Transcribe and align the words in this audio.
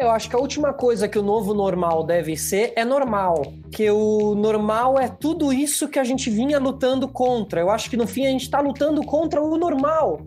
Eu 0.00 0.10
acho 0.10 0.30
que 0.30 0.34
a 0.34 0.38
última 0.38 0.72
coisa 0.72 1.06
que 1.06 1.18
o 1.18 1.22
novo 1.22 1.52
normal 1.52 2.02
deve 2.02 2.34
ser 2.34 2.72
é 2.74 2.86
normal. 2.86 3.52
Que 3.70 3.90
o 3.90 4.34
normal 4.34 4.98
é 4.98 5.06
tudo 5.08 5.52
isso 5.52 5.88
que 5.88 5.98
a 5.98 6.04
gente 6.04 6.30
vinha 6.30 6.58
lutando 6.58 7.06
contra. 7.06 7.60
Eu 7.60 7.68
acho 7.68 7.90
que 7.90 7.98
no 7.98 8.06
fim 8.06 8.24
a 8.24 8.30
gente 8.30 8.44
está 8.44 8.60
lutando 8.60 9.02
contra 9.02 9.42
o 9.42 9.58
normal. 9.58 10.22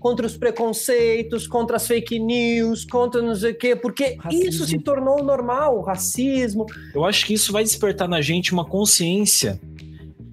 Contra 0.00 0.26
os 0.26 0.34
preconceitos, 0.34 1.46
contra 1.46 1.76
as 1.76 1.86
fake 1.86 2.18
news, 2.18 2.86
contra 2.86 3.20
não 3.20 3.34
sei 3.34 3.52
o 3.52 3.54
quê, 3.54 3.76
porque 3.76 4.16
racismo. 4.18 4.48
isso 4.48 4.64
se 4.64 4.78
tornou 4.78 5.22
normal, 5.22 5.76
o 5.76 5.82
racismo. 5.82 6.64
Eu 6.94 7.04
acho 7.04 7.26
que 7.26 7.34
isso 7.34 7.52
vai 7.52 7.62
despertar 7.62 8.08
na 8.08 8.22
gente 8.22 8.54
uma 8.54 8.64
consciência 8.64 9.60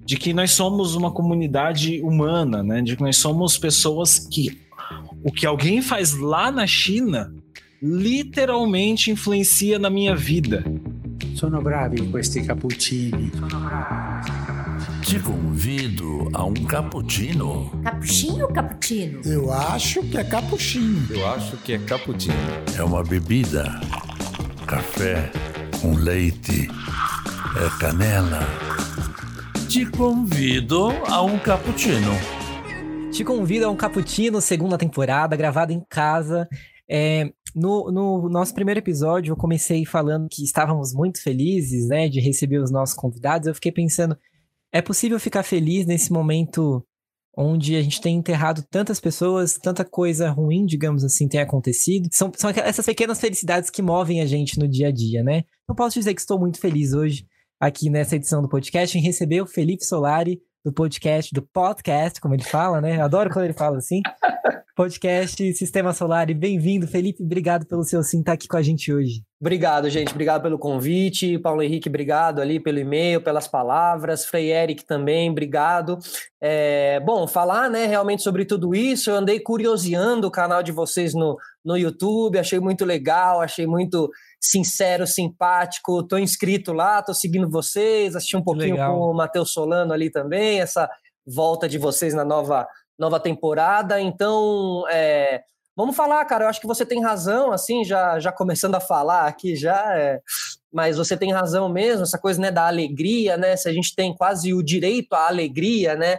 de 0.06 0.16
que 0.16 0.32
nós 0.32 0.52
somos 0.52 0.94
uma 0.94 1.10
comunidade 1.10 2.00
humana, 2.00 2.62
né? 2.62 2.80
De 2.80 2.96
que 2.96 3.02
nós 3.02 3.18
somos 3.18 3.58
pessoas 3.58 4.18
que 4.18 4.58
o 5.22 5.30
que 5.30 5.44
alguém 5.44 5.82
faz 5.82 6.18
lá 6.18 6.50
na 6.50 6.66
China 6.66 7.35
literalmente 7.86 9.10
influencia 9.10 9.78
na 9.78 9.88
minha 9.88 10.16
vida. 10.16 10.64
Sono 11.34 11.60
bravi 11.60 12.10
questi 12.10 12.42
cappuccini. 12.42 13.30
Sono 13.32 13.60
bravi 13.60 14.56
Te 15.02 15.20
convido 15.20 16.28
a 16.32 16.44
um 16.44 16.52
cappuccino. 16.52 17.70
Cappuccino 17.84 18.44
ou 18.44 18.52
cappuccino? 18.52 19.20
Eu 19.24 19.52
acho 19.52 20.02
que 20.02 20.18
é 20.18 20.24
cappuccino. 20.24 21.06
Eu 21.10 21.26
acho 21.28 21.56
que 21.58 21.72
é 21.74 21.78
cappuccino. 21.78 22.34
É 22.76 22.82
uma 22.82 23.04
bebida. 23.04 23.80
Café 24.66 25.30
com 25.80 25.94
leite. 25.94 26.68
É 27.56 27.78
canela. 27.78 28.40
Te 29.68 29.86
convido 29.86 30.90
a 31.06 31.22
um 31.22 31.38
cappuccino. 31.38 32.12
Te 33.12 33.22
convido 33.22 33.66
a 33.66 33.70
um 33.70 33.76
cappuccino, 33.76 34.40
segunda 34.40 34.76
temporada, 34.76 35.36
gravado 35.36 35.72
em 35.72 35.82
casa. 35.88 36.48
É, 36.88 37.32
no, 37.54 37.90
no, 37.90 38.28
nosso 38.28 38.54
primeiro 38.54 38.80
episódio, 38.80 39.32
eu 39.32 39.36
comecei 39.36 39.84
falando 39.84 40.28
que 40.28 40.44
estávamos 40.44 40.92
muito 40.94 41.22
felizes, 41.22 41.88
né, 41.88 42.08
de 42.08 42.20
receber 42.20 42.58
os 42.58 42.70
nossos 42.70 42.94
convidados. 42.94 43.48
Eu 43.48 43.54
fiquei 43.54 43.72
pensando, 43.72 44.16
é 44.72 44.82
possível 44.82 45.18
ficar 45.18 45.42
feliz 45.42 45.86
nesse 45.86 46.12
momento 46.12 46.86
onde 47.36 47.76
a 47.76 47.82
gente 47.82 48.00
tem 48.00 48.16
enterrado 48.16 48.64
tantas 48.70 48.98
pessoas, 48.98 49.58
tanta 49.58 49.84
coisa 49.84 50.30
ruim, 50.30 50.64
digamos 50.64 51.04
assim, 51.04 51.28
tem 51.28 51.40
acontecido. 51.40 52.08
São, 52.10 52.32
são 52.34 52.50
essas 52.50 52.86
pequenas 52.86 53.20
felicidades 53.20 53.68
que 53.68 53.82
movem 53.82 54.22
a 54.22 54.26
gente 54.26 54.58
no 54.58 54.66
dia 54.66 54.88
a 54.88 54.92
dia, 54.92 55.22
né? 55.22 55.44
Não 55.68 55.76
posso 55.76 55.98
dizer 55.98 56.14
que 56.14 56.20
estou 56.20 56.38
muito 56.38 56.58
feliz 56.58 56.94
hoje, 56.94 57.26
aqui 57.60 57.90
nessa 57.90 58.16
edição 58.16 58.40
do 58.40 58.48
podcast, 58.48 58.96
em 58.96 59.02
receber 59.02 59.42
o 59.42 59.46
Felipe 59.46 59.84
Solari, 59.84 60.40
do 60.66 60.72
podcast, 60.72 61.32
do 61.32 61.42
podcast, 61.42 62.20
como 62.20 62.34
ele 62.34 62.42
fala, 62.42 62.80
né? 62.80 62.96
Eu 62.96 63.04
adoro 63.04 63.30
quando 63.30 63.44
ele 63.44 63.54
fala 63.54 63.78
assim. 63.78 64.02
Podcast 64.74 65.54
Sistema 65.54 65.94
Solar. 65.94 66.28
E 66.28 66.34
bem-vindo, 66.34 66.86
Felipe. 66.86 67.22
Obrigado 67.22 67.64
pelo 67.64 67.82
seu 67.82 68.02
sim 68.02 68.20
estar 68.20 68.32
aqui 68.32 68.46
com 68.46 68.58
a 68.58 68.62
gente 68.62 68.92
hoje. 68.92 69.22
Obrigado, 69.40 69.88
gente. 69.88 70.10
Obrigado 70.10 70.42
pelo 70.42 70.58
convite. 70.58 71.38
Paulo 71.38 71.62
Henrique, 71.62 71.88
obrigado 71.88 72.42
ali 72.42 72.60
pelo 72.60 72.78
e-mail, 72.78 73.22
pelas 73.22 73.48
palavras. 73.48 74.26
Frei 74.26 74.52
Eric 74.52 74.84
também, 74.84 75.30
obrigado. 75.30 75.98
É, 76.42 77.00
bom, 77.00 77.26
falar 77.26 77.70
né, 77.70 77.86
realmente 77.86 78.22
sobre 78.22 78.44
tudo 78.44 78.74
isso. 78.74 79.08
Eu 79.08 79.16
andei 79.16 79.40
curioseando 79.40 80.26
o 80.26 80.30
canal 80.30 80.62
de 80.62 80.72
vocês 80.72 81.14
no, 81.14 81.38
no 81.64 81.76
YouTube, 81.78 82.38
achei 82.38 82.60
muito 82.60 82.84
legal, 82.84 83.40
achei 83.40 83.66
muito 83.66 84.10
sincero, 84.46 85.06
simpático. 85.06 86.00
Estou 86.00 86.18
inscrito 86.18 86.72
lá, 86.72 87.00
estou 87.00 87.14
seguindo 87.14 87.50
vocês, 87.50 88.14
assisti 88.14 88.36
um 88.36 88.42
pouquinho 88.42 88.74
legal. 88.74 88.94
com 88.94 89.10
o 89.10 89.14
Matheus 89.14 89.52
Solano 89.52 89.92
ali 89.92 90.10
também, 90.10 90.60
essa 90.60 90.88
volta 91.26 91.68
de 91.68 91.78
vocês 91.78 92.14
na 92.14 92.24
nova 92.24 92.66
nova 92.98 93.20
temporada. 93.20 94.00
Então, 94.00 94.84
é, 94.88 95.42
vamos 95.76 95.94
falar, 95.94 96.24
cara. 96.24 96.44
Eu 96.44 96.48
acho 96.48 96.60
que 96.60 96.66
você 96.66 96.86
tem 96.86 97.02
razão, 97.02 97.52
assim, 97.52 97.84
já, 97.84 98.18
já 98.18 98.32
começando 98.32 98.74
a 98.74 98.80
falar 98.80 99.26
aqui 99.26 99.54
já. 99.54 99.94
É, 99.96 100.20
mas 100.72 100.96
você 100.96 101.16
tem 101.16 101.32
razão 101.32 101.68
mesmo, 101.68 102.02
essa 102.02 102.18
coisa 102.18 102.40
né, 102.40 102.50
da 102.50 102.66
alegria, 102.66 103.36
né? 103.36 103.56
Se 103.56 103.68
a 103.68 103.72
gente 103.72 103.94
tem 103.94 104.14
quase 104.14 104.54
o 104.54 104.62
direito 104.62 105.14
à 105.14 105.28
alegria, 105.28 105.94
né? 105.94 106.18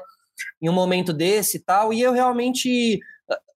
Em 0.62 0.70
um 0.70 0.74
momento 0.74 1.14
desse 1.14 1.58
e 1.58 1.60
tal. 1.60 1.94
E 1.94 2.02
eu 2.02 2.12
realmente 2.12 3.00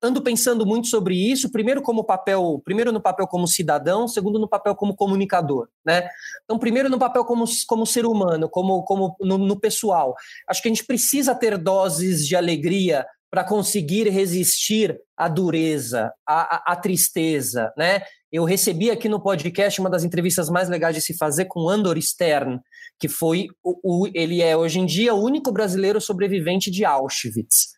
ando 0.02 0.22
pensando 0.22 0.66
muito 0.66 0.88
sobre 0.88 1.16
isso, 1.16 1.52
primeiro 1.52 1.82
como 1.82 2.04
papel, 2.04 2.62
primeiro 2.66 2.92
no 2.92 3.02
papel 3.02 3.28
como 3.28 3.48
cidadão, 3.48 4.08
segundo 4.08 4.40
no 4.40 4.48
papel 4.48 4.76
como 4.76 4.96
comunicador, 4.96 5.68
né? 5.86 6.08
Então, 6.44 6.58
primeiro 6.58 6.90
no 6.90 6.98
papel 6.98 7.24
como, 7.24 7.46
como 7.68 7.86
ser 7.86 8.06
humano, 8.06 8.50
como, 8.50 8.84
como 8.84 9.16
no, 9.22 9.38
no 9.38 9.60
pessoal. 9.60 10.16
Acho 10.48 10.62
que 10.62 10.68
a 10.68 10.72
gente 10.72 10.86
precisa 10.86 11.36
ter 11.36 11.58
doses 11.58 12.28
de 12.28 12.36
alegria 12.36 13.06
para 13.30 13.46
conseguir 13.46 14.10
resistir 14.10 15.00
à 15.16 15.30
dureza, 15.30 16.12
à, 16.28 16.56
à, 16.56 16.74
à, 16.74 16.76
tristeza, 16.76 17.72
né? 17.78 18.02
Eu 18.30 18.44
recebi 18.44 18.92
aqui 18.92 19.08
no 19.08 19.22
podcast 19.22 19.80
uma 19.80 19.90
das 19.90 20.04
entrevistas 20.04 20.50
mais 20.50 20.68
legais 20.68 20.96
de 20.96 21.02
se 21.02 21.18
fazer 21.18 21.46
com 21.46 21.70
Andor 21.70 22.02
Stern, 22.02 22.60
que 23.00 23.08
foi 23.08 23.48
o, 23.64 24.04
o 24.04 24.08
ele 24.14 24.42
é 24.42 24.56
hoje 24.56 24.80
em 24.80 24.86
dia 24.86 25.14
o 25.14 25.24
único 25.24 25.52
brasileiro 25.52 26.02
sobrevivente 26.02 26.70
de 26.72 26.84
Auschwitz. 26.84 27.70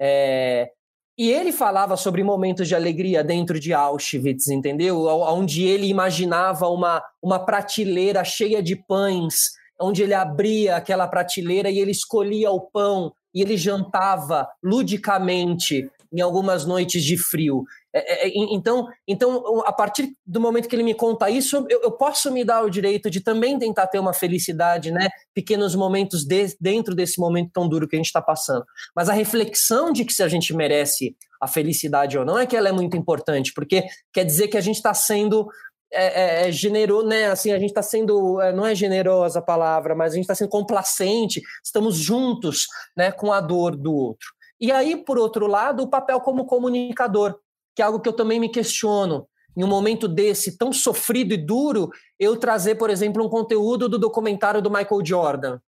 É, 0.00 0.70
e 1.18 1.32
ele 1.32 1.50
falava 1.50 1.96
sobre 1.96 2.22
momentos 2.22 2.68
de 2.68 2.76
alegria 2.76 3.24
dentro 3.24 3.58
de 3.58 3.74
Auschwitz, 3.74 4.46
entendeu? 4.46 5.06
Onde 5.06 5.64
ele 5.64 5.88
imaginava 5.88 6.68
uma, 6.68 7.02
uma 7.20 7.40
prateleira 7.40 8.22
cheia 8.22 8.62
de 8.62 8.76
pães, 8.76 9.50
onde 9.80 10.04
ele 10.04 10.14
abria 10.14 10.76
aquela 10.76 11.08
prateleira 11.08 11.68
e 11.68 11.80
ele 11.80 11.90
escolhia 11.90 12.52
o 12.52 12.60
pão 12.60 13.12
e 13.34 13.42
ele 13.42 13.56
jantava 13.56 14.48
ludicamente 14.62 15.90
em 16.12 16.20
algumas 16.20 16.64
noites 16.64 17.02
de 17.02 17.18
frio. 17.18 17.64
É, 17.94 18.26
é, 18.26 18.28
é 18.28 18.32
então, 18.54 18.86
então, 19.06 19.62
a 19.66 19.72
partir 19.72 20.12
do 20.26 20.40
momento 20.40 20.68
que 20.68 20.76
ele 20.76 20.82
me 20.82 20.94
conta 20.94 21.30
isso, 21.30 21.66
eu, 21.68 21.82
eu, 21.82 21.92
posso 21.92 22.30
me 22.30 22.44
dar 22.44 22.62
o 22.62 22.70
direito 22.70 23.10
de 23.10 23.20
também 23.20 23.58
tentar 23.58 23.86
ter 23.86 23.98
uma 23.98 24.12
felicidade, 24.12 24.90
né? 24.90 25.08
Pequenos 25.34 25.74
momentos 25.74 26.24
de, 26.24 26.56
dentro 26.60 26.94
desse 26.94 27.18
momento 27.18 27.50
tão 27.52 27.68
duro 27.68 27.88
que 27.88 27.96
a 27.96 27.98
gente 27.98 28.06
está 28.06 28.22
passando. 28.22 28.64
Mas 28.94 29.08
a 29.08 29.12
reflexão 29.12 29.92
de 29.92 30.04
que 30.04 30.12
se 30.12 30.22
a 30.22 30.28
gente 30.28 30.54
merece 30.54 31.16
a 31.40 31.46
felicidade 31.46 32.18
ou 32.18 32.24
não 32.24 32.38
é 32.38 32.46
que 32.46 32.56
ela 32.56 32.68
é 32.68 32.72
muito 32.72 32.96
importante, 32.96 33.52
porque 33.54 33.84
quer 34.12 34.24
dizer 34.24 34.48
que 34.48 34.56
a 34.56 34.60
gente 34.60 34.76
está 34.76 34.92
sendo 34.92 35.48
é, 35.92 36.48
é, 36.48 36.52
generoso, 36.52 37.06
né? 37.06 37.26
Assim, 37.26 37.50
a 37.52 37.58
gente 37.58 37.70
está 37.70 37.82
sendo, 37.82 38.40
é, 38.40 38.52
não 38.52 38.66
é 38.66 38.74
generosa 38.74 39.38
a 39.38 39.42
palavra, 39.42 39.94
mas 39.94 40.12
a 40.12 40.16
gente 40.16 40.24
está 40.24 40.34
sendo 40.34 40.50
complacente, 40.50 41.40
estamos 41.64 41.96
juntos, 41.96 42.66
né, 42.96 43.10
com 43.10 43.32
a 43.32 43.40
dor 43.40 43.76
do 43.76 43.94
outro. 43.94 44.28
E 44.60 44.72
aí, 44.72 44.96
por 44.96 45.18
outro 45.18 45.46
lado, 45.46 45.84
o 45.84 45.88
papel 45.88 46.20
como 46.20 46.44
comunicador, 46.44 47.38
que 47.78 47.82
é 47.82 47.84
algo 47.84 48.00
que 48.00 48.08
eu 48.08 48.12
também 48.12 48.40
me 48.40 48.48
questiono. 48.48 49.28
Em 49.56 49.62
um 49.62 49.68
momento 49.68 50.08
desse 50.08 50.58
tão 50.58 50.72
sofrido 50.72 51.32
e 51.32 51.36
duro, 51.36 51.90
eu 52.18 52.36
trazer, 52.36 52.74
por 52.74 52.90
exemplo, 52.90 53.24
um 53.24 53.28
conteúdo 53.28 53.88
do 53.88 53.96
documentário 53.96 54.60
do 54.60 54.68
Michael 54.68 55.04
Jordan. 55.04 55.60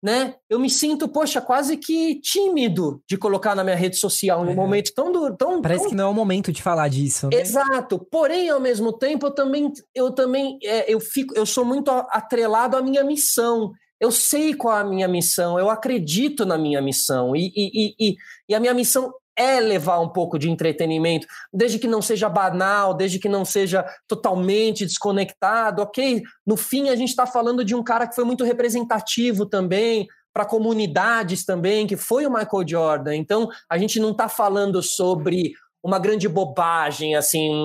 Né? 0.00 0.36
Eu 0.48 0.60
me 0.60 0.70
sinto, 0.70 1.08
poxa, 1.08 1.40
quase 1.40 1.76
que 1.76 2.20
tímido 2.20 3.02
de 3.04 3.18
colocar 3.18 3.56
na 3.56 3.64
minha 3.64 3.74
rede 3.74 3.96
social 3.96 4.44
em 4.44 4.50
um 4.50 4.52
é. 4.52 4.54
momento 4.54 4.94
tão 4.94 5.10
duro. 5.10 5.36
Tão, 5.36 5.60
Parece 5.60 5.82
tão... 5.82 5.90
que 5.90 5.96
não 5.96 6.04
é 6.04 6.10
o 6.10 6.14
momento 6.14 6.52
de 6.52 6.62
falar 6.62 6.86
disso. 6.86 7.28
Né? 7.28 7.40
Exato. 7.40 7.98
Porém, 7.98 8.48
ao 8.48 8.60
mesmo 8.60 8.92
tempo, 8.92 9.26
eu 9.26 9.32
também, 9.32 9.72
eu 9.92 10.12
também 10.12 10.56
é, 10.62 10.92
eu 10.92 11.00
fico, 11.00 11.34
eu 11.36 11.44
sou 11.44 11.64
muito 11.64 11.90
atrelado 11.90 12.76
à 12.76 12.80
minha 12.82 13.02
missão 13.02 13.72
eu 14.00 14.10
sei 14.10 14.54
qual 14.54 14.78
é 14.78 14.80
a 14.80 14.84
minha 14.84 15.06
missão, 15.06 15.58
eu 15.58 15.68
acredito 15.68 16.46
na 16.46 16.56
minha 16.56 16.80
missão, 16.80 17.36
e, 17.36 17.52
e, 17.54 17.94
e, 18.00 18.16
e, 18.48 18.54
a 18.54 18.58
minha 18.58 18.72
missão 18.72 19.12
é 19.36 19.60
levar 19.60 20.00
um 20.00 20.08
pouco 20.08 20.38
de 20.38 20.50
entretenimento, 20.50 21.26
desde 21.52 21.78
que 21.78 21.88
não 21.88 22.02
seja 22.02 22.28
banal, 22.28 22.94
desde 22.94 23.18
que 23.18 23.28
não 23.28 23.44
seja 23.44 23.84
totalmente 24.06 24.84
desconectado, 24.84 25.82
ok? 25.82 26.22
No 26.46 26.56
fim, 26.56 26.88
a 26.88 26.96
gente 26.96 27.10
está 27.10 27.26
falando 27.26 27.64
de 27.64 27.74
um 27.74 27.82
cara 27.82 28.06
que 28.06 28.14
foi 28.14 28.24
muito 28.24 28.44
representativo 28.44 29.46
também, 29.46 30.06
para 30.32 30.44
comunidades 30.44 31.44
também, 31.44 31.86
que 31.86 31.96
foi 31.96 32.24
o 32.26 32.30
Michael 32.30 32.66
Jordan. 32.66 33.16
Então, 33.16 33.48
a 33.68 33.76
gente 33.76 33.98
não 33.98 34.12
está 34.12 34.28
falando 34.28 34.82
sobre 34.82 35.54
uma 35.82 35.98
grande 35.98 36.28
bobagem, 36.28 37.16
assim, 37.16 37.64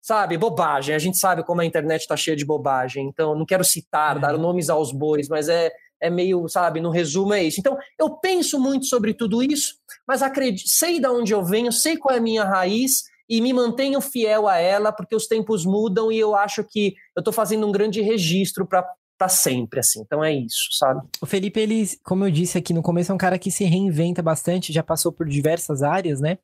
sabe? 0.00 0.36
Bobagem. 0.36 0.94
A 0.94 0.98
gente 0.98 1.16
sabe 1.16 1.42
como 1.42 1.60
a 1.60 1.64
internet 1.64 2.02
está 2.02 2.16
cheia 2.16 2.36
de 2.36 2.44
bobagem. 2.44 3.06
Então, 3.06 3.34
não 3.34 3.46
quero 3.46 3.64
citar, 3.64 4.18
dar 4.18 4.34
uhum. 4.34 4.40
nomes 4.40 4.68
aos 4.68 4.92
bois, 4.92 5.28
mas 5.28 5.48
é, 5.48 5.72
é 6.00 6.10
meio, 6.10 6.48
sabe? 6.48 6.80
No 6.80 6.90
resumo 6.90 7.34
é 7.34 7.42
isso. 7.42 7.60
Então, 7.60 7.76
eu 7.98 8.10
penso 8.10 8.58
muito 8.58 8.86
sobre 8.86 9.14
tudo 9.14 9.42
isso, 9.42 9.76
mas 10.06 10.22
acredito, 10.22 10.68
sei 10.68 11.00
de 11.00 11.08
onde 11.08 11.32
eu 11.32 11.44
venho, 11.44 11.72
sei 11.72 11.96
qual 11.96 12.14
é 12.14 12.18
a 12.18 12.22
minha 12.22 12.44
raiz 12.44 13.04
e 13.28 13.40
me 13.40 13.52
mantenho 13.52 14.00
fiel 14.00 14.46
a 14.46 14.58
ela, 14.58 14.92
porque 14.92 15.16
os 15.16 15.26
tempos 15.26 15.64
mudam 15.64 16.12
e 16.12 16.18
eu 16.18 16.34
acho 16.34 16.62
que 16.62 16.94
eu 17.16 17.20
estou 17.20 17.32
fazendo 17.32 17.66
um 17.66 17.72
grande 17.72 18.00
registro 18.00 18.66
para 18.66 18.84
para 19.16 19.28
sempre, 19.28 19.80
assim. 19.80 20.00
Então 20.00 20.24
é 20.24 20.32
isso, 20.32 20.68
sabe? 20.72 21.00
O 21.20 21.26
Felipe, 21.26 21.60
ele, 21.60 21.88
como 22.02 22.24
eu 22.24 22.30
disse 22.30 22.58
aqui 22.58 22.74
no 22.74 22.82
começo, 22.82 23.12
é 23.12 23.14
um 23.14 23.18
cara 23.18 23.38
que 23.38 23.50
se 23.50 23.64
reinventa 23.64 24.22
bastante, 24.22 24.72
já 24.72 24.82
passou 24.82 25.12
por 25.12 25.26
diversas 25.28 25.82
áreas, 25.82 26.20
né? 26.20 26.38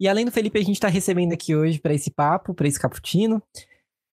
E 0.00 0.08
além 0.08 0.24
do 0.24 0.32
Felipe, 0.32 0.58
a 0.58 0.64
gente 0.64 0.80
tá 0.80 0.88
recebendo 0.88 1.32
aqui 1.32 1.54
hoje 1.54 1.78
para 1.78 1.94
esse 1.94 2.10
papo, 2.10 2.54
para 2.54 2.66
esse 2.66 2.80
cappuccino, 2.80 3.42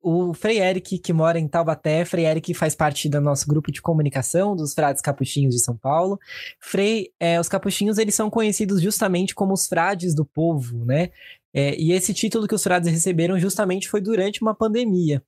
o 0.10 0.34
Frei 0.34 0.62
Eric, 0.62 1.00
que 1.00 1.12
mora 1.12 1.38
em 1.38 1.50
Taubaté. 1.50 2.06
Frei 2.06 2.26
Eric 2.26 2.54
faz 2.54 2.74
parte 2.74 3.10
do 3.10 3.20
nosso 3.20 3.46
grupo 3.46 3.70
de 3.70 3.82
comunicação 3.82 4.56
dos 4.56 4.74
Frades 4.74 5.02
Capuchinhos 5.02 5.54
de 5.54 5.60
São 5.62 5.76
Paulo. 5.76 6.18
Frei, 6.62 7.12
é, 7.20 7.38
os 7.38 7.50
capuchinhos, 7.50 7.98
eles 7.98 8.16
são 8.16 8.30
conhecidos 8.30 8.82
justamente 8.82 9.36
como 9.36 9.54
os 9.54 9.68
frades 9.68 10.16
do 10.16 10.24
povo, 10.24 10.86
né? 10.86 11.10
É, 11.54 11.76
e 11.78 11.92
esse 11.92 12.14
título 12.14 12.48
que 12.48 12.56
os 12.56 12.64
frades 12.64 12.90
receberam 12.90 13.38
justamente 13.38 13.90
foi 13.90 14.00
durante 14.00 14.42
uma 14.42 14.56
pandemia. 14.56 15.22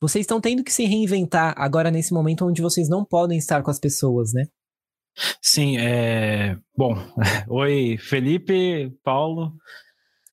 Vocês 0.00 0.22
estão 0.22 0.40
tendo 0.40 0.64
que 0.64 0.72
se 0.72 0.86
reinventar 0.86 1.52
agora 1.58 1.90
nesse 1.90 2.14
momento 2.14 2.46
onde 2.46 2.62
vocês 2.62 2.88
não 2.88 3.04
podem 3.04 3.36
estar 3.36 3.62
com 3.62 3.70
as 3.70 3.78
pessoas, 3.78 4.32
né? 4.32 4.46
Sim, 5.42 5.76
é. 5.76 6.56
Bom, 6.74 6.96
oi, 7.46 7.98
Felipe, 8.00 8.90
Paulo. 9.04 9.52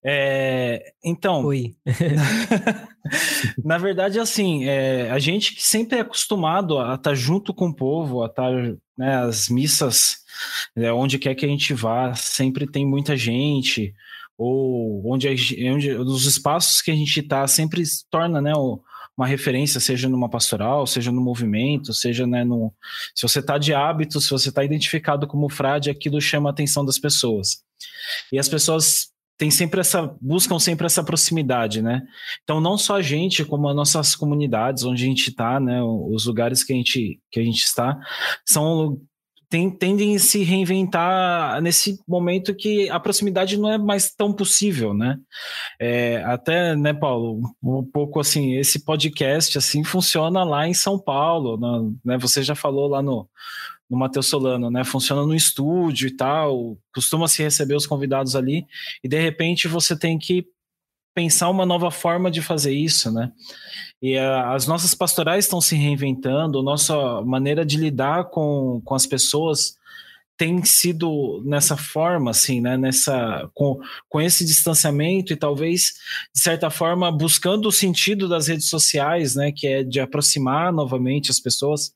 É, 0.03 0.93
então, 1.03 1.45
Oi. 1.45 1.75
na 3.63 3.77
verdade, 3.77 4.19
assim, 4.19 4.65
é, 4.65 5.11
a 5.11 5.19
gente 5.19 5.55
que 5.55 5.63
sempre 5.63 5.97
é 5.97 6.01
acostumado 6.01 6.79
a 6.79 6.95
estar 6.95 7.13
junto 7.13 7.53
com 7.53 7.67
o 7.67 7.75
povo, 7.75 8.23
a 8.23 8.25
estar 8.25 8.51
né, 8.97 9.17
as 9.17 9.47
missas, 9.47 10.17
é, 10.75 10.91
onde 10.91 11.19
quer 11.19 11.35
que 11.35 11.45
a 11.45 11.49
gente 11.49 11.73
vá, 11.73 12.13
sempre 12.15 12.65
tem 12.65 12.85
muita 12.85 13.15
gente, 13.15 13.93
ou 14.37 15.03
onde, 15.11 15.27
a, 15.27 15.31
onde 15.71 15.91
os 15.91 16.25
espaços 16.25 16.81
que 16.81 16.89
a 16.89 16.95
gente 16.95 17.19
está 17.19 17.47
sempre 17.47 17.85
se 17.85 18.03
torna, 18.09 18.41
né, 18.41 18.53
uma 19.15 19.27
referência, 19.27 19.79
seja 19.79 20.09
numa 20.09 20.29
pastoral, 20.29 20.87
seja 20.87 21.11
no 21.11 21.21
movimento, 21.21 21.93
seja 21.93 22.25
né, 22.25 22.43
no. 22.43 22.73
Se 23.13 23.21
você 23.21 23.39
está 23.39 23.59
de 23.59 23.71
hábito, 23.71 24.19
se 24.19 24.31
você 24.31 24.49
está 24.49 24.63
identificado 24.63 25.27
como 25.27 25.47
frade, 25.49 25.91
aquilo 25.91 26.19
chama 26.19 26.49
a 26.49 26.51
atenção 26.51 26.83
das 26.83 26.97
pessoas. 26.97 27.63
E 28.31 28.39
as 28.39 28.49
pessoas 28.49 29.10
têm 29.37 29.51
sempre 29.51 29.79
essa. 29.79 30.15
buscam 30.21 30.59
sempre 30.59 30.85
essa 30.85 31.03
proximidade, 31.03 31.81
né? 31.81 32.01
Então, 32.43 32.59
não 32.59 32.77
só 32.77 32.97
a 32.97 33.01
gente, 33.01 33.45
como 33.45 33.67
as 33.69 33.75
nossas 33.75 34.15
comunidades 34.15 34.83
onde 34.83 35.03
a 35.03 35.07
gente 35.07 35.29
está, 35.29 35.59
né? 35.59 35.81
Os 35.83 36.25
lugares 36.25 36.63
que 36.63 36.73
a 36.73 36.75
gente, 36.75 37.19
que 37.31 37.39
a 37.39 37.43
gente 37.43 37.63
está, 37.63 37.97
são 38.45 38.99
tem, 39.51 39.69
tendem 39.69 40.15
a 40.15 40.19
se 40.19 40.43
reinventar 40.43 41.61
nesse 41.61 41.99
momento 42.07 42.55
que 42.55 42.89
a 42.89 42.97
proximidade 43.01 43.57
não 43.57 43.69
é 43.69 43.77
mais 43.77 44.13
tão 44.15 44.31
possível, 44.31 44.93
né? 44.93 45.17
É, 45.77 46.23
até, 46.23 46.73
né, 46.73 46.93
Paulo, 46.93 47.41
um 47.61 47.83
pouco 47.83 48.21
assim, 48.21 48.55
esse 48.55 48.85
podcast 48.85 49.57
assim 49.57 49.83
funciona 49.83 50.45
lá 50.45 50.69
em 50.69 50.73
São 50.73 50.97
Paulo, 50.97 51.59
né? 52.03 52.17
Você 52.19 52.41
já 52.41 52.55
falou 52.55 52.87
lá 52.87 53.01
no, 53.01 53.29
no 53.91 53.97
Matheus 53.97 54.27
Solano, 54.27 54.71
né? 54.71 54.85
Funciona 54.85 55.23
no 55.25 55.35
estúdio 55.35 56.07
e 56.07 56.15
tal, 56.15 56.77
costuma 56.95 57.27
se 57.27 57.43
receber 57.43 57.75
os 57.75 57.85
convidados 57.85 58.37
ali, 58.37 58.65
e 59.03 59.09
de 59.09 59.19
repente 59.19 59.67
você 59.67 59.99
tem 59.99 60.17
que 60.17 60.45
pensar 61.13 61.49
uma 61.49 61.65
nova 61.65 61.91
forma 61.91 62.31
de 62.31 62.41
fazer 62.41 62.71
isso, 62.71 63.11
né? 63.11 63.33
E 64.01 64.17
uh, 64.17 64.53
as 64.53 64.65
nossas 64.65 64.95
pastorais 64.95 65.43
estão 65.43 65.59
se 65.59 65.75
reinventando, 65.75 66.59
a 66.59 66.63
nossa 66.63 67.21
maneira 67.21 67.65
de 67.65 67.75
lidar 67.75 68.29
com, 68.29 68.81
com 68.85 68.95
as 68.95 69.05
pessoas 69.05 69.75
tem 70.37 70.63
sido 70.63 71.43
nessa 71.45 71.75
forma, 71.75 72.31
assim, 72.31 72.61
né? 72.61 72.77
Nessa, 72.77 73.47
com, 73.53 73.77
com 74.09 74.21
esse 74.21 74.45
distanciamento 74.45 75.33
e 75.33 75.35
talvez, 75.35 75.93
de 76.33 76.41
certa 76.41 76.69
forma, 76.69 77.11
buscando 77.11 77.67
o 77.67 77.71
sentido 77.71 78.27
das 78.27 78.47
redes 78.47 78.69
sociais, 78.69 79.35
né? 79.35 79.51
Que 79.51 79.67
é 79.67 79.83
de 79.83 79.99
aproximar 79.99 80.71
novamente 80.71 81.29
as 81.29 81.39
pessoas, 81.39 81.93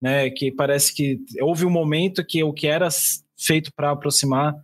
né? 0.00 0.30
Que 0.30 0.50
parece 0.50 0.94
que 0.94 1.20
houve 1.40 1.64
um 1.64 1.70
momento 1.70 2.24
que 2.24 2.42
o 2.42 2.52
que 2.52 2.66
era 2.66 2.88
feito 3.36 3.72
para 3.74 3.90
aproximar 3.90 4.54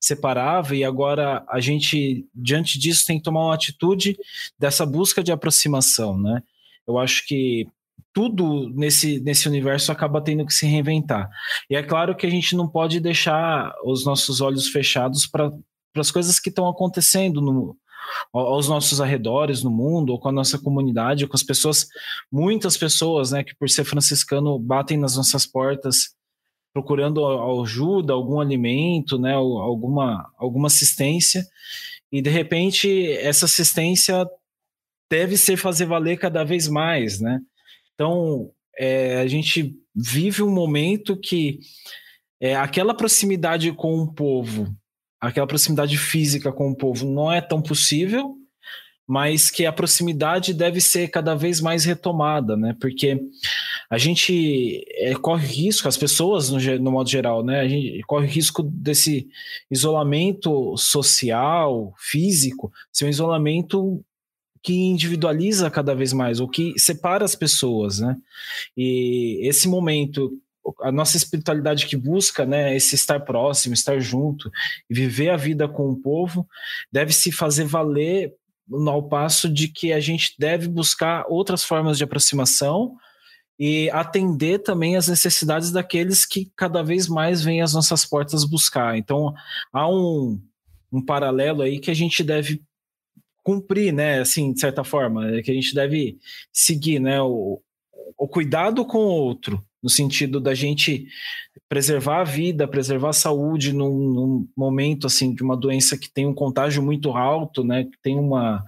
separava 0.00 0.76
e 0.76 0.84
agora 0.84 1.44
a 1.48 1.58
gente 1.60 2.24
diante 2.34 2.78
disso 2.78 3.04
tem 3.06 3.18
que 3.18 3.24
tomar 3.24 3.46
uma 3.46 3.54
atitude 3.54 4.16
dessa 4.58 4.86
busca 4.86 5.22
de 5.22 5.32
aproximação, 5.32 6.16
né? 6.16 6.42
Eu 6.86 6.98
acho 6.98 7.26
que 7.26 7.66
tudo 8.12 8.70
nesse, 8.70 9.20
nesse 9.20 9.48
universo 9.48 9.92
acaba 9.92 10.20
tendo 10.20 10.46
que 10.46 10.52
se 10.52 10.66
reinventar. 10.66 11.28
E 11.68 11.76
é 11.76 11.82
claro 11.82 12.16
que 12.16 12.26
a 12.26 12.30
gente 12.30 12.56
não 12.56 12.66
pode 12.66 13.00
deixar 13.00 13.72
os 13.84 14.04
nossos 14.04 14.40
olhos 14.40 14.68
fechados 14.68 15.26
para 15.26 15.52
as 15.96 16.10
coisas 16.10 16.40
que 16.40 16.48
estão 16.48 16.68
acontecendo 16.68 17.40
no, 17.40 17.76
aos 18.32 18.68
nossos 18.68 19.00
arredores 19.00 19.62
no 19.62 19.70
mundo, 19.70 20.10
ou 20.10 20.18
com 20.18 20.28
a 20.28 20.32
nossa 20.32 20.58
comunidade, 20.58 21.26
com 21.26 21.36
as 21.36 21.42
pessoas, 21.42 21.86
muitas 22.30 22.76
pessoas, 22.76 23.32
né, 23.32 23.42
que 23.42 23.54
por 23.54 23.68
ser 23.68 23.84
franciscano 23.84 24.58
batem 24.58 24.96
nas 24.96 25.16
nossas 25.16 25.46
portas 25.46 26.16
procurando 26.72 27.26
ajuda, 27.62 28.12
algum 28.12 28.40
alimento, 28.40 29.18
né, 29.18 29.34
alguma, 29.34 30.30
alguma 30.36 30.68
assistência, 30.68 31.44
e 32.12 32.22
de 32.22 32.30
repente 32.30 33.12
essa 33.12 33.46
assistência 33.46 34.26
deve 35.10 35.36
ser 35.36 35.56
fazer 35.56 35.86
valer 35.86 36.18
cada 36.18 36.44
vez 36.44 36.68
mais, 36.68 37.20
né? 37.20 37.40
Então 37.94 38.50
é, 38.78 39.20
a 39.20 39.26
gente 39.26 39.74
vive 39.94 40.42
um 40.42 40.50
momento 40.50 41.16
que 41.16 41.58
é, 42.40 42.54
aquela 42.54 42.94
proximidade 42.94 43.72
com 43.72 43.98
o 43.98 44.12
povo, 44.12 44.72
aquela 45.20 45.46
proximidade 45.46 45.96
física 45.98 46.52
com 46.52 46.70
o 46.70 46.76
povo 46.76 47.06
não 47.06 47.30
é 47.30 47.40
tão 47.40 47.60
possível, 47.60 48.36
mas 49.06 49.50
que 49.50 49.64
a 49.64 49.72
proximidade 49.72 50.52
deve 50.52 50.82
ser 50.82 51.08
cada 51.08 51.34
vez 51.34 51.62
mais 51.62 51.84
retomada, 51.84 52.56
né? 52.56 52.76
Porque 52.78 53.18
a 53.90 53.96
gente 53.96 54.84
é, 54.96 55.14
corre 55.14 55.46
risco, 55.46 55.88
as 55.88 55.96
pessoas 55.96 56.50
no, 56.50 56.58
no, 56.78 56.92
modo 56.92 57.08
geral, 57.08 57.42
né? 57.42 57.60
A 57.60 57.68
gente 57.68 58.02
corre 58.02 58.26
risco 58.26 58.62
desse 58.62 59.26
isolamento 59.70 60.76
social, 60.76 61.94
físico, 61.96 62.70
ser 62.92 63.06
um 63.06 63.08
isolamento 63.08 64.04
que 64.62 64.74
individualiza 64.74 65.70
cada 65.70 65.94
vez 65.94 66.12
mais, 66.12 66.38
ou 66.38 66.48
que 66.48 66.78
separa 66.78 67.24
as 67.24 67.34
pessoas, 67.34 68.00
né? 68.00 68.14
E 68.76 69.40
esse 69.42 69.68
momento 69.68 70.38
a 70.80 70.92
nossa 70.92 71.16
espiritualidade 71.16 71.86
que 71.86 71.96
busca, 71.96 72.44
né, 72.44 72.76
esse 72.76 72.94
estar 72.94 73.20
próximo, 73.20 73.74
estar 73.74 73.98
junto 74.00 74.50
e 74.88 74.94
viver 74.94 75.30
a 75.30 75.36
vida 75.36 75.68
com 75.68 75.90
o 75.90 75.96
povo, 75.96 76.46
deve 76.92 77.12
se 77.12 77.32
fazer 77.32 77.64
valer 77.64 78.34
ao 78.70 79.08
passo 79.08 79.48
de 79.48 79.68
que 79.68 79.92
a 79.92 80.00
gente 80.00 80.34
deve 80.38 80.68
buscar 80.68 81.24
outras 81.28 81.64
formas 81.64 81.96
de 81.96 82.04
aproximação 82.04 82.96
e 83.58 83.90
atender 83.90 84.60
também 84.60 84.96
as 84.96 85.08
necessidades 85.08 85.72
daqueles 85.72 86.24
que 86.24 86.50
cada 86.54 86.82
vez 86.82 87.08
mais 87.08 87.42
vêm 87.42 87.60
às 87.60 87.74
nossas 87.74 88.04
portas 88.04 88.44
buscar. 88.44 88.96
Então, 88.96 89.34
há 89.72 89.88
um, 89.88 90.40
um 90.92 91.04
paralelo 91.04 91.62
aí 91.62 91.80
que 91.80 91.90
a 91.90 91.94
gente 91.94 92.22
deve 92.22 92.62
cumprir, 93.42 93.92
né, 93.92 94.20
assim, 94.20 94.52
de 94.52 94.60
certa 94.60 94.84
forma, 94.84 95.42
que 95.42 95.50
a 95.50 95.54
gente 95.54 95.74
deve 95.74 96.18
seguir, 96.52 97.00
né, 97.00 97.20
o, 97.20 97.60
o 98.16 98.28
cuidado 98.28 98.84
com 98.84 98.98
o 98.98 99.10
outro, 99.10 99.64
no 99.82 99.88
sentido 99.88 100.40
da 100.40 100.54
gente 100.54 101.06
preservar 101.68 102.20
a 102.20 102.24
vida, 102.24 102.66
preservar 102.66 103.10
a 103.10 103.12
saúde 103.12 103.72
num, 103.72 103.96
num, 104.12 104.48
momento 104.56 105.06
assim 105.06 105.34
de 105.34 105.42
uma 105.42 105.56
doença 105.56 105.96
que 105.96 106.10
tem 106.10 106.26
um 106.26 106.34
contágio 106.34 106.82
muito 106.82 107.10
alto, 107.10 107.62
né, 107.62 107.84
que 107.84 107.98
tem 108.02 108.18
uma 108.18 108.64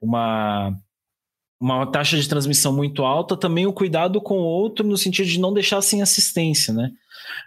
uma 0.00 0.76
uma 1.58 1.86
taxa 1.86 2.18
de 2.18 2.28
transmissão 2.28 2.74
muito 2.74 3.02
alta, 3.02 3.36
também 3.36 3.66
o 3.66 3.72
cuidado 3.72 4.20
com 4.20 4.38
o 4.38 4.44
outro 4.44 4.86
no 4.86 4.96
sentido 4.96 5.26
de 5.26 5.40
não 5.40 5.54
deixar 5.54 5.80
sem 5.80 6.02
assistência, 6.02 6.72
né? 6.72 6.92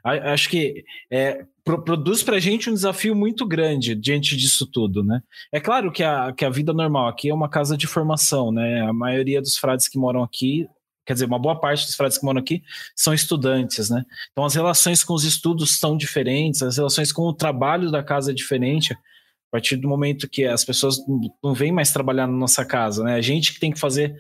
Acho 0.04 0.50
que 0.50 0.84
é, 1.12 1.46
produz 1.64 2.24
para 2.24 2.38
a 2.38 2.40
gente 2.40 2.70
um 2.70 2.74
desafio 2.74 3.16
muito 3.16 3.46
grande 3.46 3.94
diante 3.94 4.36
disso 4.36 4.66
tudo, 4.66 5.04
né? 5.04 5.22
É 5.52 5.60
claro 5.60 5.92
que 5.92 6.04
a, 6.04 6.34
que 6.34 6.44
a 6.44 6.50
vida 6.50 6.74
normal 6.74 7.08
aqui 7.08 7.30
é 7.30 7.34
uma 7.34 7.50
casa 7.50 7.78
de 7.78 7.86
formação, 7.86 8.52
né? 8.52 8.82
A 8.82 8.92
maioria 8.92 9.42
dos 9.42 9.58
frades 9.58 9.88
que 9.88 9.98
moram 9.98 10.24
aqui 10.24 10.68
quer 11.10 11.14
dizer, 11.14 11.26
uma 11.26 11.40
boa 11.40 11.60
parte 11.60 11.88
dos 11.88 11.96
frades 11.96 12.20
que 12.20 12.24
moram 12.24 12.40
aqui 12.40 12.62
são 12.96 13.16
estudantes, 13.16 13.90
né? 13.90 14.06
Então 14.32 14.46
as 14.46 14.54
relações 14.54 15.04
com 15.04 15.16
os 15.16 15.24
estudos 15.24 15.80
são 15.80 15.98
diferentes, 15.98 16.62
as 16.62 16.78
relações 16.78 17.12
com 17.12 17.24
o 17.24 17.34
trabalho 17.34 17.90
da 17.90 18.04
casa 18.04 18.30
é 18.30 18.34
diferente. 18.34 18.94
A 18.94 19.52
partir 19.52 19.78
do 19.78 19.90
momento 19.90 20.30
que 20.30 20.46
as 20.46 20.64
pessoas 20.64 20.98
não 21.44 21.56
vêm 21.56 21.72
mais 21.72 21.92
trabalhar 21.92 22.28
na 22.28 22.38
nossa 22.38 22.64
casa, 22.64 23.04
né? 23.04 23.16
A 23.16 23.22
gente 23.22 23.52
que 23.56 23.60
tem 23.60 23.72
que 23.72 23.80
fazer 23.80 24.16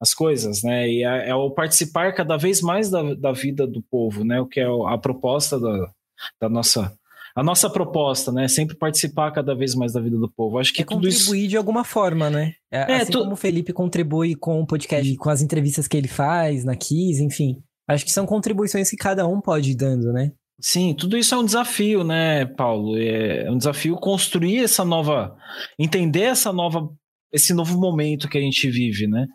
as 0.00 0.12
coisas, 0.12 0.64
né? 0.64 0.88
E 0.88 1.04
é, 1.04 1.28
é 1.28 1.34
o 1.36 1.48
participar 1.48 2.12
cada 2.12 2.36
vez 2.36 2.60
mais 2.60 2.90
da, 2.90 3.14
da 3.14 3.30
vida 3.30 3.64
do 3.64 3.80
povo, 3.80 4.24
né? 4.24 4.40
O 4.40 4.46
que 4.46 4.58
é 4.58 4.66
a 4.66 4.98
proposta 4.98 5.60
da, 5.60 5.92
da 6.40 6.48
nossa 6.48 6.92
a 7.34 7.42
nossa 7.42 7.68
proposta, 7.70 8.30
né? 8.30 8.44
É 8.44 8.48
sempre 8.48 8.76
participar 8.76 9.30
cada 9.32 9.54
vez 9.54 9.74
mais 9.74 9.92
da 9.92 10.00
vida 10.00 10.18
do 10.18 10.30
povo. 10.30 10.58
Acho 10.58 10.72
que 10.72 10.82
é 10.82 10.84
contribuir 10.84 11.40
isso... 11.40 11.48
de 11.48 11.56
alguma 11.56 11.84
forma, 11.84 12.28
né? 12.28 12.52
É, 12.70 12.92
é 12.92 12.96
assim 12.96 13.12
tu... 13.12 13.20
como 13.20 13.32
o 13.32 13.36
Felipe 13.36 13.72
contribui 13.72 14.34
com 14.34 14.60
o 14.60 14.66
podcast, 14.66 15.16
com 15.16 15.30
as 15.30 15.42
entrevistas 15.42 15.88
que 15.88 15.96
ele 15.96 16.08
faz 16.08 16.64
na 16.64 16.76
Kiss, 16.76 17.22
enfim. 17.22 17.62
Acho 17.88 18.04
que 18.04 18.12
são 18.12 18.26
contribuições 18.26 18.90
que 18.90 18.96
cada 18.96 19.26
um 19.26 19.40
pode 19.40 19.70
ir 19.70 19.76
dando, 19.76 20.12
né? 20.12 20.32
Sim, 20.60 20.94
tudo 20.94 21.16
isso 21.16 21.34
é 21.34 21.38
um 21.38 21.44
desafio, 21.44 22.04
né, 22.04 22.46
Paulo? 22.46 22.96
É 22.96 23.50
um 23.50 23.56
desafio 23.56 23.96
construir 23.96 24.62
essa 24.62 24.84
nova, 24.84 25.36
entender 25.78 26.22
essa 26.22 26.52
nova, 26.52 26.88
esse 27.32 27.52
novo 27.52 27.76
momento 27.78 28.28
que 28.28 28.38
a 28.38 28.40
gente 28.40 28.70
vive, 28.70 29.08
né? 29.08 29.26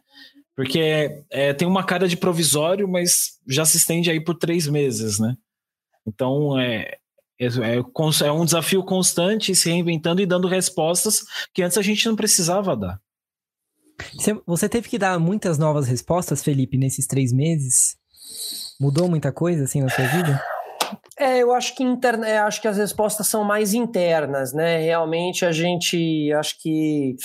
Porque 0.56 1.24
é, 1.30 1.54
tem 1.54 1.68
uma 1.68 1.84
cara 1.84 2.08
de 2.08 2.16
provisório, 2.16 2.88
mas 2.88 3.39
já 3.48 3.66
se 3.66 3.77
estende 3.77 4.10
aí 4.10 4.24
por 4.24 4.36
três 4.36 4.68
meses, 4.68 5.20
né? 5.20 5.36
Então, 6.08 6.58
é, 6.58 6.98
é, 7.39 7.46
é, 7.46 8.32
um 8.32 8.46
desafio 8.46 8.84
constante, 8.84 9.56
se 9.56 9.70
reinventando 9.70 10.22
e 10.22 10.25
dando 10.25 10.48
respostas 10.48 11.24
que 11.53 11.62
antes 11.62 11.77
a 11.77 11.82
gente 11.82 12.08
não 12.08 12.15
precisava 12.15 12.75
dar. 12.75 13.00
Você 14.46 14.70
teve 14.70 14.88
que 14.88 14.98
dar 14.98 15.20
muitas 15.20 15.58
novas 15.58 15.88
respostas, 15.88 16.44
Felipe, 16.44 16.77
nesses 16.77 17.08
três 17.08 17.34
meses? 17.34 17.98
Mudou 18.79 19.10
muita 19.10 19.32
coisa 19.32 19.63
assim 19.63 19.82
na 19.82 19.89
sua 19.89 20.06
vida? 20.06 20.41
É, 21.20 21.39
eu 21.39 21.51
acho 21.51 21.75
que 21.75 21.84
interna, 21.84 22.27
é, 22.27 22.38
acho 22.38 22.62
que 22.62 22.67
as 22.67 22.77
respostas 22.77 23.27
são 23.27 23.44
mais 23.44 23.74
internas, 23.74 24.53
né? 24.53 24.77
Realmente 24.79 25.46
a 25.46 25.51
gente 25.51 26.32
acho 26.34 26.62
que 26.62 27.15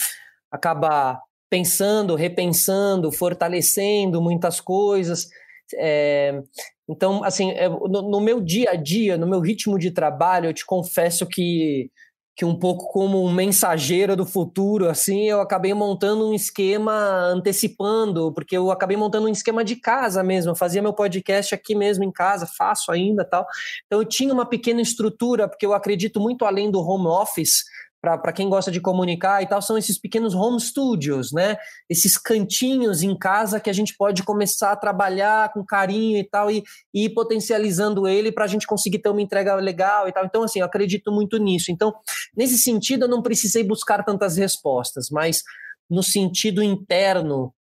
acaba 0.50 1.20
pensando, 1.50 2.14
repensando, 2.14 3.12
fortalecendo 3.12 4.22
muitas 4.22 4.60
coisas. 4.60 5.28
É, 5.74 6.42
então, 6.88 7.22
assim, 7.24 7.50
é, 7.52 7.68
no, 7.68 8.20
meu 8.20 8.40
dia 8.40 8.70
a 8.70 8.76
dia, 8.76 9.16
no 9.16 9.26
meu 9.26 9.40
ritmo 9.40 9.78
de 9.78 9.90
trabalho, 9.90 10.46
eu 10.48 10.52
te 10.52 10.66
confesso 10.66 11.26
que, 11.26 11.90
que 12.36 12.44
um 12.44 12.58
pouco 12.58 12.90
como 12.92 13.24
um 13.24 13.32
mensageiro 13.32 14.16
do 14.16 14.26
futuro, 14.26 14.88
assim, 14.88 15.28
eu 15.28 15.40
acabei 15.40 15.72
montando 15.74 16.28
um 16.28 16.34
esquema 16.34 16.92
antecipando, 17.26 18.32
porque 18.32 18.56
eu 18.56 18.70
acabei 18.70 18.96
montando 18.96 19.26
um 19.26 19.32
esquema 19.32 19.64
de 19.64 19.76
casa 19.76 20.22
mesmo. 20.22 20.50
Eu 20.50 20.56
fazia 20.56 20.82
meu 20.82 20.92
podcast 20.92 21.54
aqui 21.54 21.74
mesmo 21.74 22.04
em 22.04 22.10
casa, 22.10 22.46
faço 22.58 22.90
ainda 22.90 23.24
tal. 23.24 23.46
Então, 23.86 24.00
eu 24.00 24.04
tinha 24.04 24.34
uma 24.34 24.46
pequena 24.46 24.80
estrutura, 24.80 25.48
porque 25.48 25.64
eu 25.64 25.74
acredito 25.74 26.20
muito 26.20 26.44
além 26.44 26.70
do 26.70 26.80
home 26.80 27.06
office 27.06 27.64
para 28.02 28.32
quem 28.32 28.48
gosta 28.48 28.68
de 28.68 28.80
comunicar 28.80 29.42
e 29.42 29.46
tal, 29.46 29.62
são 29.62 29.78
esses 29.78 29.96
pequenos 29.96 30.34
home 30.34 30.60
studios, 30.60 31.30
né? 31.30 31.56
Esses 31.88 32.18
cantinhos 32.18 33.00
em 33.00 33.16
casa 33.16 33.60
que 33.60 33.70
a 33.70 33.72
gente 33.72 33.96
pode 33.96 34.24
começar 34.24 34.72
a 34.72 34.76
trabalhar 34.76 35.52
com 35.52 35.64
carinho 35.64 36.18
e 36.18 36.24
tal, 36.24 36.50
e, 36.50 36.64
e 36.92 37.04
ir 37.04 37.10
potencializando 37.10 38.08
ele 38.08 38.32
para 38.32 38.44
a 38.44 38.48
gente 38.48 38.66
conseguir 38.66 38.98
ter 38.98 39.08
uma 39.08 39.22
entrega 39.22 39.54
legal 39.54 40.08
e 40.08 40.12
tal. 40.12 40.24
Então, 40.24 40.42
assim, 40.42 40.58
eu 40.58 40.66
acredito 40.66 41.12
muito 41.12 41.36
nisso. 41.36 41.70
Então, 41.70 41.94
nesse 42.36 42.58
sentido, 42.58 43.04
eu 43.04 43.08
não 43.08 43.22
precisei 43.22 43.62
buscar 43.62 44.02
tantas 44.04 44.36
respostas, 44.36 45.08
mas 45.08 45.44
no 45.88 46.02
sentido 46.02 46.60
interno, 46.60 47.54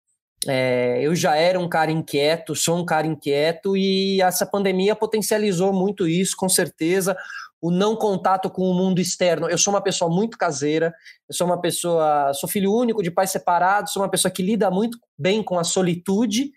é, 0.49 1.00
eu 1.02 1.14
já 1.14 1.37
era 1.37 1.61
um 1.61 1.68
cara 1.68 1.90
inquieto, 1.90 2.56
sou 2.56 2.78
um 2.78 2.87
cara 2.87 3.06
inquieto, 3.06 3.76
e 3.76 4.23
essa 4.23 4.47
pandemia 4.47 4.97
potencializou 4.97 5.70
muito 5.70 6.09
isso, 6.09 6.35
com 6.35 6.49
certeza 6.49 7.14
o 7.61 7.71
não 7.71 7.95
contato 7.95 8.49
com 8.49 8.62
o 8.62 8.75
mundo 8.75 9.00
externo. 9.00 9.49
Eu 9.49 9.59
sou 9.59 9.73
uma 9.73 9.83
pessoa 9.83 10.11
muito 10.11 10.38
caseira, 10.38 10.95
eu 11.29 11.35
sou 11.35 11.47
uma 11.47 11.61
pessoa, 11.61 12.33
sou 12.35 12.49
filho 12.49 12.73
único 12.73 13.02
de 13.02 13.11
pais 13.11 13.31
separados, 13.31 13.93
sou 13.93 14.02
uma 14.02 14.11
pessoa 14.11 14.33
que 14.33 14.43
lida 14.43 14.71
muito 14.71 14.99
bem 15.19 15.43
com 15.43 15.59
a 15.59 15.64
solitude 15.64 16.50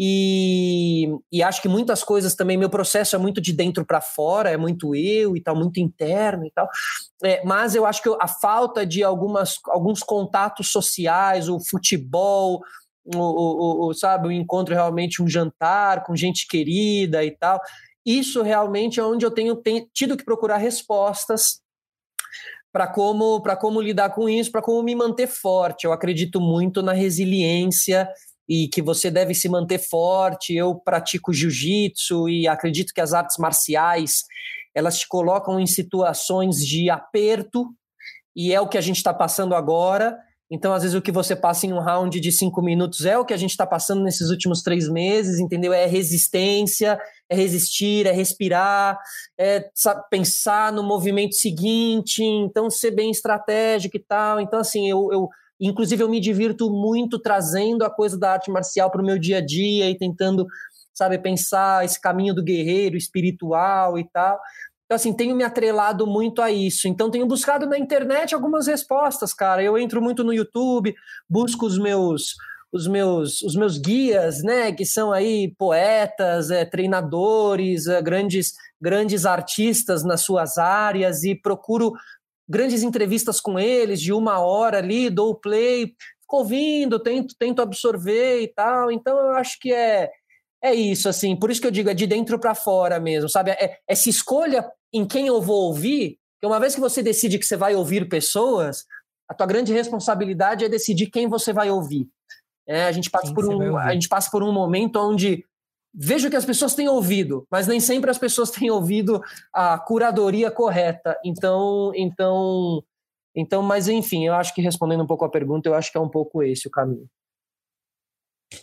e, 0.00 1.08
e 1.32 1.42
acho 1.42 1.60
que 1.60 1.68
muitas 1.68 2.04
coisas 2.04 2.36
também, 2.36 2.56
meu 2.56 2.70
processo 2.70 3.16
é 3.16 3.18
muito 3.18 3.40
de 3.40 3.52
dentro 3.52 3.84
para 3.84 4.00
fora, 4.00 4.48
é 4.48 4.56
muito 4.56 4.94
eu 4.94 5.36
e 5.36 5.42
tal, 5.42 5.56
muito 5.56 5.80
interno 5.80 6.46
e 6.46 6.52
tal. 6.52 6.68
É, 7.24 7.44
mas 7.44 7.74
eu 7.74 7.84
acho 7.84 8.00
que 8.00 8.16
a 8.20 8.28
falta 8.28 8.86
de 8.86 9.02
algumas, 9.02 9.56
alguns 9.66 10.00
contatos 10.04 10.70
sociais, 10.70 11.48
o 11.48 11.58
futebol, 11.58 12.62
o, 13.12 13.18
o, 13.18 13.88
o, 13.88 13.94
sabe, 13.94 14.28
o 14.28 14.32
encontro 14.32 14.72
realmente, 14.72 15.20
um 15.20 15.26
jantar 15.26 16.04
com 16.04 16.14
gente 16.14 16.46
querida 16.46 17.24
e 17.24 17.32
tal 17.32 17.60
isso 18.04 18.42
realmente 18.42 19.00
é 19.00 19.04
onde 19.04 19.24
eu 19.24 19.30
tenho, 19.30 19.60
tido 19.92 20.16
que 20.16 20.24
procurar 20.24 20.56
respostas 20.56 21.60
para 22.72 22.86
como, 22.86 23.42
como 23.60 23.80
lidar 23.80 24.10
com 24.10 24.28
isso, 24.28 24.52
para 24.52 24.62
como 24.62 24.82
me 24.82 24.94
manter 24.94 25.26
forte. 25.26 25.84
Eu 25.84 25.92
acredito 25.92 26.40
muito 26.40 26.82
na 26.82 26.92
resiliência 26.92 28.08
e 28.48 28.68
que 28.68 28.80
você 28.80 29.10
deve 29.10 29.34
se 29.34 29.48
manter 29.48 29.78
forte. 29.78 30.54
Eu 30.54 30.74
pratico 30.74 31.32
jiu-jitsu 31.32 32.28
e 32.28 32.46
acredito 32.46 32.92
que 32.94 33.00
as 33.00 33.12
artes 33.12 33.36
marciais 33.38 34.24
elas 34.74 34.98
te 34.98 35.08
colocam 35.08 35.58
em 35.58 35.66
situações 35.66 36.58
de 36.58 36.88
aperto 36.88 37.66
e 38.36 38.52
é 38.52 38.60
o 38.60 38.68
que 38.68 38.78
a 38.78 38.80
gente 38.80 38.96
está 38.96 39.12
passando 39.12 39.54
agora. 39.54 40.16
Então, 40.50 40.72
às 40.72 40.82
vezes, 40.82 40.96
o 40.96 41.02
que 41.02 41.10
você 41.12 41.34
passa 41.36 41.66
em 41.66 41.72
um 41.72 41.80
round 41.80 42.18
de 42.20 42.32
cinco 42.32 42.62
minutos 42.62 43.04
é 43.04 43.18
o 43.18 43.24
que 43.24 43.34
a 43.34 43.36
gente 43.36 43.50
está 43.50 43.66
passando 43.66 44.02
nesses 44.02 44.30
últimos 44.30 44.62
três 44.62 44.88
meses, 44.88 45.40
entendeu? 45.40 45.72
É 45.72 45.84
resistência, 45.86 46.98
é 47.28 47.34
resistir, 47.34 48.06
é 48.06 48.12
respirar, 48.12 48.98
é 49.36 49.68
sabe, 49.74 50.02
pensar 50.10 50.72
no 50.72 50.82
movimento 50.82 51.34
seguinte, 51.34 52.22
então 52.22 52.70
ser 52.70 52.90
bem 52.90 53.10
estratégico 53.10 53.96
e 53.96 54.00
tal. 54.00 54.40
Então, 54.40 54.58
assim, 54.58 54.88
eu, 54.88 55.08
eu 55.12 55.28
inclusive, 55.60 56.02
eu 56.02 56.08
me 56.08 56.20
divirto 56.20 56.70
muito 56.70 57.18
trazendo 57.18 57.84
a 57.84 57.90
coisa 57.90 58.18
da 58.18 58.32
arte 58.32 58.50
marcial 58.50 58.90
para 58.90 59.02
o 59.02 59.04
meu 59.04 59.18
dia 59.18 59.38
a 59.38 59.44
dia 59.44 59.90
e 59.90 59.98
tentando, 59.98 60.46
sabe, 60.94 61.18
pensar 61.18 61.84
esse 61.84 62.00
caminho 62.00 62.34
do 62.34 62.42
guerreiro 62.42 62.96
espiritual 62.96 63.98
e 63.98 64.08
tal. 64.08 64.38
Então, 64.84 64.96
assim, 64.96 65.12
tenho 65.12 65.36
me 65.36 65.44
atrelado 65.44 66.06
muito 66.06 66.40
a 66.40 66.50
isso. 66.50 66.88
Então, 66.88 67.10
tenho 67.10 67.26
buscado 67.26 67.66
na 67.66 67.78
internet 67.78 68.34
algumas 68.34 68.66
respostas, 68.66 69.34
cara. 69.34 69.62
Eu 69.62 69.76
entro 69.76 70.00
muito 70.00 70.24
no 70.24 70.32
YouTube, 70.32 70.94
busco 71.28 71.66
os 71.66 71.76
meus 71.76 72.34
os 72.72 72.86
meus 72.86 73.42
os 73.42 73.54
meus 73.54 73.78
guias, 73.78 74.42
né, 74.42 74.72
que 74.72 74.84
são 74.84 75.12
aí 75.12 75.54
poetas, 75.58 76.50
é, 76.50 76.64
treinadores, 76.64 77.86
é, 77.86 78.00
grandes 78.02 78.52
grandes 78.80 79.26
artistas 79.26 80.04
nas 80.04 80.20
suas 80.22 80.58
áreas 80.58 81.24
e 81.24 81.34
procuro 81.34 81.92
grandes 82.48 82.82
entrevistas 82.82 83.40
com 83.40 83.58
eles 83.58 84.00
de 84.00 84.12
uma 84.12 84.40
hora 84.40 84.78
ali, 84.78 85.10
dou 85.10 85.34
play, 85.34 85.86
fico 86.20 86.36
ouvindo, 86.38 86.98
tento 86.98 87.34
tento 87.38 87.62
absorver 87.62 88.42
e 88.42 88.48
tal. 88.48 88.92
Então 88.92 89.18
eu 89.18 89.32
acho 89.32 89.58
que 89.60 89.72
é 89.72 90.10
é 90.62 90.74
isso, 90.74 91.08
assim, 91.08 91.36
por 91.36 91.50
isso 91.50 91.60
que 91.60 91.68
eu 91.68 91.70
digo, 91.70 91.88
é 91.88 91.94
de 91.94 92.06
dentro 92.06 92.38
para 92.38 92.54
fora 92.54 92.98
mesmo, 92.98 93.28
sabe? 93.28 93.52
É, 93.52 93.78
é 93.86 93.94
se 93.94 94.10
escolha 94.10 94.68
em 94.92 95.06
quem 95.06 95.28
eu 95.28 95.40
vou 95.40 95.68
ouvir, 95.68 96.18
porque 96.34 96.52
uma 96.52 96.58
vez 96.58 96.74
que 96.74 96.80
você 96.80 97.00
decide 97.02 97.38
que 97.38 97.46
você 97.46 97.56
vai 97.56 97.76
ouvir 97.76 98.08
pessoas, 98.08 98.84
a 99.28 99.34
tua 99.34 99.46
grande 99.46 99.72
responsabilidade 99.72 100.64
é 100.64 100.68
decidir 100.68 101.10
quem 101.10 101.28
você 101.28 101.52
vai 101.52 101.70
ouvir. 101.70 102.08
É, 102.68 102.84
a, 102.84 102.92
gente 102.92 103.10
passa 103.10 103.32
por 103.32 103.46
um, 103.48 103.76
a 103.78 103.94
gente 103.94 104.08
passa 104.08 104.30
por 104.30 104.42
um 104.42 104.52
momento 104.52 104.96
onde 104.96 105.42
vejo 105.94 106.28
que 106.28 106.36
as 106.36 106.44
pessoas 106.44 106.74
têm 106.74 106.88
ouvido, 106.88 107.46
mas 107.50 107.66
nem 107.66 107.80
sempre 107.80 108.10
as 108.10 108.18
pessoas 108.18 108.50
têm 108.52 108.70
ouvido 108.70 109.22
a 109.52 109.78
curadoria 109.78 110.50
correta. 110.50 111.18
Então, 111.24 111.92
então, 111.94 112.82
então, 113.34 113.62
mas 113.62 113.88
enfim, 113.88 114.26
eu 114.26 114.34
acho 114.34 114.54
que 114.54 114.60
respondendo 114.60 115.02
um 115.02 115.06
pouco 115.06 115.24
a 115.24 115.30
pergunta, 115.30 115.68
eu 115.68 115.74
acho 115.74 115.90
que 115.90 115.96
é 115.96 116.00
um 116.00 116.08
pouco 116.08 116.42
esse 116.42 116.68
o 116.68 116.70
caminho. 116.70 117.08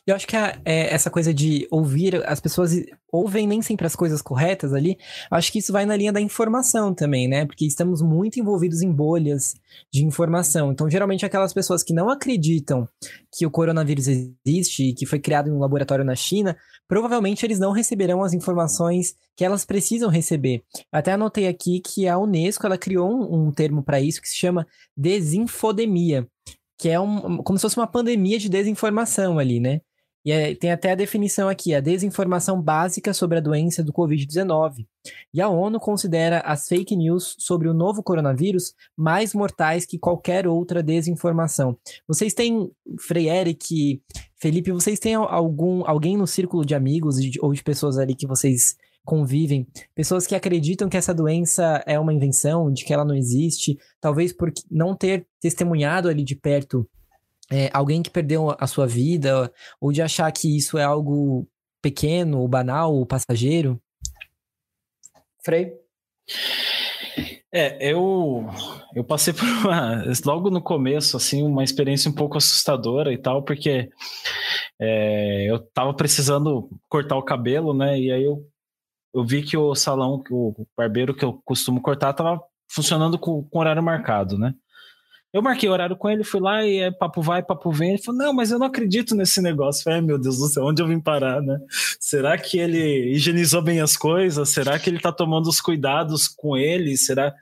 Eu 0.07 0.15
acho 0.15 0.27
que 0.27 0.35
a, 0.35 0.55
é, 0.63 0.93
essa 0.93 1.09
coisa 1.09 1.33
de 1.33 1.67
ouvir, 1.71 2.23
as 2.27 2.39
pessoas 2.39 2.71
ouvem 3.11 3.47
nem 3.47 3.63
sempre 3.63 3.87
as 3.87 3.95
coisas 3.95 4.21
corretas 4.21 4.71
ali, 4.71 4.99
acho 5.31 5.51
que 5.51 5.57
isso 5.57 5.73
vai 5.73 5.83
na 5.83 5.95
linha 5.95 6.13
da 6.13 6.21
informação 6.21 6.93
também, 6.93 7.27
né? 7.27 7.43
Porque 7.43 7.65
estamos 7.65 8.03
muito 8.03 8.39
envolvidos 8.39 8.83
em 8.83 8.91
bolhas 8.91 9.55
de 9.91 10.05
informação. 10.05 10.71
Então, 10.71 10.87
geralmente, 10.87 11.25
aquelas 11.25 11.53
pessoas 11.53 11.81
que 11.81 11.91
não 11.91 12.07
acreditam 12.07 12.87
que 13.35 13.47
o 13.47 13.51
coronavírus 13.51 14.07
existe 14.07 14.89
e 14.89 14.93
que 14.93 15.07
foi 15.07 15.17
criado 15.17 15.49
em 15.49 15.53
um 15.53 15.59
laboratório 15.59 16.05
na 16.05 16.15
China, 16.15 16.55
provavelmente 16.87 17.43
eles 17.43 17.57
não 17.57 17.71
receberão 17.71 18.23
as 18.23 18.33
informações 18.33 19.15
que 19.35 19.43
elas 19.43 19.65
precisam 19.65 20.09
receber. 20.09 20.63
Até 20.91 21.13
anotei 21.13 21.47
aqui 21.47 21.79
que 21.79 22.07
a 22.07 22.15
Unesco 22.19 22.67
ela 22.67 22.77
criou 22.77 23.09
um, 23.09 23.47
um 23.47 23.51
termo 23.51 23.81
para 23.81 23.99
isso 23.99 24.21
que 24.21 24.29
se 24.29 24.37
chama 24.37 24.67
desinfodemia 24.95 26.27
que 26.77 26.89
é 26.89 26.99
um, 26.99 27.37
como 27.37 27.57
se 27.57 27.61
fosse 27.61 27.77
uma 27.77 27.87
pandemia 27.87 28.37
de 28.37 28.49
desinformação 28.49 29.39
ali, 29.39 29.59
né? 29.59 29.79
E 30.25 30.31
é, 30.31 30.55
tem 30.55 30.71
até 30.71 30.91
a 30.91 30.95
definição 30.95 31.47
aqui, 31.47 31.75
a 31.75 31.79
desinformação 31.79 32.59
básica 32.59 33.13
sobre 33.13 33.37
a 33.37 33.41
doença 33.41 33.83
do 33.83 33.93
Covid-19. 33.93 34.87
E 35.31 35.39
a 35.39 35.47
ONU 35.47 35.79
considera 35.79 36.39
as 36.39 36.67
fake 36.67 36.95
news 36.95 37.35
sobre 37.37 37.69
o 37.69 37.73
novo 37.73 38.01
coronavírus 38.01 38.73
mais 38.97 39.35
mortais 39.35 39.85
que 39.85 39.99
qualquer 39.99 40.47
outra 40.47 40.81
desinformação. 40.81 41.77
Vocês 42.07 42.33
têm, 42.33 42.71
Frei 42.99 43.29
Eric, 43.29 44.01
Felipe, 44.35 44.71
vocês 44.71 44.99
têm 44.99 45.13
algum 45.13 45.83
alguém 45.85 46.17
no 46.17 46.25
círculo 46.25 46.65
de 46.65 46.73
amigos 46.73 47.17
ou 47.39 47.53
de 47.53 47.63
pessoas 47.63 47.99
ali 47.99 48.15
que 48.15 48.25
vocês 48.25 48.75
convivem, 49.05 49.67
pessoas 49.93 50.25
que 50.25 50.33
acreditam 50.33 50.89
que 50.89 50.97
essa 50.97 51.13
doença 51.13 51.83
é 51.85 51.99
uma 51.99 52.11
invenção, 52.11 52.73
de 52.73 52.83
que 52.83 52.91
ela 52.91 53.05
não 53.05 53.13
existe, 53.13 53.77
talvez 54.01 54.33
por 54.33 54.51
não 54.71 54.95
ter 54.95 55.27
testemunhado 55.39 56.09
ali 56.09 56.23
de 56.23 56.35
perto 56.35 56.89
é, 57.51 57.69
alguém 57.73 58.01
que 58.01 58.09
perdeu 58.09 58.55
a 58.59 58.67
sua 58.67 58.87
vida, 58.87 59.51
ou 59.79 59.91
de 59.91 60.01
achar 60.01 60.31
que 60.31 60.55
isso 60.55 60.77
é 60.77 60.83
algo 60.83 61.47
pequeno, 61.81 62.39
ou 62.39 62.47
banal, 62.47 62.93
ou 62.93 63.05
passageiro? 63.05 63.79
Frei? 65.43 65.73
É, 67.53 67.77
eu 67.91 68.45
eu 68.93 69.03
passei 69.03 69.31
por 69.33 69.43
uma 69.43 70.03
logo 70.25 70.49
no 70.49 70.61
começo 70.61 71.15
assim 71.15 71.43
uma 71.43 71.63
experiência 71.63 72.09
um 72.11 72.15
pouco 72.15 72.37
assustadora 72.37 73.13
e 73.13 73.17
tal, 73.17 73.43
porque 73.43 73.89
é, 74.79 75.49
eu 75.49 75.59
tava 75.71 75.93
precisando 75.93 76.69
cortar 76.89 77.15
o 77.15 77.23
cabelo, 77.23 77.73
né? 77.73 77.99
E 77.99 78.11
aí 78.11 78.23
eu 78.23 78.45
eu 79.13 79.23
vi 79.25 79.41
que 79.41 79.55
o 79.55 79.73
salão, 79.73 80.21
o 80.29 80.67
barbeiro 80.77 81.15
que 81.15 81.23
eu 81.23 81.41
costumo 81.45 81.81
cortar, 81.81 82.11
tava 82.11 82.41
funcionando 82.69 83.17
com, 83.17 83.41
com 83.43 83.59
horário 83.59 83.81
marcado, 83.81 84.37
né? 84.37 84.53
Eu 85.35 85.41
marquei 85.41 85.67
horário 85.67 85.97
com 85.97 86.09
ele, 86.09 86.23
fui 86.23 86.39
lá 86.39 86.65
e 86.65 86.77
é 86.77 86.89
papo 86.89 87.21
vai, 87.21 87.43
papo 87.43 87.69
vem. 87.69 87.89
Ele 87.89 88.01
falou: 88.01 88.17
Não, 88.17 88.33
mas 88.33 88.51
eu 88.51 88.57
não 88.57 88.67
acredito 88.67 89.13
nesse 89.13 89.41
negócio. 89.41 89.91
Ai, 89.91 89.99
meu 89.99 90.17
Deus 90.17 90.37
do 90.37 90.47
céu, 90.47 90.63
onde 90.63 90.81
eu 90.81 90.87
vim 90.87 90.97
parar, 90.97 91.41
né? 91.41 91.59
Será 91.99 92.37
que 92.37 92.57
ele 92.57 93.11
higienizou 93.11 93.61
bem 93.61 93.81
as 93.81 93.97
coisas? 93.97 94.47
Será 94.47 94.79
que 94.79 94.89
ele 94.89 94.97
tá 94.97 95.11
tomando 95.11 95.47
os 95.49 95.59
cuidados 95.59 96.29
com 96.29 96.55
ele? 96.55 96.95
Será. 96.95 97.35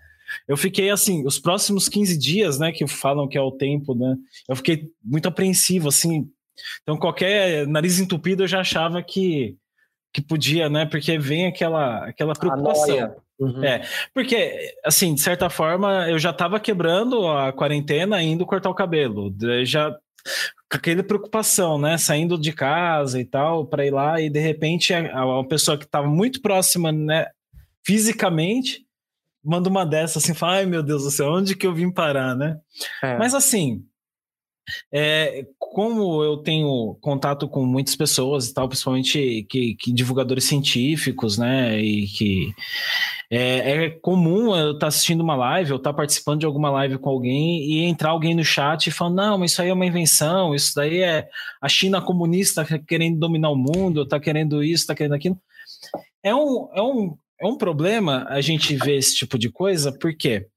Eu 0.48 0.58
fiquei 0.58 0.90
assim, 0.90 1.24
os 1.24 1.38
próximos 1.38 1.88
15 1.88 2.18
dias, 2.18 2.58
né, 2.58 2.72
que 2.72 2.88
falam 2.88 3.28
que 3.28 3.38
é 3.38 3.42
o 3.42 3.52
tempo, 3.52 3.94
né? 3.94 4.16
Eu 4.50 4.56
fiquei 4.56 4.90
muito 5.04 5.28
apreensivo, 5.28 5.88
assim. 5.88 6.28
Então, 6.82 6.98
qualquer 6.98 7.68
nariz 7.68 8.00
entupido 8.00 8.42
eu 8.42 8.48
já 8.48 8.62
achava 8.62 9.04
que 9.04 9.56
que 10.12 10.22
podia, 10.22 10.68
né? 10.68 10.86
Porque 10.88 11.18
vem 11.20 11.46
aquela, 11.46 12.08
aquela 12.08 12.34
preocupação. 12.34 13.16
Uhum. 13.40 13.63
É, 13.63 13.84
porque, 14.13 14.75
assim, 14.86 15.13
de 15.13 15.22
certa 15.22 15.50
forma, 15.50 16.10
eu 16.10 16.20
já 16.20 16.30
estava 16.30 16.60
quebrando 16.60 17.28
a 17.28 17.52
quarentena 17.52 18.22
indo 18.22 18.46
cortar 18.46 18.70
o 18.70 18.75
cabelo. 18.75 19.34
Já 19.63 19.92
com 20.72 20.78
aquela 20.78 21.04
preocupação, 21.04 21.78
né? 21.78 21.98
Saindo 21.98 22.40
de 22.40 22.54
casa 22.54 23.20
e 23.20 23.25
tal, 23.25 23.66
para 23.66 23.86
ir 23.86 23.92
lá, 23.92 24.22
e 24.22 24.30
de 24.30 24.40
repente 24.40 24.94
uma 24.94 25.48
pessoa 25.48 25.78
que 25.78 25.86
estava 25.86 26.08
muito 26.08 26.42
próxima, 26.42 26.92
né, 26.92 27.28
fisicamente, 27.86 28.86
manda 29.44 29.70
uma 29.70 29.86
dessa 29.86 30.20
assim, 30.20 30.34
fala, 30.34 30.54
ai 30.54 30.66
meu 30.66 30.82
Deus 30.82 31.04
do 31.04 31.12
céu, 31.12 31.28
onde 31.28 31.56
que 31.56 31.68
eu 31.68 31.74
vim 31.74 31.92
parar, 31.92 32.36
né? 32.36 32.58
É. 33.04 33.18
Mas 33.18 33.34
assim, 33.34 33.84
é, 34.91 35.46
como 35.58 36.24
eu 36.24 36.38
tenho 36.38 36.98
contato 37.01 37.48
com 37.48 37.65
muitas 37.65 37.96
pessoas 37.96 38.48
e 38.48 38.53
tal, 38.53 38.67
principalmente 38.67 39.46
que, 39.50 39.75
que 39.75 39.91
divulgadores 39.91 40.46
científicos, 40.46 41.38
né? 41.38 41.79
E 41.82 42.08
que 42.08 42.53
é, 43.29 43.86
é 43.86 43.89
comum 43.89 44.55
eu 44.55 44.72
estar 44.72 44.79
tá 44.79 44.88
assistindo 44.88 45.22
uma 45.22 45.36
live, 45.36 45.72
eu 45.72 45.77
estar 45.77 45.91
tá 45.91 45.98
participando 45.98 46.41
de 46.41 46.46
alguma 46.46 46.70
live 46.70 46.98
com 46.98 47.10
alguém 47.10 47.63
e 47.63 47.84
entrar 47.84 48.12
alguém 48.12 48.36
no 48.36 48.43
chat 48.43 48.88
e 48.88 48.91
falar: 48.91 49.12
não, 49.12 49.38
mas 49.38 49.51
isso 49.51 49.62
aí 49.62 49.70
é 49.70 49.74
uma 49.74 49.86
invenção, 49.86 50.53
isso 50.53 50.74
daí 50.75 51.00
é 51.00 51.27
a 51.62 51.67
China 51.67 52.01
comunista 52.01 52.65
querendo 52.88 53.20
dominar 53.20 53.50
o 53.50 53.55
mundo, 53.55 54.03
está 54.03 54.20
querendo 54.20 54.63
isso, 54.63 54.84
está 54.84 54.96
querendo 54.96 55.15
aquilo. 55.15 55.38
É 56.24 56.34
um, 56.34 56.70
é, 56.74 56.82
um, 56.82 57.17
é 57.41 57.46
um 57.46 57.58
problema 57.58 58.25
a 58.29 58.39
gente 58.39 58.75
ver 58.77 58.98
esse 58.98 59.15
tipo 59.15 59.38
de 59.38 59.50
coisa, 59.50 59.91
porque 59.91 60.48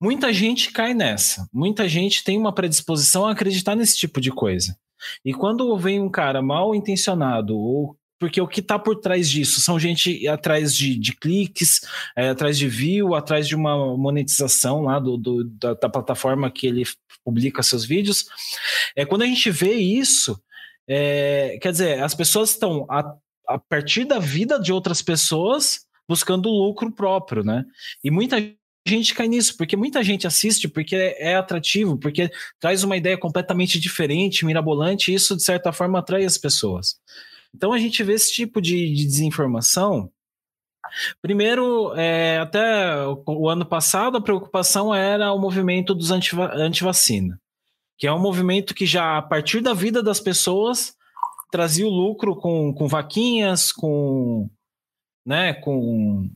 Muita 0.00 0.32
gente 0.32 0.72
cai 0.72 0.94
nessa. 0.94 1.46
Muita 1.52 1.88
gente 1.88 2.24
tem 2.24 2.38
uma 2.38 2.54
predisposição 2.54 3.26
a 3.26 3.32
acreditar 3.32 3.76
nesse 3.76 3.98
tipo 3.98 4.20
de 4.20 4.30
coisa. 4.30 4.76
E 5.24 5.34
quando 5.34 5.76
vem 5.76 6.00
um 6.00 6.10
cara 6.10 6.40
mal 6.40 6.74
intencionado, 6.74 7.56
ou 7.56 7.96
porque 8.18 8.40
o 8.40 8.46
que 8.46 8.60
está 8.60 8.78
por 8.78 8.96
trás 8.96 9.30
disso 9.30 9.62
são 9.62 9.78
gente 9.78 10.28
atrás 10.28 10.74
de, 10.74 10.98
de 10.98 11.16
cliques, 11.16 11.80
é, 12.14 12.28
atrás 12.28 12.58
de 12.58 12.68
view, 12.68 13.14
atrás 13.14 13.48
de 13.48 13.56
uma 13.56 13.96
monetização 13.96 14.82
lá 14.82 14.98
do, 14.98 15.16
do 15.16 15.44
da, 15.44 15.72
da, 15.72 15.88
plataforma 15.88 16.50
que 16.50 16.66
ele 16.66 16.84
publica 17.24 17.62
seus 17.62 17.84
vídeos. 17.84 18.26
É 18.94 19.06
quando 19.06 19.22
a 19.22 19.26
gente 19.26 19.50
vê 19.50 19.72
isso, 19.72 20.38
é, 20.86 21.58
quer 21.62 21.72
dizer, 21.72 22.02
as 22.02 22.14
pessoas 22.14 22.50
estão 22.50 22.86
a, 22.90 23.14
a 23.48 23.58
partir 23.58 24.04
da 24.04 24.18
vida 24.18 24.60
de 24.60 24.70
outras 24.70 25.00
pessoas 25.00 25.86
buscando 26.06 26.50
lucro 26.50 26.92
próprio, 26.92 27.42
né? 27.42 27.64
E 28.04 28.10
muita 28.10 28.36
gente 28.88 29.14
cai 29.14 29.28
nisso, 29.28 29.56
porque 29.56 29.76
muita 29.76 30.02
gente 30.02 30.26
assiste 30.26 30.68
porque 30.68 30.96
é 30.96 31.36
atrativo, 31.36 31.98
porque 31.98 32.30
traz 32.58 32.82
uma 32.82 32.96
ideia 32.96 33.18
completamente 33.18 33.78
diferente, 33.78 34.44
mirabolante, 34.44 35.10
e 35.10 35.14
isso, 35.14 35.36
de 35.36 35.42
certa 35.42 35.72
forma, 35.72 35.98
atrai 35.98 36.24
as 36.24 36.38
pessoas. 36.38 36.98
Então 37.54 37.72
a 37.72 37.78
gente 37.78 38.02
vê 38.02 38.14
esse 38.14 38.32
tipo 38.32 38.60
de, 38.60 38.94
de 38.94 39.04
desinformação. 39.04 40.10
Primeiro, 41.20 41.94
é, 41.94 42.38
até 42.38 43.06
o 43.26 43.48
ano 43.48 43.64
passado, 43.64 44.16
a 44.16 44.20
preocupação 44.20 44.94
era 44.94 45.32
o 45.32 45.38
movimento 45.38 45.94
dos 45.94 46.10
anti-vacina, 46.10 47.40
que 47.98 48.06
é 48.06 48.12
um 48.12 48.20
movimento 48.20 48.74
que 48.74 48.86
já, 48.86 49.18
a 49.18 49.22
partir 49.22 49.60
da 49.60 49.74
vida 49.74 50.02
das 50.02 50.20
pessoas, 50.20 50.96
trazia 51.50 51.86
o 51.86 51.90
lucro 51.90 52.34
com, 52.34 52.72
com 52.72 52.88
vaquinhas, 52.88 53.72
com, 53.72 54.48
né, 55.24 55.54
com 55.54 56.28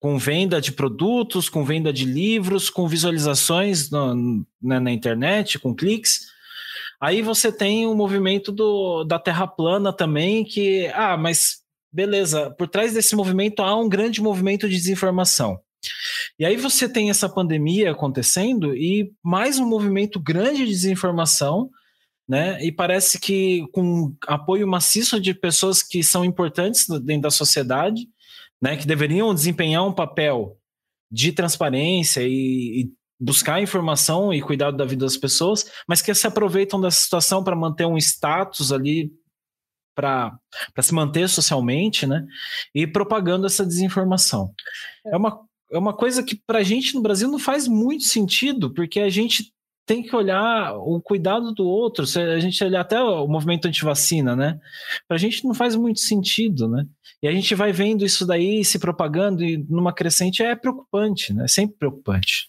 com 0.00 0.18
venda 0.18 0.60
de 0.60 0.72
produtos, 0.72 1.50
com 1.50 1.62
venda 1.62 1.92
de 1.92 2.06
livros, 2.06 2.70
com 2.70 2.88
visualizações 2.88 3.90
no, 3.90 4.14
na, 4.14 4.44
né, 4.62 4.80
na, 4.80 4.92
internet, 4.92 5.58
com 5.58 5.74
cliques. 5.74 6.30
Aí 6.98 7.20
você 7.20 7.52
tem 7.52 7.86
o 7.86 7.94
movimento 7.94 8.50
do, 8.50 9.04
da 9.04 9.18
Terra 9.18 9.46
plana 9.46 9.92
também, 9.92 10.42
que, 10.42 10.86
ah, 10.94 11.18
mas 11.18 11.60
beleza, 11.92 12.50
por 12.52 12.66
trás 12.66 12.94
desse 12.94 13.14
movimento 13.14 13.60
há 13.62 13.76
um 13.76 13.88
grande 13.88 14.22
movimento 14.22 14.68
de 14.68 14.76
desinformação. 14.76 15.60
E 16.38 16.44
aí 16.44 16.56
você 16.56 16.88
tem 16.88 17.10
essa 17.10 17.28
pandemia 17.28 17.90
acontecendo 17.90 18.74
e 18.74 19.12
mais 19.22 19.58
um 19.58 19.66
movimento 19.66 20.18
grande 20.18 20.64
de 20.64 20.70
desinformação, 20.70 21.70
né? 22.28 22.62
E 22.64 22.70
parece 22.72 23.18
que 23.18 23.66
com 23.72 24.14
apoio 24.26 24.66
maciço 24.66 25.20
de 25.20 25.34
pessoas 25.34 25.82
que 25.82 26.02
são 26.02 26.24
importantes 26.24 26.86
dentro 27.02 27.22
da 27.22 27.30
sociedade, 27.30 28.06
né, 28.60 28.76
que 28.76 28.86
deveriam 28.86 29.34
desempenhar 29.34 29.86
um 29.86 29.92
papel 29.92 30.56
de 31.10 31.32
transparência 31.32 32.22
e, 32.22 32.82
e 32.82 32.92
buscar 33.20 33.60
informação 33.60 34.32
e 34.32 34.40
cuidado 34.40 34.76
da 34.76 34.84
vida 34.84 35.04
das 35.04 35.16
pessoas, 35.16 35.70
mas 35.86 36.00
que 36.00 36.14
se 36.14 36.26
aproveitam 36.26 36.80
dessa 36.80 37.00
situação 37.00 37.44
para 37.44 37.56
manter 37.56 37.86
um 37.86 37.98
status 37.98 38.72
ali 38.72 39.12
para 39.94 40.38
se 40.80 40.94
manter 40.94 41.28
socialmente, 41.28 42.06
né? 42.06 42.26
E 42.74 42.86
propagando 42.86 43.46
essa 43.46 43.66
desinformação. 43.66 44.54
É, 45.04 45.14
é 45.14 45.16
uma, 45.16 45.40
é 45.72 45.78
uma 45.78 45.94
coisa 45.94 46.22
que 46.22 46.34
para 46.34 46.60
a 46.60 46.62
gente 46.62 46.94
no 46.94 47.02
Brasil 47.02 47.30
não 47.30 47.38
faz 47.38 47.68
muito 47.68 48.04
sentido, 48.04 48.72
porque 48.72 49.00
a 49.00 49.10
gente 49.10 49.52
tem 49.90 50.04
que 50.04 50.14
olhar 50.14 50.76
o 50.76 51.00
cuidado 51.02 51.52
do 51.52 51.66
outro. 51.66 52.06
Se 52.06 52.20
a 52.20 52.38
gente 52.38 52.62
olhar 52.62 52.82
até 52.82 53.02
o 53.02 53.26
movimento 53.26 53.66
antivacina, 53.66 54.36
né? 54.36 54.60
Para 55.08 55.16
a 55.16 55.18
gente 55.18 55.44
não 55.44 55.52
faz 55.52 55.74
muito 55.74 55.98
sentido, 55.98 56.68
né? 56.68 56.86
E 57.20 57.26
a 57.26 57.32
gente 57.32 57.56
vai 57.56 57.72
vendo 57.72 58.04
isso 58.04 58.24
daí 58.24 58.64
se 58.64 58.78
propagando 58.78 59.42
e 59.42 59.56
numa 59.68 59.92
crescente 59.92 60.44
é 60.44 60.54
preocupante, 60.54 61.34
né? 61.34 61.46
É 61.46 61.48
sempre 61.48 61.76
preocupante. 61.76 62.48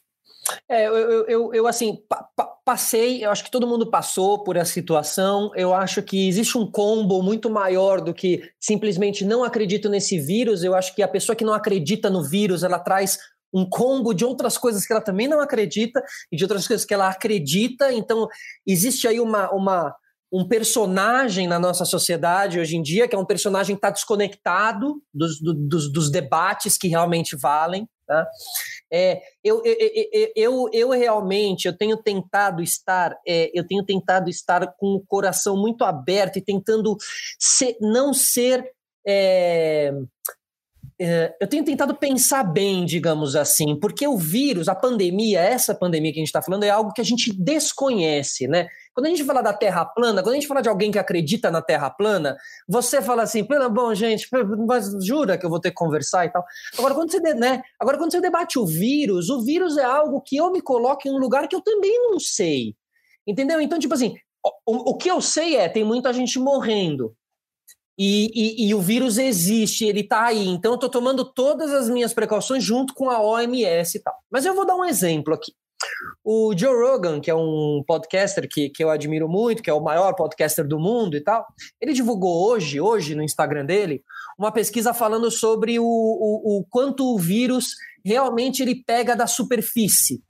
É, 0.70 0.88
eu, 0.88 0.96
eu, 0.96 1.26
eu, 1.28 1.54
eu 1.54 1.68
assim, 1.68 1.98
pa, 2.08 2.28
pa, 2.36 2.46
passei, 2.64 3.26
eu 3.26 3.32
acho 3.32 3.44
que 3.44 3.52
todo 3.52 3.68
mundo 3.68 3.90
passou 3.90 4.44
por 4.44 4.56
essa 4.56 4.72
situação. 4.72 5.52
Eu 5.56 5.74
acho 5.74 6.04
que 6.04 6.28
existe 6.28 6.60
um 6.60 6.70
combo 6.70 7.24
muito 7.24 7.50
maior 7.50 8.02
do 8.02 8.14
que 8.14 8.44
simplesmente 8.60 9.26
não 9.26 9.44
acredito 9.44 9.90
nesse 9.90 10.20
vírus. 10.20 10.64
Eu 10.64 10.76
acho 10.76 10.96
que 10.96 11.02
a 11.02 11.08
pessoa 11.08 11.36
que 11.36 11.46
não 11.46 11.54
acredita 11.54 12.08
no 12.08 12.24
vírus, 12.24 12.64
ela 12.64 12.78
traz 12.78 13.18
um 13.54 13.68
combo 13.68 14.14
de 14.14 14.24
outras 14.24 14.58
coisas 14.58 14.86
que 14.86 14.94
ela 14.94 15.02
também 15.02 15.28
não 15.28 15.40
acredita 15.40 16.04
e 16.32 16.36
de 16.36 16.44
outras 16.44 16.68
coisas 16.68 16.86
que 16.86 16.94
ela 16.94 17.10
acredita. 17.10 17.92
Então, 17.92 18.28
existe 18.66 19.08
aí 19.08 19.20
uma, 19.20 19.52
uma, 19.52 19.96
um 20.32 20.48
personagem 20.48 21.48
na 21.48 21.60
nossa 21.60 21.84
sociedade 21.84 22.60
hoje 22.60 22.78
em 22.78 22.82
dia, 22.82 23.08
que 23.08 23.16
é 23.16 23.20
um 23.20 23.26
personagem 23.26 23.76
que 23.76 23.80
está 23.80 23.90
desconectado 23.90 25.02
dos, 25.14 25.40
do, 25.42 25.54
dos, 25.54 25.92
dos, 25.92 26.10
debates 26.10 26.78
que 26.78 26.88
realmente 26.88 27.36
valem. 27.36 27.88
Tá? 28.08 28.28
É, 28.92 29.22
eu, 29.44 29.62
eu, 29.66 30.32
eu, 30.36 30.70
eu, 30.72 30.90
realmente 30.92 31.68
eu 31.68 31.78
tenho 31.78 31.98
tentado 31.98 32.62
estar, 32.62 33.18
é, 33.28 33.52
eu 33.54 33.68
tenho 33.68 33.84
tentado 33.84 34.30
estar 34.30 34.66
com 34.78 34.96
o 34.96 35.06
coração 35.06 35.58
muito 35.58 35.84
aberto 35.84 36.38
e 36.38 36.42
tentando 36.42 36.96
ser, 37.38 37.76
não 37.82 38.14
ser 38.14 38.70
é, 39.06 39.94
eu 41.40 41.48
tenho 41.48 41.66
tentado 41.66 41.96
pensar 41.96 42.44
bem, 42.44 42.86
digamos 42.86 43.36
assim, 43.36 43.76
porque 43.80 44.08
o 44.08 44.18
vírus, 44.18 44.68
a 44.68 44.76
pandemia, 44.76 45.40
essa 45.40 45.74
pandemia 45.74 46.12
que 46.12 46.20
a 46.20 46.22
gente 46.22 46.28
está 46.28 46.44
falando, 46.44 46.64
é 46.64 46.70
algo 46.70 46.94
que 46.94 47.02
a 47.02 47.04
gente 47.04 47.34
desconhece, 47.34 48.48
né? 48.48 48.68
Quando 48.94 49.08
a 49.08 49.10
gente 49.10 49.24
fala 49.24 49.42
da 49.42 49.52
Terra 49.52 49.84
plana, 49.84 50.22
quando 50.22 50.34
a 50.34 50.36
gente 50.36 50.48
fala 50.48 50.62
de 50.62 50.70
alguém 50.70 50.92
que 50.92 51.00
acredita 51.00 51.50
na 51.50 51.60
Terra 51.60 51.90
plana, 51.90 52.38
você 52.68 53.02
fala 53.02 53.24
assim, 53.24 53.48
bom, 53.74 53.96
gente, 53.96 54.28
mas 54.68 54.92
jura 55.04 55.40
que 55.40 55.46
eu 55.46 55.50
vou 55.50 55.60
ter 55.60 55.70
que 55.70 55.76
conversar 55.76 56.26
e 56.26 56.30
tal. 56.30 56.46
Agora, 56.78 56.94
quando 56.94 57.10
você, 57.10 57.20
né? 57.34 57.64
Agora, 57.80 57.98
quando 57.98 58.12
você 58.12 58.22
debate 58.22 58.60
o 58.60 58.66
vírus, 58.66 59.30
o 59.30 59.44
vírus 59.44 59.78
é 59.78 59.84
algo 59.84 60.22
que 60.22 60.38
eu 60.38 60.52
me 60.52 60.62
coloco 60.62 61.08
em 61.08 61.12
um 61.12 61.18
lugar 61.18 61.48
que 61.48 61.56
eu 61.56 61.62
também 61.62 62.12
não 62.12 62.20
sei. 62.20 62.76
Entendeu? 63.26 63.60
Então, 63.60 63.80
tipo 63.80 63.94
assim, 63.94 64.14
o, 64.68 64.92
o 64.92 64.98
que 64.98 65.10
eu 65.10 65.20
sei 65.20 65.56
é, 65.56 65.68
tem 65.68 65.84
muita 65.84 66.14
gente 66.14 66.38
morrendo. 66.38 67.16
E, 67.98 68.32
e, 68.34 68.70
e, 68.70 68.74
o 68.74 68.80
vírus 68.80 69.18
existe, 69.18 69.86
ele 69.86 70.00
está 70.00 70.26
aí. 70.26 70.48
Então, 70.48 70.72
eu 70.72 70.76
estou 70.76 70.90
tomando 70.90 71.26
todas 71.26 71.72
as 71.72 71.90
minhas 71.90 72.14
precauções 72.14 72.64
junto 72.64 72.94
com 72.94 73.10
a 73.10 73.22
OMS 73.22 73.98
e 73.98 74.02
tal. 74.02 74.16
Mas 74.32 74.46
eu 74.46 74.56
vou 74.56 74.66
dar 74.66 74.76
um 74.76 74.86
exemplo 74.86 75.34
aqui. 75.34 75.52
O 76.24 76.54
Joe 76.56 76.76
Rogan, 76.76 77.20
que 77.20 77.30
é 77.30 77.36
um 77.36 77.84
podcaster 77.86 78.48
que, 78.48 78.70
que 78.70 78.84
eu 78.84 78.90
admiro 78.90 79.28
muito, 79.28 79.64
que 79.64 79.70
é 79.70 79.74
o 79.74 79.84
maior 79.84 80.14
podcaster 80.14 80.68
do 80.68 80.80
mundo 80.80 81.18
e 81.18 81.22
tal, 81.22 81.46
ele 81.80 81.94
divulgou 81.94 82.50
hoje, 82.50 82.80
hoje 82.80 83.16
no 83.16 83.24
Instagram 83.24 83.66
dele, 83.66 84.04
uma 84.38 84.52
pesquisa 84.52 84.94
falando 84.94 85.30
sobre 85.32 85.80
o, 85.80 85.84
o, 85.84 86.60
o 86.60 86.66
quanto 86.70 87.04
o 87.04 87.18
vírus 87.18 87.76
realmente 88.06 88.62
ele 88.62 88.84
pega 88.84 89.16
da 89.16 89.28
superfície. 89.28 90.22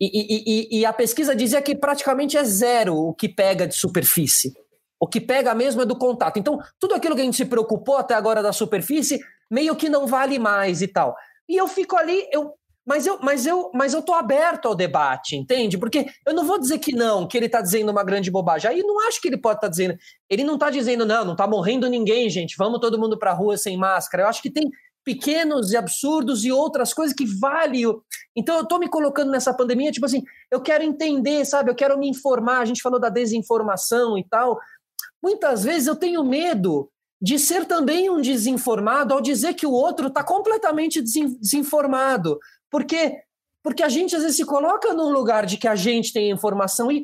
E, 0.00 0.06
e, 0.06 0.78
e, 0.78 0.80
e 0.80 0.86
a 0.86 0.92
pesquisa 0.92 1.34
dizia 1.34 1.62
que 1.62 1.74
praticamente 1.74 2.36
é 2.36 2.44
zero 2.44 2.94
o 2.94 3.14
que 3.14 3.28
pega 3.28 3.66
de 3.66 3.74
superfície. 3.74 4.52
O 4.98 5.06
que 5.06 5.20
pega 5.20 5.54
mesmo 5.54 5.82
é 5.82 5.86
do 5.86 5.96
contato. 5.96 6.38
Então, 6.38 6.58
tudo 6.78 6.94
aquilo 6.94 7.14
que 7.14 7.20
a 7.20 7.24
gente 7.24 7.36
se 7.36 7.44
preocupou 7.44 7.96
até 7.96 8.14
agora 8.14 8.42
da 8.42 8.52
superfície, 8.52 9.20
meio 9.50 9.76
que 9.76 9.88
não 9.88 10.06
vale 10.06 10.38
mais 10.38 10.82
e 10.82 10.88
tal. 10.88 11.14
E 11.48 11.56
eu 11.56 11.68
fico 11.68 11.96
ali, 11.96 12.26
eu, 12.32 12.54
mas 12.86 13.06
eu, 13.06 13.18
mas 13.20 13.46
eu, 13.46 13.70
mas 13.74 13.92
eu 13.92 14.00
tô 14.00 14.14
aberto 14.14 14.66
ao 14.66 14.74
debate, 14.74 15.34
entende? 15.34 15.76
Porque 15.76 16.06
eu 16.24 16.32
não 16.32 16.46
vou 16.46 16.58
dizer 16.58 16.78
que 16.78 16.92
não, 16.92 17.26
que 17.26 17.36
ele 17.36 17.48
tá 17.48 17.60
dizendo 17.60 17.90
uma 17.90 18.04
grande 18.04 18.30
bobagem. 18.30 18.70
Aí 18.70 18.82
não 18.82 19.06
acho 19.08 19.20
que 19.20 19.28
ele 19.28 19.36
pode 19.36 19.58
estar 19.58 19.66
tá 19.66 19.70
dizendo. 19.70 19.96
Ele 20.30 20.44
não 20.44 20.56
tá 20.56 20.70
dizendo 20.70 21.04
não, 21.04 21.24
não 21.24 21.34
tá 21.34 21.46
morrendo 21.48 21.88
ninguém, 21.88 22.30
gente. 22.30 22.54
Vamos 22.56 22.80
todo 22.80 22.98
mundo 22.98 23.18
para 23.18 23.32
rua 23.32 23.56
sem 23.56 23.76
máscara. 23.76 24.22
Eu 24.22 24.28
acho 24.28 24.40
que 24.40 24.50
tem 24.50 24.70
pequenos 25.04 25.72
e 25.72 25.76
absurdos 25.76 26.44
e 26.44 26.50
outras 26.50 26.94
coisas 26.94 27.14
que 27.14 27.26
vale. 27.40 27.82
Então 28.36 28.56
eu 28.56 28.66
tô 28.66 28.78
me 28.78 28.88
colocando 28.88 29.30
nessa 29.30 29.54
pandemia, 29.54 29.92
tipo 29.92 30.06
assim, 30.06 30.22
eu 30.50 30.60
quero 30.60 30.82
entender, 30.82 31.44
sabe? 31.44 31.70
Eu 31.70 31.74
quero 31.74 31.98
me 31.98 32.08
informar. 32.08 32.58
A 32.58 32.64
gente 32.64 32.82
falou 32.82 33.00
da 33.00 33.08
desinformação 33.08 34.16
e 34.16 34.24
tal. 34.24 34.58
Muitas 35.26 35.64
vezes 35.64 35.88
eu 35.88 35.96
tenho 35.96 36.22
medo 36.22 36.88
de 37.20 37.36
ser 37.36 37.64
também 37.64 38.08
um 38.08 38.20
desinformado 38.20 39.12
ao 39.12 39.20
dizer 39.20 39.54
que 39.54 39.66
o 39.66 39.72
outro 39.72 40.06
está 40.06 40.22
completamente 40.22 41.02
desinformado. 41.02 42.38
Porque, 42.70 43.12
porque 43.60 43.82
a 43.82 43.88
gente 43.88 44.14
às 44.14 44.22
vezes 44.22 44.36
se 44.36 44.44
coloca 44.44 44.94
num 44.94 45.10
lugar 45.10 45.44
de 45.44 45.56
que 45.56 45.66
a 45.66 45.74
gente 45.74 46.12
tem 46.12 46.30
informação 46.30 46.92
e 46.92 47.02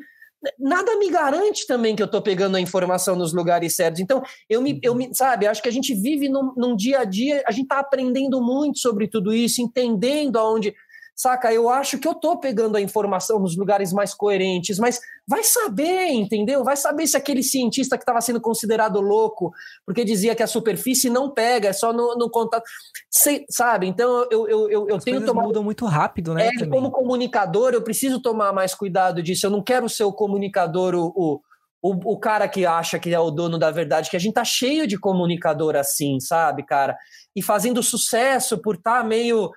nada 0.56 0.96
me 0.98 1.10
garante 1.10 1.66
também 1.66 1.96
que 1.96 2.02
eu 2.02 2.06
estou 2.06 2.22
pegando 2.22 2.56
a 2.56 2.60
informação 2.60 3.16
nos 3.16 3.32
lugares 3.32 3.74
certos. 3.74 4.00
Então, 4.00 4.22
eu 4.48 4.62
me, 4.62 4.78
eu 4.84 4.94
me 4.94 5.12
sabe, 5.12 5.48
acho 5.48 5.60
que 5.60 5.68
a 5.68 5.72
gente 5.72 5.92
vive 5.92 6.28
num, 6.28 6.54
num 6.56 6.76
dia 6.76 7.00
a 7.00 7.04
dia, 7.04 7.42
a 7.44 7.50
gente 7.50 7.64
está 7.64 7.80
aprendendo 7.80 8.40
muito 8.40 8.78
sobre 8.78 9.08
tudo 9.08 9.34
isso, 9.34 9.60
entendendo 9.60 10.38
aonde 10.38 10.72
saca? 11.14 11.52
Eu 11.52 11.68
acho 11.68 11.98
que 11.98 12.08
eu 12.08 12.14
tô 12.14 12.38
pegando 12.38 12.76
a 12.76 12.80
informação 12.80 13.38
nos 13.38 13.56
lugares 13.56 13.92
mais 13.92 14.14
coerentes, 14.14 14.78
mas 14.78 15.00
vai 15.26 15.44
saber, 15.44 16.08
entendeu? 16.08 16.64
Vai 16.64 16.76
saber 16.76 17.06
se 17.06 17.16
aquele 17.16 17.42
cientista 17.42 17.96
que 17.96 18.02
estava 18.02 18.20
sendo 18.20 18.40
considerado 18.40 19.00
louco, 19.00 19.52
porque 19.86 20.04
dizia 20.04 20.34
que 20.34 20.42
a 20.42 20.46
superfície 20.46 21.08
não 21.08 21.32
pega, 21.32 21.68
é 21.68 21.72
só 21.72 21.92
no, 21.92 22.16
no 22.16 22.30
contato. 22.30 22.64
Sei, 23.10 23.44
sabe? 23.50 23.86
Então 23.86 24.26
eu, 24.30 24.48
eu, 24.48 24.70
eu, 24.70 24.88
eu 24.88 24.96
As 24.96 25.04
tenho 25.04 25.24
tomado. 25.24 25.46
mudam 25.46 25.62
muito 25.62 25.84
rápido, 25.86 26.34
né? 26.34 26.48
É, 26.48 26.66
como 26.66 26.90
comunicador, 26.90 27.72
eu 27.72 27.82
preciso 27.82 28.20
tomar 28.20 28.52
mais 28.52 28.74
cuidado 28.74 29.22
disso. 29.22 29.46
Eu 29.46 29.50
não 29.50 29.62
quero 29.62 29.88
ser 29.88 30.04
o 30.04 30.12
comunicador, 30.12 30.94
o, 30.94 31.12
o, 31.14 31.40
o, 31.82 32.12
o 32.14 32.18
cara 32.18 32.48
que 32.48 32.64
acha 32.64 32.98
que 32.98 33.12
é 33.14 33.20
o 33.20 33.30
dono 33.30 33.58
da 33.58 33.70
verdade, 33.70 34.08
que 34.10 34.16
a 34.16 34.20
gente 34.20 34.34
tá 34.34 34.44
cheio 34.44 34.86
de 34.86 34.98
comunicador 34.98 35.76
assim, 35.76 36.18
sabe, 36.20 36.64
cara? 36.64 36.96
E 37.34 37.42
fazendo 37.42 37.82
sucesso 37.82 38.60
por 38.60 38.76
estar 38.76 39.02
tá 39.02 39.04
meio 39.04 39.50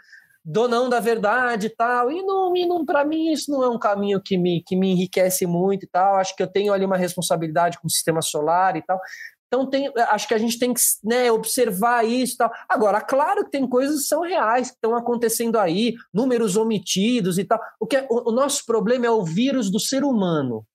donão 0.45 0.87
da 0.87 0.99
verdade 0.99 1.67
e 1.67 1.69
tal. 1.69 2.11
E 2.11 2.21
não, 2.21 2.55
e 2.55 2.65
não 2.67 2.85
para 2.85 3.03
mim 3.03 3.31
isso 3.31 3.49
não 3.49 3.63
é 3.63 3.69
um 3.69 3.79
caminho 3.79 4.21
que 4.21 4.37
me, 4.37 4.61
que 4.61 4.75
me 4.75 4.91
enriquece 4.91 5.47
muito 5.47 5.83
e 5.83 5.87
tal. 5.87 6.17
Acho 6.17 6.35
que 6.35 6.43
eu 6.43 6.47
tenho 6.47 6.71
ali 6.71 6.85
uma 6.85 6.97
responsabilidade 6.97 7.79
com 7.79 7.87
o 7.87 7.89
sistema 7.91 8.21
solar 8.21 8.77
e 8.77 8.83
tal. 8.83 8.99
Então 9.47 9.67
tem, 9.67 9.91
acho 10.09 10.27
que 10.27 10.33
a 10.33 10.37
gente 10.37 10.59
tem 10.59 10.73
que 10.73 10.81
né, 11.03 11.31
observar 11.31 12.05
isso 12.05 12.35
e 12.35 12.37
tal. 12.37 12.51
Agora, 12.69 13.01
claro 13.01 13.45
que 13.45 13.51
tem 13.51 13.67
coisas 13.67 14.01
que 14.01 14.07
são 14.07 14.21
reais, 14.21 14.69
que 14.69 14.75
estão 14.75 14.95
acontecendo 14.95 15.57
aí, 15.57 15.95
números 16.13 16.55
omitidos 16.55 17.37
e 17.39 17.43
tal. 17.43 17.59
O, 17.79 17.87
que 17.87 17.97
é, 17.97 18.07
o, 18.09 18.29
o 18.29 18.31
nosso 18.31 18.65
problema 18.65 19.07
é 19.07 19.11
o 19.11 19.23
vírus 19.23 19.71
do 19.71 19.79
ser 19.79 20.03
humano. 20.03 20.65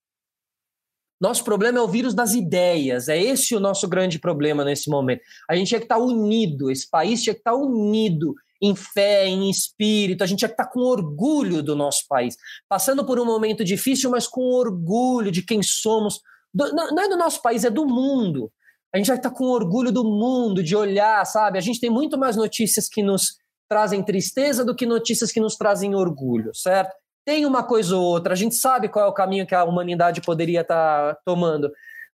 Nosso 1.21 1.45
problema 1.45 1.79
é 1.79 1.83
o 1.83 1.89
vírus 1.89 2.15
das 2.15 2.33
ideias. 2.33 3.09
É 3.09 3.21
esse 3.21 3.55
o 3.55 3.61
nosso 3.61 3.87
grande 3.87 4.19
problema 4.19 4.65
nesse 4.65 4.89
momento. 4.89 5.21
A 5.49 5.55
gente 5.55 5.69
tinha 5.69 5.81
que 5.81 5.85
estar 5.85 5.99
unido, 5.99 6.71
esse 6.71 6.89
país 6.89 7.23
tinha 7.23 7.35
que 7.35 7.41
estar 7.41 7.55
unido 7.55 8.35
em 8.61 8.75
fé, 8.75 9.27
em 9.27 9.49
espírito, 9.49 10.23
a 10.23 10.27
gente 10.27 10.41
já 10.41 10.47
está 10.47 10.67
com 10.67 10.81
orgulho 10.81 11.63
do 11.63 11.75
nosso 11.75 12.05
país, 12.09 12.37
passando 12.69 13.05
por 13.05 13.19
um 13.19 13.25
momento 13.25 13.65
difícil, 13.65 14.11
mas 14.11 14.27
com 14.27 14.43
orgulho 14.43 15.31
de 15.31 15.43
quem 15.43 15.63
somos. 15.63 16.21
Do, 16.53 16.73
não, 16.75 16.89
não 16.89 17.03
é 17.03 17.09
do 17.09 17.17
nosso 17.17 17.41
país, 17.41 17.65
é 17.65 17.71
do 17.71 17.87
mundo. 17.87 18.53
A 18.93 18.99
gente 18.99 19.07
já 19.07 19.15
está 19.15 19.31
com 19.31 19.45
orgulho 19.45 19.93
do 19.93 20.05
mundo, 20.05 20.63
de 20.63 20.77
olhar, 20.77 21.25
sabe? 21.25 21.57
A 21.57 21.61
gente 21.61 21.81
tem 21.81 21.89
muito 21.89 22.19
mais 22.19 22.37
notícias 22.37 22.89
que 22.89 23.03
nos 23.03 23.39
trazem 23.69 24.03
tristeza 24.03 24.65
do 24.65 24.75
que 24.75 24.85
notícias 24.85 25.31
que 25.31 25.41
nos 25.41 25.57
trazem 25.57 25.95
orgulho, 25.95 26.51
certo? 26.55 26.93
Tem 27.25 27.47
uma 27.47 27.63
coisa 27.63 27.97
ou 27.97 28.03
outra, 28.03 28.33
a 28.33 28.37
gente 28.37 28.57
sabe 28.57 28.89
qual 28.89 29.07
é 29.07 29.09
o 29.09 29.15
caminho 29.15 29.47
que 29.47 29.55
a 29.55 29.63
humanidade 29.65 30.21
poderia 30.21 30.63
estar 30.63 31.15
tá 31.15 31.21
tomando, 31.25 31.71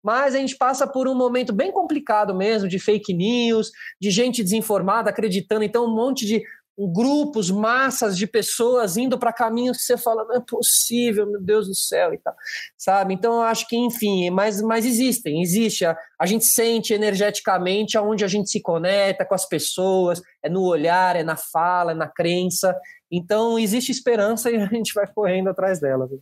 mas 0.06 0.36
a 0.36 0.38
gente 0.38 0.56
passa 0.56 0.86
por 0.86 1.08
um 1.08 1.16
momento 1.16 1.52
bem 1.52 1.72
complicado 1.72 2.36
mesmo 2.36 2.70
de 2.70 2.78
fake 2.78 3.12
news, 3.12 3.72
de 4.00 4.12
gente 4.12 4.44
desinformada 4.44 5.10
acreditando, 5.10 5.64
então 5.64 5.86
um 5.86 5.96
monte 5.96 6.28
de 6.28 6.44
grupos, 6.78 7.50
massas 7.50 8.16
de 8.16 8.28
pessoas 8.28 8.98
indo 8.98 9.18
para 9.18 9.34
caminhos 9.34 9.78
que 9.78 9.84
você 9.84 9.98
fala, 9.98 10.26
não 10.26 10.36
é 10.36 10.42
possível, 10.42 11.26
meu 11.26 11.42
Deus 11.42 11.68
do 11.68 11.74
céu 11.74 12.14
e 12.14 12.20
tal, 12.20 12.36
sabe? 12.78 13.16
Então 13.16 13.34
eu 13.36 13.42
acho 13.42 13.68
que, 13.68 13.76
enfim, 13.76 14.30
mas, 14.30 14.62
mas 14.62 14.86
existem, 14.86 15.42
existe, 15.42 15.84
a, 15.86 15.98
a 16.20 16.26
gente 16.28 16.46
sente 16.46 16.94
energeticamente 16.94 17.98
aonde 17.98 18.24
a 18.24 18.28
gente 18.28 18.52
se 18.52 18.62
conecta 18.62 19.26
com 19.26 19.34
as 19.34 19.48
pessoas, 19.48 20.22
é 20.44 20.50
no 20.50 20.62
olhar, 20.62 21.16
é 21.16 21.24
na 21.24 21.38
fala, 21.38 21.94
é 21.94 21.96
na 21.96 22.10
crença, 22.10 22.78
então 23.10 23.58
existe 23.58 23.92
esperança 23.92 24.52
e 24.52 24.58
a 24.58 24.68
gente 24.68 24.94
vai 24.94 25.08
correndo 25.12 25.50
atrás 25.50 25.80
dela. 25.80 26.06
Viu? 26.06 26.22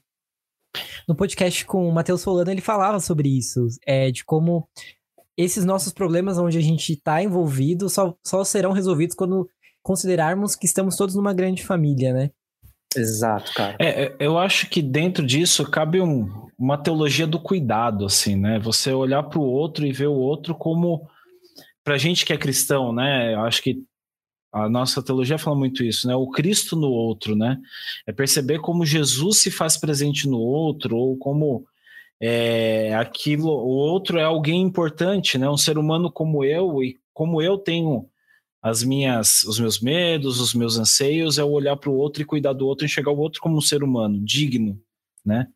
No 1.08 1.16
podcast 1.16 1.66
com 1.66 1.88
o 1.88 1.92
Matheus 1.92 2.22
Solano, 2.22 2.50
ele 2.52 2.62
falava 2.62 3.00
sobre 3.00 3.30
isso, 3.30 3.68
é, 3.86 4.12
de 4.12 4.24
como 4.24 4.68
esses 5.38 5.66
nossos 5.66 5.94
problemas 5.94 6.38
onde 6.38 6.58
a 6.58 6.62
gente 6.62 6.94
está 6.94 7.22
envolvido 7.22 7.90
só, 7.90 8.16
só 8.24 8.44
serão 8.44 8.72
resolvidos 8.72 9.16
quando 9.16 9.50
considerarmos 9.82 10.56
que 10.56 10.66
estamos 10.66 10.96
todos 10.96 11.16
numa 11.16 11.34
grande 11.34 11.64
família, 11.64 12.14
né? 12.14 12.32
Exato, 12.96 13.54
cara. 13.54 13.76
É, 13.80 14.16
eu 14.20 14.38
acho 14.38 14.70
que 14.70 14.82
dentro 14.82 15.26
disso 15.26 15.70
cabe 15.70 16.00
um, 16.00 16.48
uma 16.58 16.78
teologia 16.78 17.26
do 17.26 17.40
cuidado, 17.40 18.06
assim, 18.06 18.36
né? 18.36 18.60
Você 18.60 18.92
olhar 18.94 19.24
para 19.24 19.40
o 19.40 19.44
outro 19.44 19.86
e 19.86 19.92
ver 19.92 20.08
o 20.08 20.14
outro 20.14 20.56
como. 20.56 21.08
Pra 21.84 21.98
gente 21.98 22.26
que 22.26 22.32
é 22.32 22.38
cristão, 22.38 22.94
né? 22.94 23.34
Eu 23.34 23.42
acho 23.42 23.62
que 23.62 23.84
a 24.54 24.70
nossa 24.70 25.02
teologia 25.02 25.40
fala 25.40 25.58
muito 25.58 25.84
isso, 25.84 26.08
né? 26.08 26.16
O 26.16 26.30
Cristo 26.30 26.76
no 26.76 26.90
outro, 26.90 27.36
né? 27.36 27.60
É 28.06 28.14
perceber 28.14 28.60
como 28.60 28.86
Jesus 28.86 29.40
se 29.40 29.50
faz 29.50 29.78
presente 29.78 30.28
no 30.28 30.40
outro, 30.40 30.96
ou 30.96 31.18
como 31.18 31.66
é, 32.22 32.94
aquilo, 32.96 33.48
o 33.50 33.70
outro 33.70 34.20
é 34.20 34.24
alguém 34.24 34.62
importante, 34.62 35.40
né? 35.40 35.50
Um 35.50 35.58
ser 35.58 35.78
humano 35.80 36.12
como 36.12 36.44
eu, 36.46 36.84
e 36.84 37.00
como 37.14 37.42
eu 37.42 37.58
tenho 37.58 38.08
as 38.62 38.84
minhas, 38.84 39.44
os 39.44 39.60
meus 39.60 39.82
medos, 39.82 40.40
os 40.40 40.54
meus 40.54 40.78
anseios, 40.78 41.40
é 41.40 41.44
olhar 41.44 41.76
para 41.76 41.90
o 41.90 41.98
outro 41.98 42.22
e 42.22 42.26
cuidar 42.26 42.54
do 42.54 42.68
outro, 42.68 42.86
enxergar 42.86 43.12
o 43.12 43.18
outro 43.18 43.42
como 43.42 43.58
um 43.58 43.62
ser 43.62 43.84
humano, 43.84 44.24
digno, 44.24 44.80
né? 45.26 45.48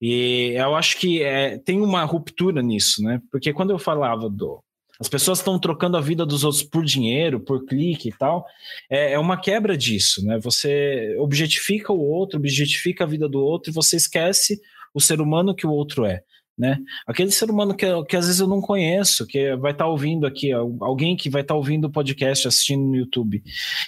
E 0.00 0.54
eu 0.56 0.76
acho 0.76 0.98
que 0.98 1.20
é, 1.20 1.58
tem 1.58 1.80
uma 1.80 2.04
ruptura 2.04 2.62
nisso, 2.62 3.02
né? 3.02 3.20
Porque 3.30 3.52
quando 3.52 3.70
eu 3.70 3.78
falava 3.78 4.30
do, 4.30 4.62
as 5.00 5.08
pessoas 5.08 5.38
estão 5.38 5.58
trocando 5.58 5.96
a 5.96 6.00
vida 6.00 6.24
dos 6.24 6.44
outros 6.44 6.62
por 6.62 6.84
dinheiro, 6.84 7.40
por 7.40 7.64
clique 7.64 8.08
e 8.08 8.12
tal. 8.12 8.46
É, 8.90 9.12
é, 9.12 9.18
uma 9.18 9.38
quebra 9.38 9.76
disso, 9.76 10.24
né? 10.24 10.38
Você 10.38 11.14
objetifica 11.18 11.92
o 11.92 12.00
outro, 12.00 12.38
objetifica 12.38 13.04
a 13.04 13.06
vida 13.06 13.28
do 13.28 13.40
outro 13.40 13.70
e 13.70 13.74
você 13.74 13.96
esquece 13.96 14.60
o 14.94 15.00
ser 15.00 15.20
humano 15.20 15.54
que 15.54 15.66
o 15.66 15.70
outro 15.70 16.04
é. 16.04 16.22
Né? 16.58 16.78
Aquele 17.06 17.30
ser 17.30 17.50
humano 17.50 17.76
que, 17.76 17.86
que 18.04 18.16
às 18.16 18.24
vezes 18.24 18.40
eu 18.40 18.48
não 18.48 18.62
conheço, 18.62 19.26
que 19.26 19.54
vai 19.56 19.72
estar 19.72 19.84
tá 19.84 19.90
ouvindo 19.90 20.26
aqui, 20.26 20.50
alguém 20.52 21.14
que 21.14 21.28
vai 21.28 21.42
estar 21.42 21.52
tá 21.52 21.58
ouvindo 21.58 21.84
o 21.84 21.92
podcast, 21.92 22.48
assistindo 22.48 22.82
no 22.82 22.96
YouTube, 22.96 23.42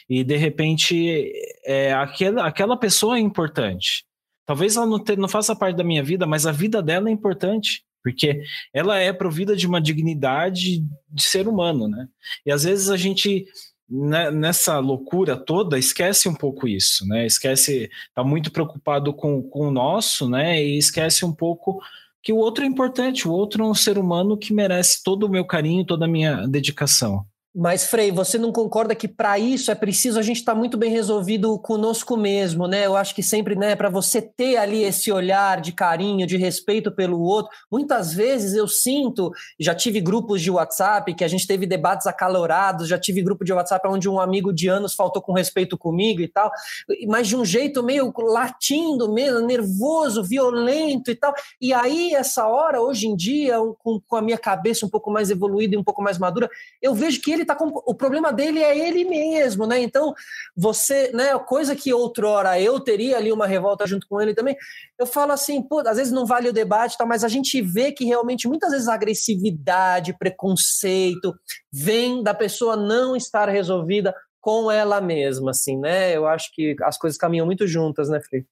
e 0.06 0.22
de 0.22 0.36
repente 0.36 1.32
é, 1.64 1.94
aquela, 1.94 2.46
aquela 2.46 2.76
pessoa 2.76 3.16
é 3.16 3.20
importante. 3.20 4.04
Talvez 4.44 4.76
ela 4.76 4.84
não, 4.84 5.02
te, 5.02 5.16
não 5.16 5.28
faça 5.28 5.56
parte 5.56 5.76
da 5.76 5.84
minha 5.84 6.02
vida, 6.02 6.26
mas 6.26 6.46
a 6.46 6.52
vida 6.52 6.82
dela 6.82 7.08
é 7.08 7.12
importante 7.12 7.84
porque 8.02 8.42
ela 8.72 8.98
é 8.98 9.12
provida 9.12 9.56
de 9.56 9.66
uma 9.66 9.80
dignidade 9.80 10.84
de 11.08 11.22
ser 11.22 11.48
humano, 11.48 11.88
né? 11.88 12.08
E 12.44 12.52
às 12.52 12.64
vezes 12.64 12.88
a 12.88 12.96
gente 12.96 13.46
né, 13.88 14.30
nessa 14.30 14.78
loucura 14.78 15.36
toda 15.36 15.78
esquece 15.78 16.28
um 16.28 16.34
pouco 16.34 16.68
isso, 16.68 17.06
né? 17.06 17.24
Esquece, 17.24 17.90
tá 18.14 18.22
muito 18.22 18.52
preocupado 18.52 19.14
com, 19.14 19.42
com 19.42 19.68
o 19.68 19.70
nosso, 19.70 20.28
né? 20.28 20.62
E 20.62 20.76
esquece 20.76 21.24
um 21.24 21.32
pouco 21.32 21.80
que 22.22 22.32
o 22.32 22.36
outro 22.36 22.64
é 22.64 22.66
importante, 22.66 23.26
o 23.26 23.32
outro 23.32 23.64
é 23.64 23.66
um 23.66 23.74
ser 23.74 23.96
humano 23.96 24.36
que 24.36 24.52
merece 24.52 25.02
todo 25.02 25.24
o 25.24 25.28
meu 25.30 25.44
carinho, 25.44 25.86
toda 25.86 26.04
a 26.04 26.08
minha 26.08 26.46
dedicação. 26.46 27.24
Mas, 27.60 27.84
Frei, 27.88 28.12
você 28.12 28.38
não 28.38 28.52
concorda 28.52 28.94
que 28.94 29.08
para 29.08 29.36
isso 29.36 29.72
é 29.72 29.74
preciso 29.74 30.16
a 30.16 30.22
gente 30.22 30.36
estar 30.36 30.52
tá 30.52 30.58
muito 30.58 30.78
bem 30.78 30.92
resolvido 30.92 31.58
conosco 31.58 32.16
mesmo, 32.16 32.68
né? 32.68 32.86
Eu 32.86 32.96
acho 32.96 33.12
que 33.12 33.20
sempre, 33.20 33.56
né, 33.56 33.74
para 33.74 33.90
você 33.90 34.22
ter 34.22 34.56
ali 34.58 34.84
esse 34.84 35.10
olhar 35.10 35.60
de 35.60 35.72
carinho, 35.72 36.24
de 36.24 36.36
respeito 36.36 36.92
pelo 36.92 37.20
outro, 37.20 37.50
muitas 37.68 38.14
vezes 38.14 38.54
eu 38.54 38.68
sinto, 38.68 39.32
já 39.58 39.74
tive 39.74 40.00
grupos 40.00 40.40
de 40.40 40.52
WhatsApp 40.52 41.12
que 41.14 41.24
a 41.24 41.28
gente 41.28 41.48
teve 41.48 41.66
debates 41.66 42.06
acalorados, 42.06 42.86
já 42.86 42.96
tive 42.96 43.22
grupo 43.22 43.44
de 43.44 43.52
WhatsApp 43.52 43.88
onde 43.88 44.08
um 44.08 44.20
amigo 44.20 44.52
de 44.52 44.68
anos 44.68 44.94
faltou 44.94 45.20
com 45.20 45.32
respeito 45.32 45.76
comigo 45.76 46.20
e 46.20 46.28
tal, 46.28 46.52
mas 47.08 47.26
de 47.26 47.36
um 47.36 47.44
jeito 47.44 47.82
meio 47.82 48.12
latindo 48.16 49.12
mesmo, 49.12 49.40
nervoso, 49.40 50.22
violento 50.22 51.10
e 51.10 51.16
tal. 51.16 51.34
E 51.60 51.72
aí, 51.72 52.14
essa 52.14 52.46
hora, 52.46 52.80
hoje 52.80 53.08
em 53.08 53.16
dia, 53.16 53.56
com, 53.80 54.00
com 54.06 54.14
a 54.14 54.22
minha 54.22 54.38
cabeça 54.38 54.86
um 54.86 54.88
pouco 54.88 55.10
mais 55.10 55.28
evoluída 55.28 55.74
e 55.74 55.78
um 55.78 55.82
pouco 55.82 56.00
mais 56.00 56.18
madura, 56.18 56.48
eu 56.80 56.94
vejo 56.94 57.20
que 57.20 57.32
ele 57.32 57.47
tá 57.48 57.56
com. 57.56 57.68
O 57.86 57.94
problema 57.94 58.32
dele 58.32 58.62
é 58.62 58.76
ele 58.76 59.04
mesmo, 59.04 59.66
né? 59.66 59.80
Então, 59.80 60.14
você, 60.56 61.10
né? 61.12 61.36
Coisa 61.38 61.74
que 61.74 61.92
outrora 61.92 62.60
eu 62.60 62.78
teria 62.78 63.16
ali 63.16 63.32
uma 63.32 63.46
revolta 63.46 63.86
junto 63.86 64.06
com 64.08 64.20
ele 64.20 64.34
também. 64.34 64.56
Eu 64.98 65.06
falo 65.06 65.32
assim, 65.32 65.60
pô, 65.62 65.80
às 65.80 65.96
vezes 65.96 66.12
não 66.12 66.26
vale 66.26 66.48
o 66.48 66.52
debate, 66.52 66.96
tá, 66.96 67.04
mas 67.04 67.24
a 67.24 67.28
gente 67.28 67.60
vê 67.60 67.92
que 67.92 68.04
realmente 68.04 68.46
muitas 68.46 68.70
vezes 68.70 68.88
a 68.88 68.94
agressividade, 68.94 70.16
preconceito, 70.18 71.34
vem 71.72 72.22
da 72.22 72.34
pessoa 72.34 72.76
não 72.76 73.16
estar 73.16 73.48
resolvida 73.48 74.14
com 74.40 74.70
ela 74.70 75.00
mesma, 75.00 75.50
assim, 75.50 75.78
né? 75.78 76.16
Eu 76.16 76.26
acho 76.26 76.50
que 76.54 76.76
as 76.82 76.96
coisas 76.96 77.18
caminham 77.18 77.46
muito 77.46 77.66
juntas, 77.66 78.08
né, 78.08 78.20
Felipe? 78.20 78.48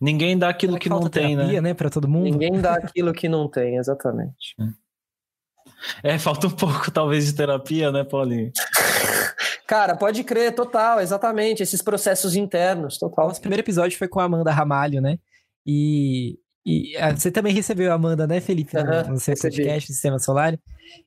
Ninguém 0.00 0.38
dá 0.38 0.48
aquilo 0.48 0.78
que 0.78 0.88
não 0.88 1.08
tem, 1.08 1.36
terapia, 1.36 1.60
né? 1.60 1.68
né 1.68 1.74
para 1.74 1.90
todo 1.90 2.06
mundo. 2.06 2.24
Ninguém 2.24 2.60
dá 2.60 2.74
aquilo 2.78 3.12
que 3.12 3.28
não 3.28 3.48
tem, 3.48 3.76
exatamente. 3.76 4.54
É. 6.02 6.18
Falta 6.18 6.46
um 6.46 6.50
pouco, 6.50 6.90
talvez, 6.90 7.26
de 7.26 7.34
terapia, 7.34 7.90
né, 7.92 8.04
Paulinho? 8.04 8.50
Cara, 9.66 9.96
pode 9.96 10.22
crer, 10.24 10.54
total, 10.54 11.00
exatamente. 11.00 11.62
Esses 11.62 11.80
processos 11.80 12.36
internos, 12.36 12.98
total. 12.98 13.28
Nosso 13.28 13.40
primeiro 13.40 13.62
episódio 13.62 13.96
foi 13.96 14.08
com 14.08 14.20
a 14.20 14.24
Amanda 14.24 14.50
Ramalho, 14.50 15.00
né? 15.00 15.18
E, 15.66 16.38
E 16.66 16.96
ah, 16.98 17.14
você 17.16 17.30
também 17.30 17.54
recebeu 17.54 17.90
a 17.90 17.94
Amanda, 17.94 18.26
né, 18.26 18.40
Felipe, 18.40 18.74
no, 18.74 18.80
Aham, 18.80 19.10
no 19.12 19.20
seu 19.20 19.32
recebi. 19.32 19.56
podcast 19.56 19.92
Sistema 19.92 20.18
Solar. 20.18 20.58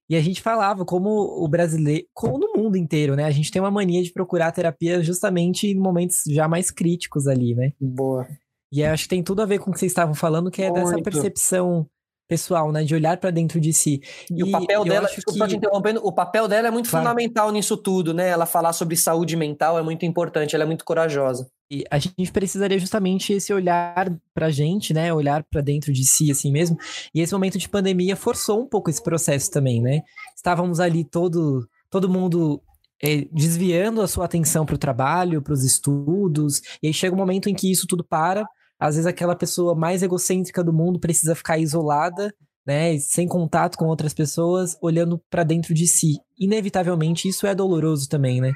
E 0.09 0.15
a 0.15 0.21
gente 0.21 0.41
falava 0.41 0.83
como 0.85 1.09
o 1.09 1.47
brasileiro, 1.47 2.05
como 2.13 2.39
no 2.39 2.53
mundo 2.55 2.77
inteiro, 2.77 3.15
né? 3.15 3.25
A 3.25 3.31
gente 3.31 3.51
tem 3.51 3.61
uma 3.61 3.71
mania 3.71 4.01
de 4.01 4.11
procurar 4.11 4.51
terapia 4.51 5.03
justamente 5.03 5.67
em 5.67 5.75
momentos 5.75 6.23
já 6.27 6.47
mais 6.47 6.71
críticos 6.71 7.27
ali, 7.27 7.53
né? 7.53 7.73
Boa. 7.79 8.27
E 8.71 8.81
eu 8.81 8.91
acho 8.91 9.03
que 9.03 9.09
tem 9.09 9.23
tudo 9.23 9.41
a 9.41 9.45
ver 9.45 9.59
com 9.59 9.69
o 9.69 9.73
que 9.73 9.79
vocês 9.79 9.91
estavam 9.91 10.13
falando, 10.15 10.51
que 10.51 10.61
é 10.61 10.71
dessa 10.71 10.93
Muito. 10.93 11.03
percepção 11.03 11.87
pessoal, 12.27 12.71
né? 12.71 12.83
De 12.83 12.93
olhar 12.93 13.17
pra 13.17 13.31
dentro 13.31 13.59
de 13.59 13.71
si. 13.73 14.01
E, 14.29 14.43
o 14.43 14.51
papel 14.51 14.83
dela, 14.83 15.07
desculpa 15.07 15.45
que- 15.45 15.51
te 15.51 15.55
interrompendo, 15.57 16.01
o 16.05 16.11
papel 16.11 16.47
dela 16.47 16.67
é 16.67 16.71
muito 16.71 16.89
Claro. 16.89 17.05
fundamental 17.05 17.51
nisso 17.51 17.77
tudo, 17.77 18.13
né? 18.13 18.27
Ela 18.29 18.45
falar 18.45 18.73
sobre 18.73 18.95
saúde 18.95 19.35
mental 19.35 19.77
é 19.79 19.81
muito 19.83 20.05
importante, 20.05 20.53
ela 20.55 20.63
é 20.63 20.67
muito 20.67 20.83
corajosa. 20.85 21.47
E 21.69 21.83
a 21.91 21.97
gente 21.99 22.31
precisaria 22.31 22.79
justamente 22.79 23.33
esse 23.33 23.51
olhar 23.53 24.09
pra 24.33 24.49
gente, 24.49 24.93
né? 24.93 25.13
Olhar 25.13 25.43
pra 25.43 25.61
dentro 25.61 25.91
de 25.91 26.05
si, 26.05 26.31
assim 26.31 26.51
mesmo. 26.51 26.77
E 27.13 27.21
esse 27.21 27.33
momento 27.33 27.57
de 27.57 27.67
pandemia 27.67 28.15
forçou 28.15 28.61
um 28.61 28.67
pouco 28.67 28.89
esse 28.89 29.03
processo 29.03 29.51
também, 29.51 29.81
né? 29.81 30.01
Estávamos 30.35 30.79
ali 30.79 31.03
todo, 31.03 31.67
todo 31.89 32.09
mundo 32.09 32.61
eh, 33.03 33.27
desviando 33.31 34.01
a 34.01 34.07
sua 34.07 34.25
atenção 34.25 34.65
pro 34.65 34.77
trabalho, 34.77 35.41
pros 35.41 35.63
estudos. 35.63 36.61
E 36.81 36.87
aí 36.87 36.93
chega 36.93 37.13
um 37.13 37.17
momento 37.17 37.47
em 37.49 37.53
que 37.53 37.71
isso 37.71 37.85
tudo 37.85 38.03
para. 38.03 38.43
Às 38.79 38.95
vezes 38.95 39.05
aquela 39.07 39.35
pessoa 39.35 39.75
mais 39.75 40.03
egocêntrica 40.03 40.63
do 40.63 40.71
mundo 40.73 40.99
precisa 40.99 41.33
ficar 41.35 41.57
isolada, 41.57 42.33
né? 42.65 42.97
Sem 42.99 43.27
contato 43.27 43.77
com 43.77 43.85
outras 43.85 44.13
pessoas, 44.13 44.77
olhando 44.81 45.21
pra 45.29 45.43
dentro 45.43 45.73
de 45.73 45.87
si. 45.87 46.17
Inevitavelmente 46.37 47.27
isso 47.27 47.47
é 47.47 47.55
doloroso 47.55 48.07
também, 48.09 48.41
né? 48.41 48.51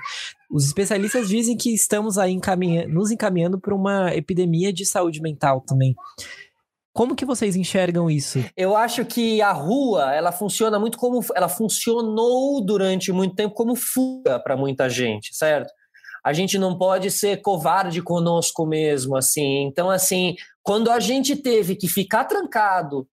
Os 0.52 0.66
especialistas 0.66 1.30
dizem 1.30 1.56
que 1.56 1.74
estamos 1.74 2.18
aí 2.18 2.32
encaminha- 2.34 2.88
nos 2.88 3.10
encaminhando 3.10 3.60
para 3.60 3.74
uma 3.74 4.14
epidemia 4.14 4.72
de 4.74 4.86
saúde 4.86 5.22
mental 5.22 5.62
também. 5.62 5.96
Como 6.94 7.16
que 7.16 7.24
vocês 7.24 7.56
enxergam 7.56 8.10
isso? 8.10 8.44
Eu 8.58 8.76
acho 8.76 9.06
que 9.06 9.42
a 9.42 9.54
rua, 9.54 10.14
ela 10.14 10.34
funciona 10.34 10.78
muito 10.78 10.98
como 10.98 11.22
ela 11.34 11.48
funcionou 11.48 12.64
durante 12.66 13.14
muito 13.14 13.34
tempo 13.34 13.56
como 13.56 13.76
fuga 13.76 14.40
para 14.40 14.58
muita 14.58 14.90
gente, 14.90 15.34
certo? 15.34 15.72
A 16.24 16.34
gente 16.34 16.58
não 16.58 16.78
pode 16.78 17.10
ser 17.10 17.42
covarde 17.42 18.02
conosco 18.02 18.66
mesmo, 18.66 19.16
assim. 19.16 19.64
Então, 19.64 19.90
assim, 19.90 20.36
quando 20.64 20.92
a 20.92 21.00
gente 21.00 21.36
teve 21.36 21.76
que 21.76 21.88
ficar 21.88 22.26
trancado, 22.26 23.08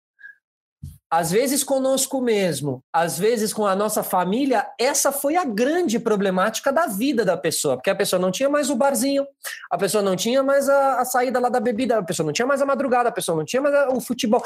às 1.10 1.30
vezes 1.30 1.64
conosco 1.64 2.20
mesmo, 2.20 2.84
às 2.92 3.18
vezes 3.18 3.52
com 3.54 3.66
a 3.66 3.74
nossa 3.74 4.02
família, 4.02 4.68
essa 4.78 5.10
foi 5.10 5.36
a 5.36 5.44
grande 5.44 5.98
problemática 5.98 6.70
da 6.70 6.86
vida 6.86 7.24
da 7.24 7.34
pessoa, 7.36 7.76
porque 7.76 7.88
a 7.88 7.94
pessoa 7.96 8.20
não 8.20 8.30
tinha 8.30 8.48
mais 8.50 8.68
o 8.68 8.76
barzinho, 8.76 9.26
a 9.70 9.78
pessoa 9.78 10.02
não 10.02 10.14
tinha 10.14 10.42
mais 10.42 10.68
a, 10.68 11.00
a 11.00 11.04
saída 11.06 11.40
lá 11.40 11.48
da 11.48 11.60
bebida, 11.60 11.98
a 11.98 12.02
pessoa 12.02 12.26
não 12.26 12.32
tinha 12.32 12.44
mais 12.46 12.60
a 12.60 12.66
madrugada, 12.66 13.08
a 13.08 13.12
pessoa 13.12 13.38
não 13.38 13.44
tinha 13.44 13.62
mais 13.62 13.74
a- 13.74 13.88
o 13.88 14.00
futebol. 14.02 14.42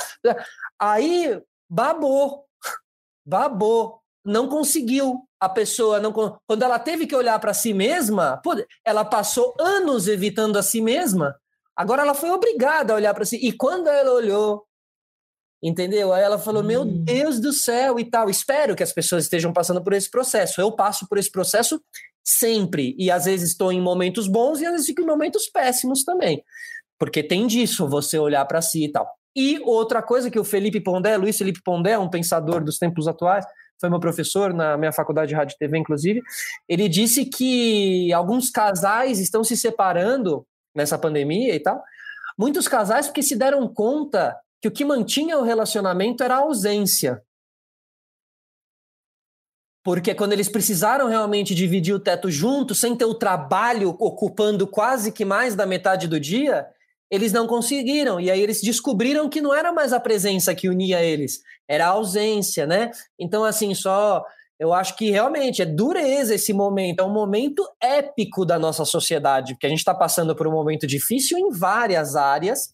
Aí 0.78 1.40
babou, 1.68 2.44
babou, 3.26 4.01
não 4.24 4.48
conseguiu. 4.48 5.22
A 5.40 5.48
pessoa 5.48 5.98
não 5.98 6.12
quando 6.12 6.62
ela 6.62 6.78
teve 6.78 7.06
que 7.06 7.16
olhar 7.16 7.38
para 7.40 7.52
si 7.52 7.74
mesma, 7.74 8.40
ela 8.84 9.04
passou 9.04 9.54
anos 9.58 10.06
evitando 10.06 10.56
a 10.56 10.62
si 10.62 10.80
mesma. 10.80 11.34
Agora 11.76 12.02
ela 12.02 12.14
foi 12.14 12.30
obrigada 12.30 12.92
a 12.92 12.96
olhar 12.96 13.12
para 13.12 13.24
si. 13.24 13.36
E 13.36 13.50
quando 13.52 13.88
ela 13.88 14.12
olhou, 14.12 14.64
entendeu? 15.62 16.12
Aí 16.12 16.22
ela 16.22 16.38
falou: 16.38 16.62
"Meu 16.62 16.82
Hum. 16.82 17.04
Deus 17.04 17.40
do 17.40 17.52
céu" 17.52 17.98
e 17.98 18.04
tal. 18.04 18.30
Espero 18.30 18.76
que 18.76 18.82
as 18.82 18.92
pessoas 18.92 19.24
estejam 19.24 19.52
passando 19.52 19.82
por 19.82 19.92
esse 19.94 20.10
processo. 20.10 20.60
Eu 20.60 20.70
passo 20.72 21.08
por 21.08 21.18
esse 21.18 21.30
processo 21.30 21.80
sempre 22.24 22.94
e 22.96 23.10
às 23.10 23.24
vezes 23.24 23.50
estou 23.50 23.72
em 23.72 23.80
momentos 23.80 24.28
bons 24.28 24.60
e 24.60 24.66
às 24.66 24.72
vezes 24.72 24.86
fico 24.86 25.02
em 25.02 25.06
momentos 25.06 25.48
péssimos 25.48 26.04
também. 26.04 26.42
Porque 26.98 27.20
tem 27.22 27.48
disso, 27.48 27.88
você 27.88 28.16
olhar 28.16 28.44
para 28.44 28.62
si 28.62 28.84
e 28.84 28.92
tal. 28.92 29.08
E 29.34 29.58
outra 29.64 30.02
coisa 30.02 30.30
que 30.30 30.38
o 30.38 30.44
Felipe 30.44 30.80
Pondé, 30.80 31.16
Luiz 31.16 31.36
Felipe 31.36 31.60
Pondé, 31.64 31.98
um 31.98 32.08
pensador 32.08 32.62
dos 32.62 32.78
tempos 32.78 33.08
atuais, 33.08 33.44
foi 33.82 33.90
meu 33.90 33.98
professor 33.98 34.54
na 34.54 34.76
minha 34.76 34.92
faculdade 34.92 35.30
de 35.30 35.34
rádio 35.34 35.56
e 35.56 35.58
TV, 35.58 35.76
inclusive, 35.76 36.22
ele 36.68 36.88
disse 36.88 37.24
que 37.24 38.12
alguns 38.12 38.48
casais 38.48 39.18
estão 39.18 39.42
se 39.42 39.56
separando 39.56 40.46
nessa 40.72 40.96
pandemia 40.96 41.52
e 41.52 41.58
tal. 41.58 41.82
Muitos 42.38 42.68
casais 42.68 43.08
porque 43.08 43.24
se 43.24 43.34
deram 43.34 43.66
conta 43.66 44.38
que 44.60 44.68
o 44.68 44.70
que 44.70 44.84
mantinha 44.84 45.36
o 45.36 45.42
relacionamento 45.42 46.22
era 46.22 46.36
a 46.36 46.38
ausência. 46.38 47.20
Porque 49.84 50.14
quando 50.14 50.32
eles 50.32 50.48
precisaram 50.48 51.08
realmente 51.08 51.52
dividir 51.52 51.92
o 51.92 51.98
teto 51.98 52.30
juntos, 52.30 52.78
sem 52.78 52.94
ter 52.94 53.04
o 53.04 53.14
trabalho 53.14 53.96
ocupando 53.98 54.64
quase 54.64 55.10
que 55.10 55.24
mais 55.24 55.56
da 55.56 55.66
metade 55.66 56.06
do 56.06 56.20
dia, 56.20 56.68
eles 57.12 57.30
não 57.30 57.46
conseguiram. 57.46 58.18
E 58.18 58.30
aí 58.30 58.40
eles 58.40 58.62
descobriram 58.62 59.28
que 59.28 59.42
não 59.42 59.52
era 59.52 59.70
mais 59.70 59.92
a 59.92 60.00
presença 60.00 60.54
que 60.54 60.66
unia 60.66 61.02
eles, 61.02 61.42
era 61.68 61.84
a 61.84 61.90
ausência, 61.90 62.66
né? 62.66 62.90
Então, 63.18 63.44
assim, 63.44 63.74
só. 63.74 64.24
Eu 64.58 64.72
acho 64.72 64.96
que 64.96 65.10
realmente 65.10 65.60
é 65.60 65.66
dureza 65.66 66.36
esse 66.36 66.52
momento, 66.52 67.00
é 67.00 67.02
um 67.02 67.12
momento 67.12 67.68
épico 67.82 68.46
da 68.46 68.60
nossa 68.60 68.84
sociedade, 68.84 69.54
porque 69.54 69.66
a 69.66 69.68
gente 69.68 69.80
está 69.80 69.92
passando 69.92 70.36
por 70.36 70.46
um 70.46 70.52
momento 70.52 70.86
difícil 70.86 71.36
em 71.36 71.50
várias 71.50 72.14
áreas. 72.14 72.72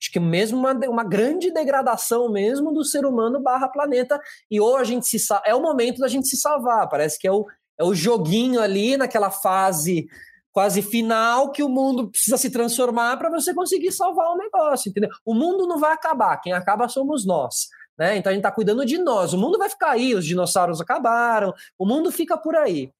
Acho 0.00 0.10
que 0.12 0.18
mesmo 0.18 0.58
uma, 0.58 0.72
uma 0.88 1.04
grande 1.04 1.52
degradação 1.52 2.28
mesmo 2.28 2.72
do 2.72 2.84
ser 2.84 3.06
humano 3.06 3.40
barra 3.40 3.68
planeta. 3.68 4.20
E 4.50 4.60
ou 4.60 4.76
a 4.76 4.82
gente 4.82 5.06
se 5.06 5.18
é 5.46 5.54
o 5.54 5.62
momento 5.62 6.00
da 6.00 6.08
gente 6.08 6.26
se 6.26 6.36
salvar. 6.36 6.88
Parece 6.88 7.16
que 7.16 7.28
é 7.28 7.32
o, 7.32 7.46
é 7.78 7.84
o 7.84 7.94
joguinho 7.94 8.60
ali 8.60 8.96
naquela 8.96 9.30
fase 9.30 10.08
quase 10.52 10.82
final 10.82 11.50
que 11.52 11.62
o 11.62 11.68
mundo 11.68 12.10
precisa 12.10 12.36
se 12.36 12.50
transformar 12.50 13.16
para 13.16 13.30
você 13.30 13.54
conseguir 13.54 13.92
salvar 13.92 14.30
o 14.32 14.36
negócio, 14.36 14.88
entendeu? 14.90 15.10
O 15.24 15.34
mundo 15.34 15.66
não 15.66 15.78
vai 15.78 15.92
acabar, 15.92 16.36
quem 16.38 16.52
acaba 16.52 16.88
somos 16.88 17.24
nós. 17.26 17.68
Né? 17.98 18.16
Então 18.16 18.30
a 18.30 18.32
gente 18.32 18.40
está 18.44 18.52
cuidando 18.52 18.84
de 18.86 18.96
nós. 18.98 19.32
O 19.32 19.38
mundo 19.38 19.58
vai 19.58 19.68
ficar 19.68 19.90
aí, 19.90 20.14
os 20.14 20.24
dinossauros 20.24 20.80
acabaram, 20.80 21.52
o 21.78 21.84
mundo 21.86 22.12
fica 22.12 22.36
por 22.38 22.54
aí. 22.56 22.90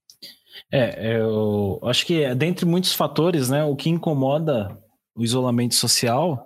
É, 0.73 1.17
eu 1.21 1.79
acho 1.85 2.05
que 2.05 2.35
dentre 2.35 2.67
muitos 2.67 2.93
fatores, 2.95 3.49
né, 3.49 3.65
o 3.65 3.77
que 3.77 3.89
incomoda 3.91 4.77
o 5.15 5.23
isolamento 5.23 5.75
social 5.75 6.45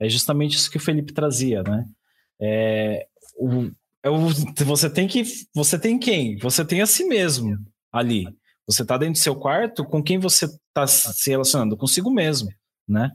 é 0.00 0.08
justamente 0.08 0.56
isso 0.56 0.70
que 0.70 0.76
o 0.76 0.80
Felipe 0.80 1.12
trazia, 1.12 1.62
né? 1.62 1.84
É, 2.40 3.06
o, 3.36 3.70
é 4.02 4.10
o- 4.10 4.28
você 4.64 4.88
tem 4.90 5.08
que, 5.08 5.22
você 5.54 5.78
tem 5.78 5.98
quem? 5.98 6.36
Você 6.38 6.64
tem 6.64 6.82
a 6.82 6.86
si 6.86 7.04
mesmo 7.04 7.56
ali. 7.92 8.28
Você 8.68 8.82
está 8.82 8.98
dentro 8.98 9.14
do 9.14 9.18
seu 9.18 9.34
quarto, 9.34 9.84
com 9.84 10.02
quem 10.02 10.18
você 10.18 10.44
está 10.44 10.86
se 10.86 11.30
relacionando? 11.30 11.76
Consigo 11.76 12.10
mesmo, 12.10 12.50
né? 12.86 13.10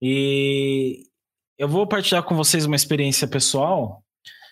E 0.00 1.06
eu 1.58 1.66
vou 1.68 1.86
partilhar 1.86 2.22
com 2.22 2.36
vocês 2.36 2.66
uma 2.66 2.76
experiência 2.76 3.26
pessoal. 3.26 4.02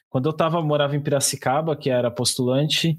Quando 0.08 0.26
eu 0.26 0.32
tava, 0.32 0.62
morava 0.62 0.96
em 0.96 1.02
Piracicaba, 1.02 1.76
que 1.76 1.90
era 1.90 2.10
postulante, 2.10 2.98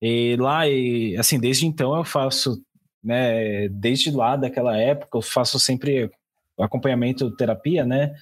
e 0.00 0.36
lá, 0.36 0.66
e, 0.66 1.14
assim, 1.18 1.38
desde 1.38 1.66
então 1.66 1.94
eu 1.94 2.04
faço, 2.04 2.62
né, 3.04 3.68
desde 3.68 4.10
lá 4.10 4.36
daquela 4.36 4.74
época, 4.74 5.18
eu 5.18 5.22
faço 5.22 5.60
sempre 5.60 6.10
acompanhamento, 6.58 7.30
terapia, 7.36 7.84
né, 7.84 8.14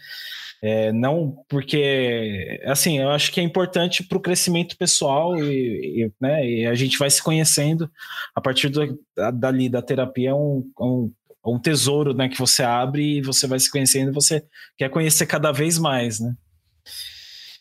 é, 0.67 0.91
não 0.93 1.45
porque, 1.47 2.59
assim, 2.65 2.99
eu 2.99 3.11
acho 3.11 3.31
que 3.31 3.39
é 3.39 3.43
importante 3.43 4.03
para 4.03 4.17
o 4.17 4.21
crescimento 4.21 4.79
pessoal 4.79 5.37
e, 5.37 6.05
e, 6.05 6.13
né, 6.19 6.49
e 6.49 6.67
a 6.67 6.75
gente 6.75 6.97
vai 6.97 7.11
se 7.11 7.23
conhecendo 7.23 7.91
a 8.35 8.41
partir 8.41 8.71
do, 8.71 8.99
da- 9.15 9.31
dali 9.31 9.69
da 9.69 9.83
terapia, 9.83 10.31
é 10.31 10.35
um, 10.35 10.67
um, 10.81 11.13
um 11.45 11.59
tesouro, 11.59 12.15
né, 12.15 12.31
que 12.31 12.39
você 12.39 12.63
abre 12.63 13.19
e 13.19 13.21
você 13.21 13.47
vai 13.47 13.61
se 13.61 13.71
conhecendo 13.71 14.11
e 14.11 14.15
você 14.15 14.43
quer 14.79 14.89
conhecer 14.89 15.27
cada 15.27 15.53
vez 15.53 15.79
mais, 15.79 16.19
né. 16.19 16.35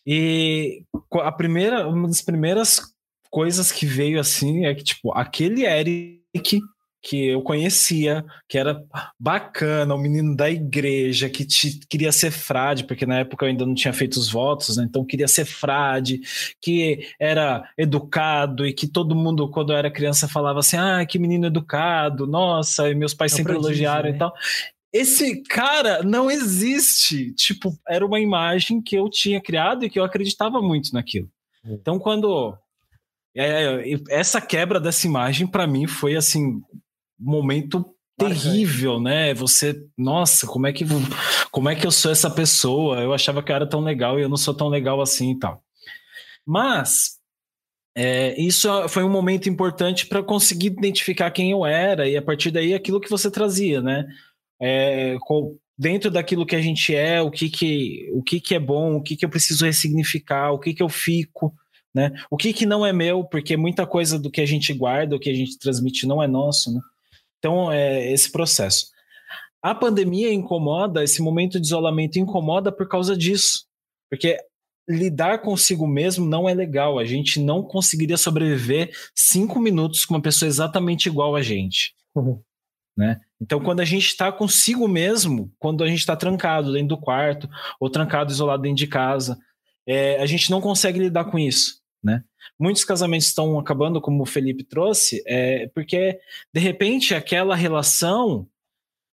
E 0.08 0.86
a 1.12 1.32
primeira, 1.34 1.86
uma 1.90 2.08
das 2.08 2.22
primeiras 2.22 2.80
coisas 3.30 3.70
que 3.70 3.86
veio 3.86 4.18
assim 4.18 4.66
é 4.66 4.74
que, 4.74 4.84
tipo, 4.84 5.12
aquele 5.12 5.66
Eric 5.66 6.62
que 7.04 7.28
eu 7.28 7.42
conhecia, 7.42 8.24
que 8.48 8.58
era 8.58 8.82
bacana, 9.20 9.94
o 9.94 9.98
menino 9.98 10.36
da 10.36 10.50
igreja, 10.50 11.30
que 11.30 11.44
te- 11.46 11.82
queria 11.90 12.14
ser 12.14 12.32
frade, 12.32 12.86
porque 12.86 13.06
na 13.06 13.20
época 13.20 13.46
eu 13.46 13.50
ainda 13.50 13.66
não 13.66 13.74
tinha 13.76 13.92
feito 13.94 14.16
os 14.16 14.32
votos, 14.32 14.78
né? 14.78 14.86
Então 14.88 15.04
queria 15.06 15.28
ser 15.28 15.44
frade, 15.44 16.22
que 16.62 17.06
era 17.20 17.70
educado 17.78 18.66
e 18.66 18.74
que 18.74 18.88
todo 18.88 19.14
mundo, 19.14 19.50
quando 19.50 19.74
eu 19.74 19.78
era 19.78 19.92
criança, 19.92 20.30
falava 20.30 20.60
assim: 20.60 20.78
ah, 20.78 21.06
que 21.06 21.20
menino 21.20 21.46
educado, 21.48 22.26
nossa, 22.26 22.90
e 22.90 22.96
meus 22.96 23.14
pais 23.14 23.34
É 23.34 23.36
um 23.36 23.38
sempre 23.38 23.54
elogiaram 23.56 24.10
né? 24.10 24.16
e 24.16 24.18
tal. 24.20 24.34
Esse 24.94 25.42
cara 25.44 26.04
não 26.04 26.30
existe. 26.30 27.34
Tipo, 27.34 27.78
era 27.90 28.06
uma 28.06 28.20
imagem 28.20 28.80
que 28.82 28.96
eu 28.96 29.10
tinha 29.10 29.42
criado 29.42 29.84
e 29.84 29.90
que 29.90 30.00
eu 30.00 30.04
acreditava 30.04 30.62
muito 30.62 30.94
naquilo. 30.94 31.28
Então, 31.66 32.00
quando. 32.00 32.56
essa 34.10 34.40
quebra 34.40 34.80
dessa 34.80 35.08
imagem, 35.08 35.48
para 35.48 35.66
mim, 35.68 35.88
foi 35.88 36.16
assim. 36.16 36.62
Momento 37.24 37.86
terrível, 38.18 39.00
né? 39.00 39.34
Você, 39.34 39.76
nossa, 39.98 40.46
como 40.46 40.68
é 40.68 40.74
que 40.74 40.86
como 41.52 41.70
é 41.70 41.76
que 41.76 41.86
eu 41.86 41.92
sou 41.92 42.12
essa 42.12 42.30
pessoa? 42.30 43.00
Eu 43.02 43.14
achava 43.14 43.42
que 43.42 43.52
eu 43.52 43.56
era 43.56 43.68
tão 43.68 43.80
legal 43.82 44.20
e 44.20 44.24
eu 44.24 44.30
não 44.30 44.38
sou 44.38 44.54
tão 44.54 44.70
legal 44.70 45.02
assim 45.02 45.32
e 45.32 45.40
tal. 45.40 45.64
Mas 46.46 47.18
é, 47.96 48.40
isso 48.40 48.68
foi 48.90 49.04
um 49.04 49.10
momento 49.10 49.50
importante 49.50 50.06
para 50.08 50.24
conseguir 50.24 50.68
identificar 50.68 51.32
quem 51.32 51.52
eu 51.52 51.66
era 51.66 52.08
e 52.08 52.18
a 52.18 52.22
partir 52.22 52.52
daí 52.52 52.74
aquilo 52.74 53.00
que 53.00 53.10
você 53.10 53.30
trazia, 53.30 53.82
né? 53.82 54.06
É, 54.62 55.18
co- 55.22 55.58
dentro 55.78 56.10
daquilo 56.12 56.46
que 56.46 56.56
a 56.56 56.62
gente 56.62 56.96
é, 56.96 57.22
o 57.22 57.30
que 57.32 57.50
que, 57.50 58.10
o 58.14 58.22
que, 58.24 58.40
que 58.40 58.56
é 58.56 58.60
bom, 58.60 58.96
o 58.96 59.02
que, 59.02 59.16
que 59.16 59.26
eu 59.26 59.30
preciso 59.30 59.66
ressignificar, 59.66 60.52
o 60.52 60.60
que, 60.60 60.74
que 60.74 60.84
eu 60.84 60.90
fico, 60.90 61.54
né? 61.94 62.12
O 62.30 62.38
que, 62.38 62.54
que 62.54 62.66
não 62.66 62.86
é 62.86 62.92
meu, 62.94 63.24
porque 63.24 63.56
muita 63.58 63.86
coisa 63.86 64.18
do 64.20 64.32
que 64.32 64.42
a 64.42 64.46
gente 64.46 64.74
guarda, 64.74 65.16
o 65.16 65.20
que 65.20 65.30
a 65.30 65.34
gente 65.34 65.58
transmite 65.60 66.08
não 66.08 66.22
é 66.22 66.28
nosso, 66.28 66.74
né? 66.74 66.80
Então, 67.44 67.70
é 67.70 68.10
esse 68.10 68.32
processo. 68.32 68.88
A 69.62 69.76
pandemia 69.76 70.32
incomoda, 70.32 71.04
esse 71.04 71.22
momento 71.22 71.60
de 71.60 71.68
isolamento 71.68 72.18
incomoda 72.18 72.72
por 72.72 72.88
causa 72.88 73.18
disso. 73.18 73.66
Porque 74.10 74.38
lidar 74.88 75.42
consigo 75.42 75.86
mesmo 75.86 76.26
não 76.26 76.48
é 76.48 76.54
legal. 76.54 76.98
A 76.98 77.04
gente 77.04 77.42
não 77.42 77.62
conseguiria 77.62 78.16
sobreviver 78.16 78.92
cinco 79.14 79.60
minutos 79.60 80.06
com 80.06 80.14
uma 80.14 80.22
pessoa 80.22 80.48
exatamente 80.48 81.08
igual 81.08 81.36
a 81.36 81.42
gente. 81.42 81.94
Uhum. 82.16 82.42
Né? 82.96 83.20
Então, 83.42 83.60
quando 83.60 83.82
a 83.82 83.86
gente 83.86 84.06
está 84.08 84.32
consigo 84.32 84.88
mesmo, 84.88 85.52
quando 85.60 85.84
a 85.84 85.88
gente 85.88 86.00
está 86.00 86.16
trancado 86.16 86.72
dentro 86.72 86.90
do 86.90 86.98
quarto 86.98 87.50
ou 87.78 87.90
trancado, 87.90 88.32
isolado 88.32 88.64
dentro 88.64 88.78
de 88.78 88.88
casa, 88.88 89.38
é, 89.86 90.22
a 90.22 90.26
gente 90.26 90.50
não 90.50 90.62
consegue 90.62 91.00
lidar 91.00 91.26
com 91.26 91.38
isso. 91.38 91.82
Né? 92.02 92.24
Muitos 92.64 92.86
casamentos 92.86 93.28
estão 93.28 93.60
acabando, 93.60 94.00
como 94.00 94.24
o 94.24 94.26
Felipe 94.26 94.64
trouxe, 94.64 95.22
é, 95.28 95.68
porque 95.76 96.18
de 96.54 96.62
repente 96.62 97.14
aquela 97.14 97.58
relação, 97.58 98.48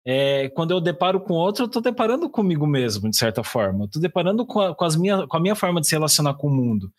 é, 0.06 0.50
quando 0.50 0.72
eu 0.72 0.82
deparo 0.82 1.22
com 1.22 1.34
outro, 1.34 1.64
eu 1.64 1.68
estou 1.68 1.82
deparando 1.82 2.30
comigo 2.30 2.68
mesmo, 2.68 3.10
de 3.10 3.16
certa 3.16 3.46
forma. 3.46 3.84
Eu 3.84 3.86
estou 3.86 4.02
deparando 4.02 4.46
com 4.46 4.60
a, 4.60 4.76
com, 4.76 4.84
as 4.84 4.98
minha, 4.98 5.26
com 5.26 5.38
a 5.38 5.40
minha 5.40 5.56
forma 5.56 5.80
de 5.80 5.88
se 5.88 5.96
relacionar 5.96 6.34
com 6.34 6.48
o 6.48 6.54
mundo. 6.54 6.92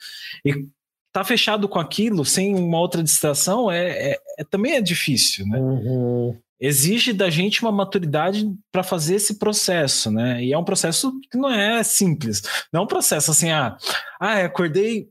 E 0.43 0.67
tá 1.13 1.23
fechado 1.23 1.69
com 1.69 1.79
aquilo, 1.79 2.25
sem 2.25 2.55
uma 2.55 2.79
outra 2.79 3.03
distração, 3.03 3.71
é, 3.71 4.13
é, 4.13 4.19
é 4.39 4.45
também 4.45 4.73
é 4.73 4.81
difícil, 4.81 5.47
né? 5.47 5.61
Uhum 5.61 6.35
exige 6.61 7.13
da 7.13 7.31
gente 7.31 7.63
uma 7.63 7.71
maturidade 7.71 8.45
para 8.73 8.83
fazer 8.83 9.15
esse 9.15 9.39
processo, 9.39 10.11
né? 10.11 10.43
E 10.43 10.53
é 10.53 10.59
um 10.59 10.65
processo 10.65 11.13
que 11.31 11.39
não 11.39 11.49
é 11.49 11.85
simples. 11.85 12.43
Não 12.73 12.81
é 12.81 12.85
um 12.85 12.89
processo 12.89 13.31
assim, 13.31 13.51
ah, 13.51 13.77
ah 14.19 14.45
acordei 14.45 15.09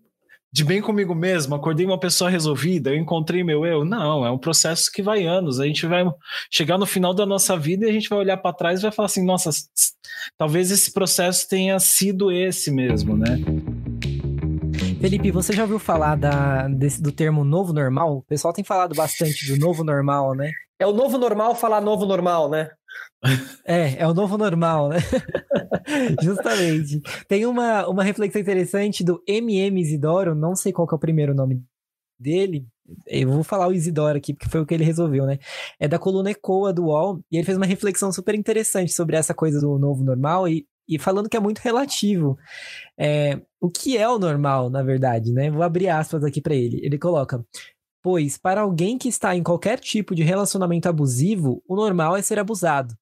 de 0.51 0.63
bem 0.63 0.81
comigo 0.81 1.13
mesmo, 1.13 1.55
acordei 1.55 1.85
uma 1.85 1.99
pessoa 1.99 2.29
resolvida, 2.29 2.89
eu 2.89 2.95
encontrei 2.95 3.43
meu 3.43 3.65
eu. 3.65 3.83
Não, 3.83 4.25
é 4.25 4.31
um 4.31 4.37
processo 4.37 4.91
que 4.91 5.01
vai 5.01 5.25
anos. 5.25 5.59
A 5.59 5.65
gente 5.65 5.85
vai 5.85 6.05
chegar 6.51 6.77
no 6.77 6.85
final 6.85 7.13
da 7.13 7.25
nossa 7.25 7.57
vida 7.57 7.85
e 7.85 7.89
a 7.89 7.93
gente 7.93 8.09
vai 8.09 8.19
olhar 8.19 8.37
para 8.37 8.55
trás 8.55 8.79
e 8.79 8.83
vai 8.83 8.91
falar 8.91 9.07
assim: 9.07 9.25
nossa, 9.25 9.49
talvez 10.37 10.71
esse 10.71 10.93
processo 10.93 11.47
tenha 11.47 11.77
sido 11.79 12.31
esse 12.31 12.71
mesmo, 12.71 13.15
né? 13.15 13.37
Felipe, 14.99 15.31
você 15.31 15.53
já 15.53 15.61
ouviu 15.61 15.77
falar 15.77 16.15
da, 16.15 16.67
desse, 16.67 17.01
do 17.01 17.11
termo 17.11 17.43
novo 17.43 17.71
normal? 17.71 18.17
O 18.17 18.23
pessoal 18.23 18.53
tem 18.53 18.63
falado 18.63 18.95
bastante 18.95 19.51
do 19.51 19.59
novo 19.59 19.83
normal, 19.83 20.33
né? 20.33 20.51
É 20.79 20.87
o 20.87 20.93
novo 20.93 21.17
normal 21.17 21.55
falar 21.55 21.81
novo 21.81 22.05
normal, 22.05 22.49
né? 22.49 22.71
É, 23.65 24.01
é 24.01 24.07
o 24.07 24.13
novo 24.13 24.37
normal, 24.37 24.89
né? 24.89 24.97
Justamente. 26.21 27.01
Tem 27.27 27.45
uma, 27.45 27.87
uma 27.87 28.03
reflexão 28.03 28.41
interessante 28.41 29.03
do 29.03 29.21
MM 29.27 29.81
Isidoro, 29.81 30.35
não 30.35 30.55
sei 30.55 30.71
qual 30.71 30.87
é 30.91 30.95
o 30.95 30.99
primeiro 30.99 31.33
nome 31.33 31.61
dele. 32.19 32.65
Eu 33.05 33.29
vou 33.29 33.43
falar 33.43 33.67
o 33.67 33.73
Isidoro 33.73 34.17
aqui, 34.17 34.33
porque 34.33 34.49
foi 34.49 34.61
o 34.61 34.65
que 34.65 34.73
ele 34.73 34.83
resolveu, 34.83 35.25
né? 35.25 35.39
É 35.79 35.87
da 35.87 35.99
coluna 35.99 36.31
Ecoa 36.31 36.71
do 36.71 36.85
UOL, 36.85 37.19
e 37.31 37.37
ele 37.37 37.45
fez 37.45 37.57
uma 37.57 37.65
reflexão 37.65 38.11
super 38.11 38.33
interessante 38.33 38.93
sobre 38.93 39.17
essa 39.17 39.33
coisa 39.33 39.59
do 39.59 39.77
novo 39.77 40.03
normal 40.03 40.47
e, 40.47 40.65
e 40.87 40.97
falando 40.97 41.27
que 41.27 41.35
é 41.35 41.39
muito 41.39 41.59
relativo. 41.59 42.37
É, 42.97 43.41
o 43.59 43.69
que 43.69 43.97
é 43.97 44.07
o 44.07 44.17
normal, 44.17 44.69
na 44.69 44.83
verdade, 44.83 45.33
né? 45.33 45.51
Vou 45.51 45.63
abrir 45.63 45.89
aspas 45.89 46.23
aqui 46.23 46.41
para 46.41 46.55
ele. 46.55 46.79
Ele 46.81 46.97
coloca: 46.97 47.43
Pois, 48.09 48.37
para 48.37 48.61
alguém 48.61 48.97
que 48.97 49.09
está 49.09 49.35
em 49.35 49.43
qualquer 49.43 49.81
tipo 49.81 50.15
de 50.15 50.23
relacionamento 50.23 50.87
abusivo, 50.87 51.61
o 51.67 51.75
normal 51.75 52.15
é 52.15 52.21
ser 52.21 52.39
abusado. 52.39 52.95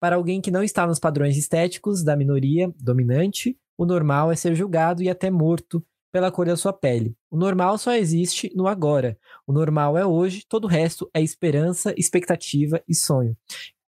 Para 0.00 0.16
alguém 0.16 0.40
que 0.40 0.50
não 0.50 0.64
está 0.64 0.84
nos 0.84 0.98
padrões 0.98 1.36
estéticos 1.36 2.02
da 2.02 2.16
minoria 2.16 2.68
dominante, 2.76 3.56
o 3.78 3.86
normal 3.86 4.32
é 4.32 4.34
ser 4.34 4.56
julgado 4.56 5.00
e 5.00 5.08
até 5.08 5.30
morto 5.30 5.80
pela 6.10 6.32
cor 6.32 6.46
da 6.46 6.56
sua 6.56 6.72
pele. 6.72 7.14
O 7.30 7.36
normal 7.36 7.78
só 7.78 7.92
existe 7.92 8.52
no 8.52 8.66
agora. 8.66 9.16
O 9.46 9.52
normal 9.52 9.96
é 9.96 10.04
hoje, 10.04 10.44
todo 10.48 10.64
o 10.64 10.68
resto 10.68 11.08
é 11.14 11.22
esperança, 11.22 11.94
expectativa 11.96 12.82
e 12.88 12.96
sonho. 12.96 13.36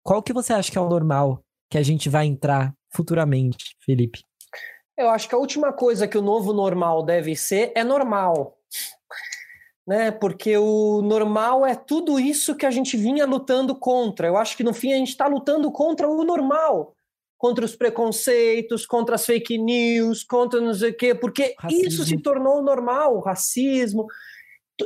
Qual 0.05 0.23
que 0.23 0.33
você 0.33 0.53
acha 0.53 0.71
que 0.71 0.79
é 0.79 0.81
o 0.81 0.89
normal 0.89 1.43
que 1.69 1.79
a 1.79 1.83
gente 1.83 2.09
vai 2.09 2.27
entrar 2.27 2.73
futuramente, 2.91 3.77
Felipe? 3.81 4.21
Eu 4.97 5.11
acho 5.11 5.29
que 5.29 5.35
a 5.35 5.39
última 5.39 5.73
coisa 5.73 6.07
que 6.07 6.17
o 6.17 6.23
novo 6.23 6.53
normal 6.53 7.03
deve 7.03 7.35
ser 7.35 7.73
é 7.75 7.83
normal. 7.83 8.57
Né? 9.87 10.11
Porque 10.11 10.57
o 10.57 11.03
normal 11.03 11.67
é 11.67 11.75
tudo 11.75 12.21
isso 12.21 12.55
que 12.55 12.67
a 12.67 12.71
gente 12.71 12.97
vinha 12.97 13.27
lutando 13.27 13.75
contra. 13.75 14.27
Eu 14.27 14.37
acho 14.37 14.57
que 14.57 14.63
no 14.63 14.73
fim 14.73 14.93
a 14.93 14.97
gente 14.97 15.09
está 15.09 15.27
lutando 15.27 15.71
contra 15.73 16.09
o 16.09 16.23
normal, 16.23 16.95
contra 17.37 17.65
os 17.65 17.75
preconceitos, 17.75 18.85
contra 18.87 19.15
as 19.15 19.25
fake 19.25 19.57
news, 19.59 20.23
contra 20.23 20.61
não 20.61 20.75
sei 20.75 20.91
o 20.91 20.97
quê, 20.97 21.15
porque 21.15 21.55
racismo. 21.59 21.89
isso 21.89 22.05
se 22.05 22.19
tornou 22.19 22.63
normal, 22.63 23.17
o 23.17 23.21
racismo. 23.21 24.07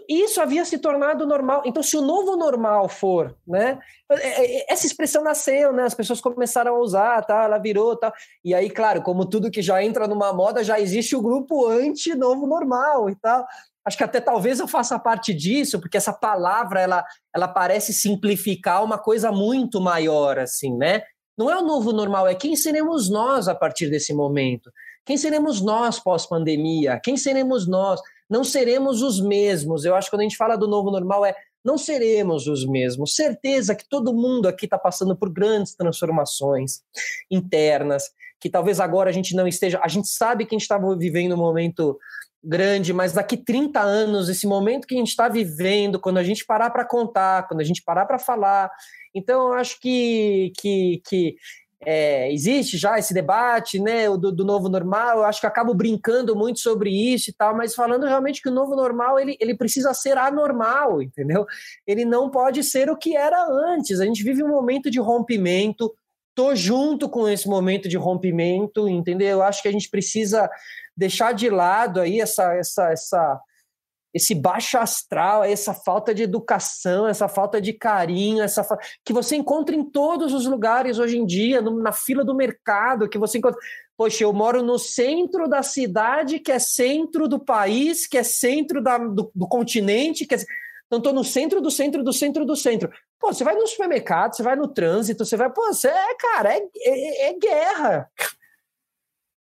Isso 0.09 0.40
havia 0.40 0.64
se 0.64 0.78
tornado 0.78 1.26
normal. 1.26 1.62
Então, 1.64 1.83
se 1.83 1.96
o 1.96 2.00
novo 2.00 2.37
normal 2.37 2.88
for, 2.88 3.37
né? 3.46 3.78
É, 4.11 4.62
é, 4.62 4.72
essa 4.72 4.87
expressão 4.87 5.22
nasceu, 5.22 5.72
né? 5.72 5.85
As 5.85 5.94
pessoas 5.94 6.20
começaram 6.20 6.74
a 6.74 6.78
usar, 6.80 7.22
tá? 7.22 7.44
Ela 7.44 7.59
virou, 7.59 7.96
tá? 7.96 8.12
E 8.44 8.54
aí, 8.54 8.70
claro, 8.70 9.02
como 9.02 9.28
tudo 9.28 9.50
que 9.50 9.62
já 9.62 9.83
entra 9.83 10.07
numa 10.07 10.33
moda, 10.33 10.64
já 10.64 10.80
existe 10.80 11.14
o 11.14 11.22
grupo 11.22 11.66
anti-novo 11.66 12.46
normal 12.46 13.09
e 13.11 13.16
tal. 13.16 13.44
Acho 13.85 13.97
que 13.97 14.05
até 14.05 14.20
talvez 14.20 14.61
eu 14.61 14.66
faça 14.66 14.99
parte 14.99 15.35
disso, 15.35 15.81
porque 15.81 15.97
essa 15.97 16.12
palavra 16.12 16.81
ela, 16.81 17.05
ela 17.35 17.49
parece 17.49 17.92
simplificar 17.92 18.83
uma 18.83 18.99
coisa 18.99 19.31
muito 19.31 19.81
maior, 19.81 20.38
assim, 20.38 20.75
né? 20.77 21.03
Não 21.37 21.51
é 21.51 21.59
o 21.59 21.64
novo 21.64 21.92
normal, 21.92 22.29
é 22.29 22.35
quem 22.35 22.57
seremos 22.57 23.11
nós 23.11 23.49
a 23.49 23.55
partir 23.55 23.90
desse 23.90 24.14
momento. 24.14 24.70
Quem 25.05 25.16
seremos 25.16 25.61
nós 25.61 25.99
pós-pandemia? 25.99 26.99
Quem 27.03 27.16
seremos 27.16 27.68
nós? 27.68 28.01
Não 28.31 28.42
seremos 28.42 29.03
os 29.03 29.20
mesmos. 29.20 29.85
Eu 29.85 29.94
acho 29.94 30.07
que 30.07 30.16
quando 30.16 30.20
a 30.20 30.25
gente 30.25 30.37
fala 30.37 30.57
do 30.57 30.68
novo 30.68 30.90
normal 30.90 31.27
é 31.27 31.35
não 31.64 31.79
seremos 31.79 32.47
os 32.47 32.66
mesmos. 32.66 33.14
Certeza 33.14 33.75
que 33.75 33.88
todo 33.88 34.14
mundo 34.14 34.47
aqui 34.47 34.66
está 34.66 34.79
passando 34.79 35.16
por 35.16 35.33
grandes 35.33 35.75
transformações 35.75 36.83
internas, 37.31 38.11
que 38.38 38.51
talvez 38.51 38.81
agora 38.81 39.09
a 39.09 39.12
gente 39.12 39.35
não 39.35 39.49
esteja. 39.49 39.81
A 39.83 39.88
gente 39.88 40.09
sabe 40.09 40.44
que 40.44 40.55
a 40.55 40.59
gente 40.59 40.62
estava 40.62 40.94
vivendo 40.97 41.35
um 41.35 41.38
momento 41.38 41.99
grande, 42.44 42.92
mas 42.92 43.12
daqui 43.12 43.37
30 43.37 43.80
anos, 43.80 44.28
esse 44.28 44.46
momento 44.46 44.87
que 44.87 44.94
a 44.94 44.98
gente 44.98 45.09
está 45.09 45.28
vivendo, 45.28 45.98
quando 45.98 46.18
a 46.18 46.22
gente 46.22 46.44
parar 46.44 46.70
para 46.70 46.85
contar, 46.85 47.48
quando 47.48 47.61
a 47.61 47.64
gente 47.64 47.83
parar 47.83 48.07
para 48.07 48.18
falar. 48.18 48.70
Então, 49.14 49.48
eu 49.48 49.52
acho 49.54 49.80
que, 49.80 50.52
que, 50.57 51.02
que 51.07 51.37
é, 51.87 52.33
existe 52.33 52.76
já 52.78 52.98
esse 52.98 53.12
debate 53.12 53.78
né, 53.78 54.09
do, 54.09 54.33
do, 54.33 54.44
novo 54.44 54.68
normal, 54.68 55.18
eu 55.18 55.24
acho 55.24 55.40
que 55.40 55.46
acabo 55.46 55.74
brincando 55.74 56.35
muito 56.35 56.61
sobre 56.61 56.90
isso 56.90 57.30
e 57.30 57.33
tal, 57.33 57.57
mas 57.57 57.74
falando 57.74 58.07
realmente 58.07 58.40
que 58.40 58.48
o 58.48 58.52
novo 58.52 58.74
normal 58.74 59.18
ele, 59.18 59.37
ele 59.40 59.54
precisa 59.54 59.92
ser 59.92 60.16
anormal, 60.16 61.02
entendeu? 61.02 61.46
Ele 61.87 62.04
não 62.04 62.30
pode 62.30 62.62
ser 62.64 62.90
o 62.90 62.96
que 62.96 63.16
era 63.16 63.44
antes. 63.46 64.00
A 64.00 64.04
gente 64.04 64.22
vive 64.22 64.42
um 64.42 64.48
momento 64.48 64.90
de 64.90 64.98
rompimento, 64.98 65.94
tô 66.35 66.55
junto 66.55 67.09
com 67.09 67.29
esse 67.29 67.49
momento 67.49 67.88
de 67.88 67.97
rompimento, 67.97 68.88
entendeu? 68.88 69.29
Eu 69.29 69.42
acho 69.42 69.62
que 69.62 69.68
a 69.68 69.73
gente 69.73 69.88
precisa 69.88 70.51
deixar 70.97 71.33
de 71.33 71.49
lado 71.49 72.01
aí 72.01 72.20
essa, 72.20 72.55
essa, 72.55 72.90
essa, 72.90 73.40
esse 74.12 74.35
baixo 74.35 74.79
astral, 74.79 75.44
essa 75.44 75.75
falta 75.75 76.14
de 76.14 76.23
educação, 76.23 77.07
essa 77.07 77.29
falta 77.29 77.61
de 77.61 77.73
carinho, 77.73 78.42
essa 78.42 78.62
fa... 78.62 78.79
que 79.05 79.12
você 79.12 79.37
encontra 79.37 79.75
em 79.75 79.85
todos 79.85 80.33
os 80.33 80.47
lugares 80.47 80.99
hoje 80.99 81.18
em 81.18 81.27
dia, 81.27 81.61
na 81.61 81.92
fila 81.92 82.25
do 82.25 82.35
mercado, 82.35 83.09
que 83.09 83.18
você 83.18 83.38
encontra. 83.38 83.59
Poxa, 83.97 84.25
eu 84.25 84.33
moro 84.33 84.62
no 84.62 84.77
centro 84.77 85.49
da 85.49 85.62
cidade, 85.62 86.40
que 86.40 86.51
é 86.51 86.59
centro 86.59 87.29
do 87.29 87.38
país, 87.38 88.09
que 88.09 88.18
é 88.18 88.25
centro 88.25 88.83
da, 88.83 88.99
do, 88.99 89.31
do 89.35 89.49
continente, 89.49 90.27
que 90.27 90.35
é... 90.35 90.38
Então, 90.96 91.11
estou 91.11 91.12
no 91.12 91.24
centro 91.24 91.61
do 91.61 91.70
centro 91.70 92.02
do 92.02 92.12
centro 92.12 92.44
do 92.44 92.57
centro. 92.57 92.90
Pô, 93.18 93.33
você 93.33 93.42
vai 93.42 93.54
no 93.54 93.66
supermercado, 93.66 94.35
você 94.35 94.42
vai 94.42 94.57
no 94.57 94.68
trânsito, 94.68 95.24
você 95.24 95.37
vai. 95.37 95.50
Pô, 95.50 95.66
você 95.66 95.88
é, 95.88 96.14
cara, 96.16 96.54
é, 96.54 96.62
é, 96.76 97.30
é 97.30 97.38
guerra. 97.38 98.11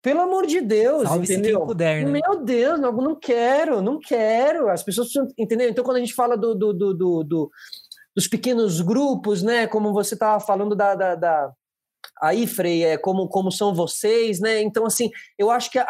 Pelo 0.02 0.22
amor 0.22 0.46
de 0.46 0.60
Deus, 0.60 1.04
Salve 1.04 1.24
entendeu? 1.24 1.60
Quem 1.60 1.68
puder, 1.68 2.06
né? 2.06 2.12
Meu 2.12 2.44
Deus, 2.44 2.80
não, 2.80 2.92
não 2.92 3.16
quero, 3.16 3.82
não 3.82 4.00
quero. 4.00 4.70
As 4.70 4.84
pessoas 4.84 5.08
precisam 5.08 5.34
entender. 5.38 5.70
Então, 5.70 5.84
quando 5.84 5.98
a 5.98 6.00
gente 6.02 6.13
fala 6.13 6.36
do, 6.36 6.54
do, 6.54 6.74
do, 6.74 6.94
do, 6.94 7.24
do 7.24 7.52
dos 8.16 8.28
pequenos 8.28 8.82
grupos, 8.82 9.42
né? 9.42 9.66
Como 9.68 9.94
você 9.94 10.13
estava 10.13 10.39
falando 10.39 10.76
da, 10.76 10.94
da, 10.94 11.16
da 11.16 11.54
aí, 12.22 12.46
Frei, 12.46 12.84
é 12.84 12.98
como, 12.98 13.28
como 13.28 13.51
são 13.51 13.74
vocês, 13.74 14.39
né? 14.39 14.62
Então, 14.62 14.86
assim, 14.86 15.10
eu 15.38 15.49
acho 15.49 15.72
que 15.72 15.80
é, 15.80 15.86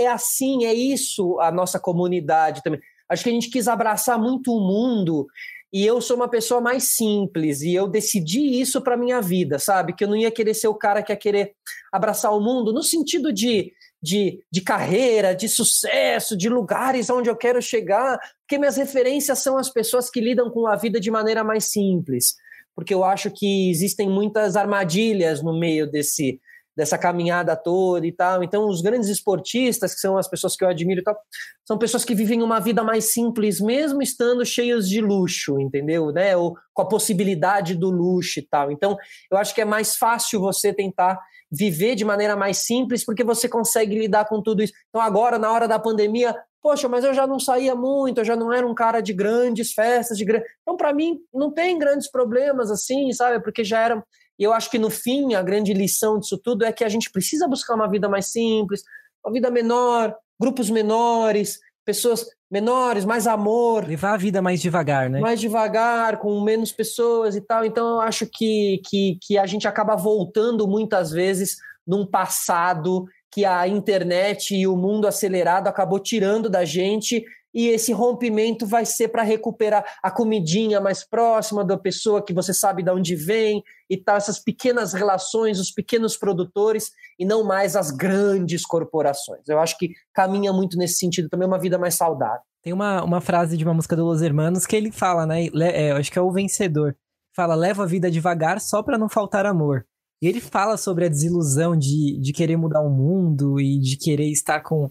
é 0.00 0.06
assim, 0.06 0.64
é 0.64 0.74
isso 0.74 1.38
a 1.40 1.50
nossa 1.50 1.78
comunidade 1.78 2.62
também. 2.62 2.80
Acho 3.08 3.24
que 3.24 3.30
a 3.30 3.32
gente 3.32 3.50
quis 3.50 3.68
abraçar 3.68 4.18
muito 4.18 4.52
o 4.52 4.60
mundo 4.60 5.26
e 5.72 5.84
eu 5.84 6.00
sou 6.00 6.16
uma 6.16 6.28
pessoa 6.28 6.60
mais 6.60 6.84
simples 6.84 7.60
e 7.60 7.74
eu 7.74 7.86
decidi 7.86 8.60
isso 8.60 8.80
para 8.80 8.96
minha 8.96 9.20
vida, 9.20 9.58
sabe? 9.58 9.92
Que 9.92 10.04
eu 10.04 10.08
não 10.08 10.16
ia 10.16 10.30
querer 10.30 10.54
ser 10.54 10.68
o 10.68 10.74
cara 10.74 11.02
que 11.02 11.12
ia 11.12 11.16
querer 11.16 11.52
abraçar 11.92 12.34
o 12.34 12.40
mundo 12.40 12.72
no 12.72 12.82
sentido 12.82 13.32
de, 13.32 13.72
de, 14.02 14.42
de 14.50 14.60
carreira, 14.62 15.34
de 15.34 15.48
sucesso, 15.48 16.36
de 16.36 16.48
lugares 16.48 17.10
onde 17.10 17.28
eu 17.28 17.36
quero 17.36 17.60
chegar, 17.60 18.18
porque 18.40 18.58
minhas 18.58 18.76
referências 18.76 19.40
são 19.40 19.58
as 19.58 19.68
pessoas 19.68 20.10
que 20.10 20.20
lidam 20.20 20.50
com 20.50 20.66
a 20.66 20.76
vida 20.76 20.98
de 20.98 21.10
maneira 21.10 21.44
mais 21.44 21.64
simples. 21.64 22.34
porque 22.74 22.94
eu 22.94 23.04
acho 23.04 23.30
que 23.30 23.68
existem 23.70 24.08
muitas 24.08 24.56
armadilhas 24.56 25.42
no 25.42 25.58
meio 25.58 25.90
desse 25.90 26.40
dessa 26.78 26.96
caminhada 26.96 27.56
toda 27.56 28.06
e 28.06 28.12
tal. 28.12 28.40
Então, 28.40 28.68
os 28.68 28.80
grandes 28.80 29.08
esportistas, 29.08 29.92
que 29.92 30.00
são 30.00 30.16
as 30.16 30.28
pessoas 30.28 30.54
que 30.54 30.62
eu 30.62 30.68
admiro 30.68 31.00
e 31.00 31.02
tal, 31.02 31.18
são 31.66 31.76
pessoas 31.76 32.04
que 32.04 32.14
vivem 32.14 32.40
uma 32.40 32.60
vida 32.60 32.84
mais 32.84 33.12
simples, 33.12 33.60
mesmo 33.60 34.00
estando 34.00 34.46
cheios 34.46 34.88
de 34.88 35.00
luxo, 35.00 35.58
entendeu? 35.58 36.12
Né? 36.12 36.36
Ou 36.36 36.54
com 36.72 36.82
a 36.82 36.88
possibilidade 36.88 37.74
do 37.74 37.90
luxo 37.90 38.38
e 38.38 38.46
tal. 38.46 38.70
Então, 38.70 38.96
eu 39.28 39.36
acho 39.36 39.52
que 39.52 39.60
é 39.60 39.64
mais 39.64 39.96
fácil 39.96 40.38
você 40.38 40.72
tentar 40.72 41.18
viver 41.50 41.96
de 41.96 42.04
maneira 42.04 42.36
mais 42.36 42.58
simples, 42.58 43.04
porque 43.04 43.24
você 43.24 43.48
consegue 43.48 43.98
lidar 43.98 44.26
com 44.26 44.40
tudo 44.40 44.62
isso. 44.62 44.72
Então, 44.88 45.02
agora, 45.02 45.36
na 45.36 45.50
hora 45.50 45.66
da 45.66 45.80
pandemia, 45.80 46.32
poxa, 46.62 46.88
mas 46.88 47.02
eu 47.02 47.12
já 47.12 47.26
não 47.26 47.40
saía 47.40 47.74
muito, 47.74 48.18
eu 48.20 48.24
já 48.24 48.36
não 48.36 48.52
era 48.52 48.64
um 48.64 48.74
cara 48.74 49.00
de 49.00 49.12
grandes 49.12 49.72
festas, 49.72 50.16
de 50.16 50.24
grandes. 50.24 50.48
Então, 50.62 50.76
para 50.76 50.92
mim, 50.92 51.18
não 51.34 51.50
tem 51.50 51.76
grandes 51.76 52.08
problemas 52.08 52.70
assim, 52.70 53.10
sabe? 53.12 53.42
Porque 53.42 53.64
já 53.64 53.80
era 53.80 54.04
e 54.38 54.44
eu 54.44 54.52
acho 54.52 54.70
que 54.70 54.78
no 54.78 54.88
fim, 54.88 55.34
a 55.34 55.42
grande 55.42 55.72
lição 55.72 56.18
disso 56.18 56.38
tudo 56.38 56.64
é 56.64 56.72
que 56.72 56.84
a 56.84 56.88
gente 56.88 57.10
precisa 57.10 57.48
buscar 57.48 57.74
uma 57.74 57.88
vida 57.88 58.08
mais 58.08 58.26
simples, 58.26 58.82
uma 59.24 59.32
vida 59.32 59.50
menor, 59.50 60.14
grupos 60.40 60.70
menores, 60.70 61.58
pessoas 61.84 62.26
menores, 62.50 63.04
mais 63.04 63.26
amor. 63.26 63.86
Levar 63.86 64.14
a 64.14 64.16
vida 64.16 64.40
mais 64.40 64.60
devagar, 64.60 65.10
né? 65.10 65.20
Mais 65.20 65.40
devagar, 65.40 66.18
com 66.18 66.40
menos 66.40 66.70
pessoas 66.70 67.34
e 67.34 67.40
tal. 67.40 67.64
Então, 67.64 67.96
eu 67.96 68.00
acho 68.00 68.26
que, 68.26 68.80
que, 68.88 69.18
que 69.20 69.36
a 69.36 69.46
gente 69.46 69.66
acaba 69.66 69.96
voltando 69.96 70.68
muitas 70.68 71.10
vezes 71.10 71.56
num 71.86 72.06
passado 72.06 73.06
que 73.30 73.44
a 73.44 73.66
internet 73.66 74.54
e 74.54 74.66
o 74.66 74.76
mundo 74.76 75.06
acelerado 75.06 75.68
acabou 75.68 75.98
tirando 75.98 76.48
da 76.48 76.64
gente 76.64 77.24
e 77.52 77.68
esse 77.68 77.92
rompimento 77.92 78.66
vai 78.66 78.84
ser 78.84 79.08
para 79.08 79.22
recuperar 79.22 79.84
a 80.02 80.10
comidinha 80.10 80.80
mais 80.80 81.04
próxima 81.04 81.64
da 81.64 81.76
pessoa 81.76 82.24
que 82.24 82.32
você 82.32 82.52
sabe 82.52 82.82
de 82.82 82.90
onde 82.90 83.14
vem 83.14 83.62
e 83.88 83.96
tal, 83.96 84.16
essas 84.16 84.38
pequenas 84.38 84.92
relações, 84.92 85.58
os 85.58 85.70
pequenos 85.70 86.16
produtores 86.16 86.90
e 87.18 87.24
não 87.24 87.42
mais 87.42 87.74
as 87.74 87.90
grandes 87.90 88.64
corporações. 88.64 89.48
Eu 89.48 89.58
acho 89.58 89.78
que 89.78 89.92
caminha 90.12 90.52
muito 90.52 90.76
nesse 90.76 90.96
sentido 90.98 91.28
também, 91.28 91.48
uma 91.48 91.58
vida 91.58 91.78
mais 91.78 91.94
saudável. 91.94 92.42
Tem 92.62 92.72
uma, 92.72 93.02
uma 93.02 93.20
frase 93.20 93.56
de 93.56 93.64
uma 93.64 93.74
música 93.74 93.96
do 93.96 94.04
Los 94.04 94.20
Hermanos 94.20 94.66
que 94.66 94.76
ele 94.76 94.90
fala, 94.90 95.24
né? 95.24 95.46
É, 95.46 95.92
acho 95.92 96.12
que 96.12 96.18
é 96.18 96.22
o 96.22 96.30
vencedor. 96.30 96.96
Fala, 97.34 97.54
leva 97.54 97.84
a 97.84 97.86
vida 97.86 98.10
devagar 98.10 98.60
só 98.60 98.82
para 98.82 98.98
não 98.98 99.08
faltar 99.08 99.46
amor. 99.46 99.86
E 100.20 100.26
ele 100.26 100.40
fala 100.40 100.76
sobre 100.76 101.04
a 101.04 101.08
desilusão 101.08 101.76
de, 101.76 102.18
de 102.20 102.32
querer 102.32 102.56
mudar 102.56 102.82
o 102.82 102.90
mundo 102.90 103.60
e 103.60 103.78
de 103.78 103.96
querer 103.96 104.28
estar 104.30 104.60
com 104.60 104.90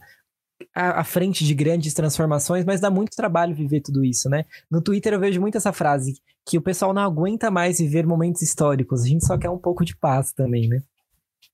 à, 0.74 1.04
frente 1.04 1.46
de 1.46 1.54
grandes 1.54 1.94
transformações, 1.94 2.66
mas 2.66 2.82
dá 2.82 2.90
muito 2.90 3.16
trabalho 3.16 3.56
viver 3.56 3.82
tudo 3.82 4.04
isso, 4.04 4.30
né? 4.30 4.46
No 4.70 4.82
Twitter 4.82 5.14
eu 5.14 5.20
vejo 5.20 5.42
muito 5.42 5.58
essa 5.58 5.74
frase, 5.74 6.20
que 6.46 6.58
o 6.58 6.62
pessoal 6.62 6.94
não 6.94 7.02
aguenta 7.02 7.52
mais 7.52 7.80
viver 7.80 8.06
momentos 8.06 8.42
históricos, 8.42 9.04
a 9.04 9.08
gente 9.08 9.26
só 9.26 9.38
quer 9.38 9.50
um 9.50 9.58
pouco 9.58 9.84
de 9.84 9.96
paz 9.96 10.32
também, 10.34 10.68
né? 10.68 10.82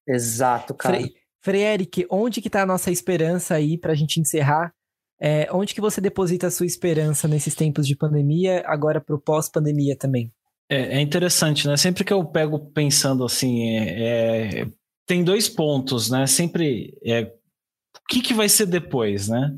Exato, 0.07 0.73
cara. 0.73 0.97
Frei, 0.97 1.13
Frei 1.41 1.61
Eric, 1.63 2.05
onde 2.09 2.41
que 2.41 2.49
tá 2.49 2.61
a 2.61 2.65
nossa 2.65 2.91
esperança 2.91 3.55
aí 3.55 3.77
pra 3.77 3.95
gente 3.95 4.19
encerrar? 4.19 4.73
É, 5.19 5.47
onde 5.51 5.73
que 5.73 5.81
você 5.81 6.01
deposita 6.01 6.47
a 6.47 6.51
sua 6.51 6.65
esperança 6.65 7.27
nesses 7.27 7.55
tempos 7.55 7.87
de 7.87 7.95
pandemia, 7.95 8.63
agora 8.65 8.99
pro 8.99 9.19
pós-pandemia 9.19 9.95
também? 9.95 10.31
É, 10.69 10.97
é, 10.97 11.01
interessante, 11.01 11.67
né? 11.67 11.77
Sempre 11.77 12.03
que 12.03 12.11
eu 12.11 12.25
pego 12.25 12.59
pensando 12.59 13.23
assim, 13.23 13.77
é, 13.77 14.61
é 14.61 14.67
tem 15.05 15.23
dois 15.23 15.49
pontos, 15.49 16.09
né? 16.09 16.25
Sempre 16.27 16.97
é, 17.03 17.31
o 17.97 18.07
que, 18.07 18.21
que 18.21 18.33
vai 18.33 18.49
ser 18.49 18.65
depois, 18.65 19.27
né? 19.27 19.55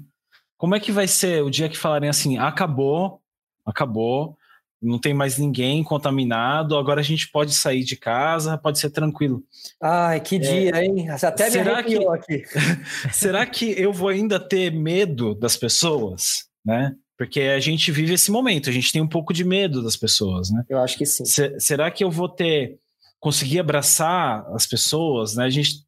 Como 0.58 0.76
é 0.76 0.80
que 0.80 0.92
vai 0.92 1.08
ser 1.08 1.44
o 1.44 1.50
dia 1.50 1.70
que 1.70 1.78
falarem 1.78 2.10
assim, 2.10 2.38
acabou, 2.38 3.22
acabou, 3.66 4.38
não 4.82 5.00
tem 5.00 5.14
mais 5.14 5.38
ninguém 5.38 5.84
contaminado, 5.84 6.78
agora 6.78 7.02
a 7.02 7.04
gente 7.04 7.30
pode 7.30 7.54
sair 7.54 7.84
de 7.84 7.96
casa, 7.96 8.58
pode 8.58 8.80
ser 8.80 8.90
tranquilo. 8.90 9.44
Ai, 9.82 10.20
que 10.20 10.36
é, 10.36 10.40
dia, 10.40 10.86
hein? 10.86 11.08
Você 11.10 11.26
até 11.26 11.50
me 11.50 11.60
arrepiou 11.60 12.12
que, 12.20 12.36
aqui. 12.36 12.44
será 13.12 13.46
que 13.46 13.74
eu 13.80 13.92
vou 13.92 14.10
ainda 14.10 14.40
ter 14.40 14.72
medo 14.72 15.34
das 15.36 15.58
pessoas, 15.58 16.46
né? 16.64 16.96
Porque 17.18 17.42
a 17.42 17.60
gente 17.60 17.92
vive 17.92 18.14
esse 18.14 18.30
momento, 18.30 18.70
a 18.70 18.74
gente 18.74 18.92
tem 18.92 19.02
um 19.02 19.08
pouco 19.08 19.34
de 19.34 19.44
medo 19.44 19.82
das 19.82 19.96
pessoas, 19.96 20.52
né? 20.52 20.64
Eu 20.70 20.80
acho 20.80 20.98
que 20.98 21.06
sim. 21.06 21.24
será 21.60 21.90
que 21.90 22.04
eu 22.04 22.12
vou 22.12 22.28
ter 22.28 22.78
conseguir 23.20 23.60
abraçar 23.60 24.46
as 24.54 24.68
pessoas, 24.68 25.36
né? 25.36 25.46
A 25.46 25.50
gente 25.50 25.85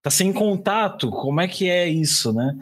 tá 0.00 0.10
sem 0.10 0.32
contato, 0.32 1.10
como 1.10 1.40
é 1.40 1.48
que 1.48 1.68
é 1.68 1.88
isso, 1.88 2.32
né? 2.32 2.54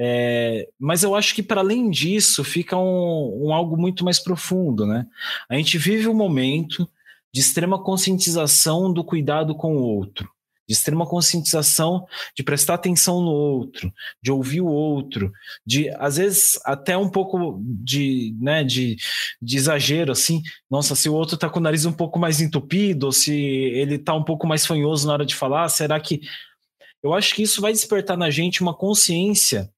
É, 0.00 0.68
mas 0.78 1.02
eu 1.02 1.16
acho 1.16 1.34
que 1.34 1.42
para 1.42 1.60
além 1.60 1.90
disso 1.90 2.44
fica 2.44 2.76
um, 2.76 3.46
um, 3.46 3.52
algo 3.52 3.76
muito 3.76 4.04
mais 4.04 4.20
profundo, 4.20 4.86
né? 4.86 5.04
A 5.48 5.56
gente 5.56 5.76
vive 5.76 6.06
um 6.06 6.14
momento 6.14 6.88
de 7.34 7.40
extrema 7.40 7.82
conscientização 7.82 8.92
do 8.92 9.02
cuidado 9.02 9.56
com 9.56 9.76
o 9.76 9.82
outro, 9.82 10.30
de 10.68 10.72
extrema 10.72 11.04
conscientização 11.04 12.06
de 12.36 12.44
prestar 12.44 12.74
atenção 12.74 13.20
no 13.20 13.30
outro, 13.30 13.92
de 14.22 14.30
ouvir 14.30 14.60
o 14.60 14.68
outro, 14.68 15.32
de 15.66 15.90
às 15.96 16.16
vezes 16.16 16.60
até 16.64 16.96
um 16.96 17.08
pouco 17.08 17.60
de, 17.60 18.36
né, 18.40 18.62
de, 18.62 18.96
de 19.42 19.56
exagero, 19.56 20.12
assim, 20.12 20.42
nossa, 20.70 20.94
se 20.94 21.08
o 21.08 21.14
outro 21.14 21.34
está 21.34 21.50
com 21.50 21.58
o 21.58 21.62
nariz 21.62 21.84
um 21.84 21.92
pouco 21.92 22.20
mais 22.20 22.40
entupido, 22.40 23.06
ou 23.06 23.12
se 23.12 23.34
ele 23.34 23.96
está 23.96 24.14
um 24.14 24.22
pouco 24.22 24.46
mais 24.46 24.64
fanhoso 24.64 25.08
na 25.08 25.14
hora 25.14 25.26
de 25.26 25.34
falar, 25.34 25.68
será 25.68 25.98
que 25.98 26.20
eu 27.02 27.14
acho 27.14 27.34
que 27.34 27.42
isso 27.42 27.60
vai 27.60 27.72
despertar 27.72 28.16
na 28.16 28.30
gente 28.30 28.60
uma 28.60 28.74
consciência 28.74 29.70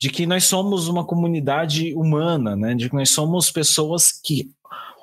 de 0.00 0.08
que 0.08 0.26
nós 0.26 0.44
somos 0.44 0.88
uma 0.88 1.04
comunidade 1.04 1.94
humana, 1.94 2.56
né? 2.56 2.74
De 2.74 2.88
que 2.88 2.96
nós 2.96 3.10
somos 3.10 3.50
pessoas 3.50 4.10
que 4.10 4.50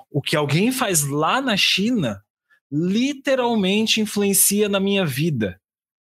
o 0.09 0.21
que 0.21 0.35
alguém 0.35 0.71
faz 0.71 1.03
lá 1.03 1.39
na 1.39 1.55
China 1.55 2.23
literalmente 2.71 4.01
influencia 4.01 4.67
na 4.67 4.79
minha 4.79 5.05
vida, 5.05 5.59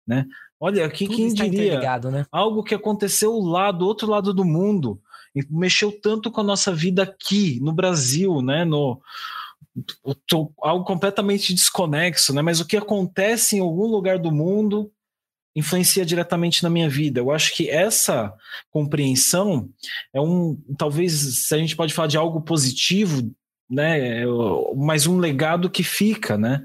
né? 0.06 0.26
Olha, 0.60 0.84
aqui 0.86 1.08
quem 1.08 1.32
diria 1.32 1.80
né? 2.10 2.26
algo 2.30 2.62
que 2.62 2.74
aconteceu 2.74 3.36
lá 3.40 3.72
do 3.72 3.84
outro 3.84 4.08
lado 4.08 4.32
do 4.32 4.44
mundo 4.44 5.00
e 5.34 5.44
mexeu 5.50 5.90
tanto 6.00 6.30
com 6.30 6.40
a 6.40 6.44
nossa 6.44 6.72
vida 6.72 7.02
aqui 7.02 7.58
no 7.60 7.72
Brasil, 7.72 8.40
né? 8.42 8.64
No 8.64 9.00
algo 10.60 10.84
completamente 10.84 11.54
desconexo, 11.54 12.34
né? 12.34 12.42
Mas 12.42 12.60
o 12.60 12.66
que 12.66 12.76
acontece 12.76 13.56
em 13.56 13.60
algum 13.60 13.86
lugar 13.86 14.18
do 14.18 14.30
mundo 14.30 14.92
influencia 15.54 16.04
diretamente 16.04 16.62
na 16.62 16.70
minha 16.70 16.88
vida. 16.88 17.20
Eu 17.20 17.30
acho 17.30 17.54
que 17.54 17.68
essa 17.68 18.32
compreensão 18.70 19.68
é 20.12 20.20
um, 20.20 20.58
talvez, 20.78 21.46
se 21.46 21.54
a 21.54 21.58
gente 21.58 21.76
pode 21.76 21.92
falar 21.92 22.08
de 22.08 22.16
algo 22.16 22.40
positivo, 22.40 23.30
né, 23.72 24.22
é 24.22 24.26
mas 24.76 25.06
um 25.06 25.16
legado 25.16 25.70
que 25.70 25.82
fica, 25.82 26.36
né? 26.36 26.62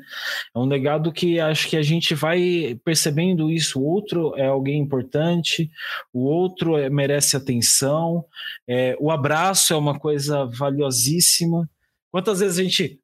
É 0.54 0.60
um 0.60 0.66
legado 0.66 1.14
que 1.14 1.40
acho 1.40 1.70
que 1.70 1.78
a 1.78 1.82
gente 1.82 2.14
vai 2.14 2.78
percebendo 2.84 3.50
isso. 3.50 3.80
O 3.80 3.86
outro 3.86 4.36
é 4.36 4.48
alguém 4.48 4.82
importante, 4.82 5.72
o 6.12 6.26
outro 6.26 6.78
é, 6.78 6.90
merece 6.90 7.38
atenção, 7.38 8.26
é, 8.68 8.98
o 9.00 9.10
abraço 9.10 9.74
é 9.74 9.78
uma 9.78 9.98
coisa 9.98 10.46
valiosíssima. 10.46 11.70
Quantas 12.12 12.42
vezes 12.42 12.60
a 12.60 12.64
gente 12.64 13.00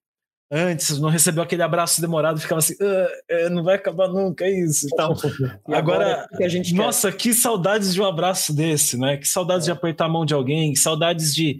antes, 0.53 0.99
não 0.99 1.09
recebeu 1.09 1.41
aquele 1.41 1.63
abraço 1.63 1.99
demorado, 1.99 2.39
ficava 2.39 2.59
assim, 2.59 2.75
ah, 2.79 3.49
não 3.49 3.63
vai 3.63 3.75
acabar 3.75 4.07
nunca, 4.07 4.45
é 4.45 4.51
isso. 4.51 4.87
Então, 4.91 5.15
e 5.67 5.73
agora, 5.73 6.27
agora 6.31 6.49
gente 6.49 6.75
nossa, 6.75 7.11
quer? 7.11 7.17
que 7.17 7.33
saudades 7.33 7.91
de 7.91 7.99
um 7.99 8.05
abraço 8.05 8.53
desse, 8.53 8.95
né? 8.95 9.17
Que 9.17 9.27
saudades 9.27 9.67
é. 9.67 9.71
de 9.71 9.77
apertar 9.77 10.05
a 10.05 10.09
mão 10.09 10.23
de 10.23 10.35
alguém, 10.35 10.71
que 10.71 10.79
saudades 10.79 11.33
de, 11.33 11.59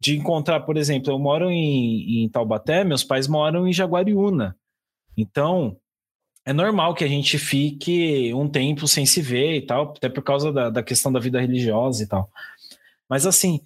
de 0.00 0.16
encontrar, 0.16 0.60
por 0.60 0.78
exemplo, 0.78 1.12
eu 1.12 1.18
moro 1.18 1.50
em, 1.50 2.24
em 2.24 2.28
Taubaté, 2.30 2.82
meus 2.82 3.04
pais 3.04 3.28
moram 3.28 3.68
em 3.68 3.72
Jaguariúna. 3.72 4.56
Então, 5.14 5.76
é 6.46 6.52
normal 6.52 6.94
que 6.94 7.04
a 7.04 7.08
gente 7.08 7.38
fique 7.38 8.32
um 8.32 8.48
tempo 8.48 8.88
sem 8.88 9.04
se 9.04 9.20
ver 9.20 9.56
e 9.56 9.66
tal, 9.66 9.92
até 9.94 10.08
por 10.08 10.22
causa 10.22 10.50
da, 10.50 10.70
da 10.70 10.82
questão 10.82 11.12
da 11.12 11.20
vida 11.20 11.38
religiosa 11.38 12.02
e 12.02 12.06
tal. 12.06 12.30
Mas 13.06 13.26
assim, 13.26 13.60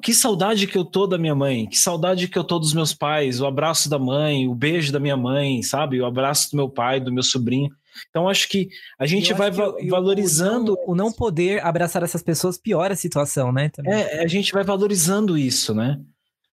que 0.00 0.12
saudade 0.12 0.66
que 0.66 0.76
eu 0.76 0.84
tô 0.84 1.06
da 1.06 1.16
minha 1.18 1.34
mãe, 1.34 1.66
que 1.66 1.78
saudade 1.78 2.28
que 2.28 2.38
eu 2.38 2.44
tô 2.44 2.58
dos 2.58 2.74
meus 2.74 2.92
pais, 2.92 3.40
o 3.40 3.46
abraço 3.46 3.88
da 3.88 3.98
mãe, 3.98 4.46
o 4.46 4.54
beijo 4.54 4.92
da 4.92 5.00
minha 5.00 5.16
mãe, 5.16 5.62
sabe? 5.62 6.00
O 6.00 6.06
abraço 6.06 6.50
do 6.50 6.56
meu 6.56 6.68
pai, 6.68 7.00
do 7.00 7.12
meu 7.12 7.22
sobrinho. 7.22 7.70
Então 8.10 8.28
acho 8.28 8.48
que 8.48 8.68
a 8.98 9.06
gente 9.06 9.32
vai 9.32 9.50
va 9.50 9.72
valorizando. 9.88 10.72
O 10.72 10.76
não, 10.76 10.92
o 10.92 10.94
não, 10.94 11.12
poder 11.12 11.64
abraçar 11.64 12.02
essas 12.02 12.22
pessoas 12.22 12.58
piora 12.58 12.94
a 12.94 12.96
situação, 12.96 13.52
né? 13.52 13.68
Também. 13.68 13.92
É, 13.92 14.22
a 14.22 14.26
gente 14.26 14.52
vai 14.52 14.64
valorizando 14.64 15.38
isso, 15.38 15.74
né? 15.74 16.00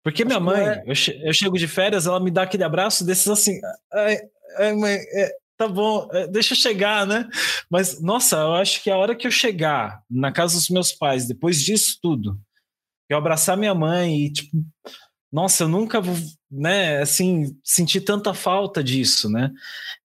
Porque 0.03 0.23
acho 0.23 0.25
minha 0.25 0.39
mãe, 0.39 0.65
é... 0.65 0.83
eu, 0.85 0.93
eu, 1.23 1.33
chego 1.33 1.57
de 1.57 1.67
férias, 1.67 2.07
ela 2.07 2.19
me 2.19 2.31
dá 2.31 2.43
aquele 2.43 2.63
abraço 2.63 3.05
desses 3.05 3.27
assim. 3.27 3.59
Ai, 3.93 4.17
ai 4.57 4.73
mãe, 4.73 4.95
é, 4.95 5.31
tá 5.57 5.67
bom, 5.67 6.07
é, 6.13 6.27
deixa 6.27 6.53
eu 6.53 6.57
chegar, 6.57 7.05
né? 7.05 7.27
Mas, 7.69 8.01
nossa, 8.01 8.37
eu 8.37 8.53
acho 8.53 8.81
que 8.81 8.89
a 8.89 8.97
hora 8.97 9.15
que 9.15 9.27
eu 9.27 9.31
chegar 9.31 10.01
na 10.09 10.31
casa 10.31 10.55
dos 10.55 10.69
meus 10.69 10.91
pais, 10.91 11.27
depois 11.27 11.61
disso 11.61 11.97
tudo, 12.01 12.39
eu 13.09 13.17
abraçar 13.17 13.57
minha 13.57 13.73
mãe 13.73 14.25
e, 14.25 14.31
tipo, 14.31 14.57
nossa, 15.31 15.63
eu 15.63 15.67
nunca, 15.67 16.01
né, 16.49 17.01
assim, 17.01 17.55
senti 17.63 17.99
tanta 17.99 18.33
falta 18.33 18.81
disso, 18.83 19.29
né? 19.29 19.51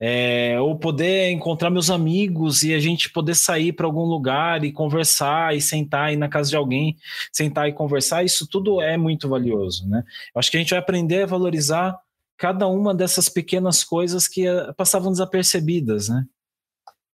É, 0.01 0.61
ou 0.61 0.77
poder 0.79 1.31
encontrar 1.31 1.71
meus 1.71 1.91
amigos 1.91 2.65
e 2.65 2.75
a 2.75 2.81
gente 2.81 3.09
poder 3.11 3.37
sair 3.37 3.73
para 3.73 3.87
algum 3.87 4.05
lugar 4.05 4.65
e 4.65 4.73
conversar 4.73 5.57
e 5.57 5.61
sentar 5.61 6.09
aí 6.09 6.17
na 6.17 6.29
casa 6.29 6.51
de 6.51 6.57
alguém, 6.57 6.97
sentar 7.33 7.69
e 7.69 7.73
conversar, 7.73 8.25
isso 8.25 8.49
tudo 8.49 8.81
é 8.83 8.97
muito 8.97 9.29
valioso, 9.29 9.89
né? 9.89 10.03
Eu 10.35 10.39
acho 10.41 10.51
que 10.51 10.57
a 10.57 10.61
gente 10.61 10.71
vai 10.71 10.81
aprender 10.81 11.23
a 11.23 11.27
valorizar 11.27 11.97
cada 12.37 12.67
uma 12.67 12.93
dessas 12.93 13.29
pequenas 13.29 13.85
coisas 13.85 14.27
que 14.27 14.49
uh, 14.49 14.75
passavam 14.75 15.13
desapercebidas, 15.13 16.09
né? 16.09 16.27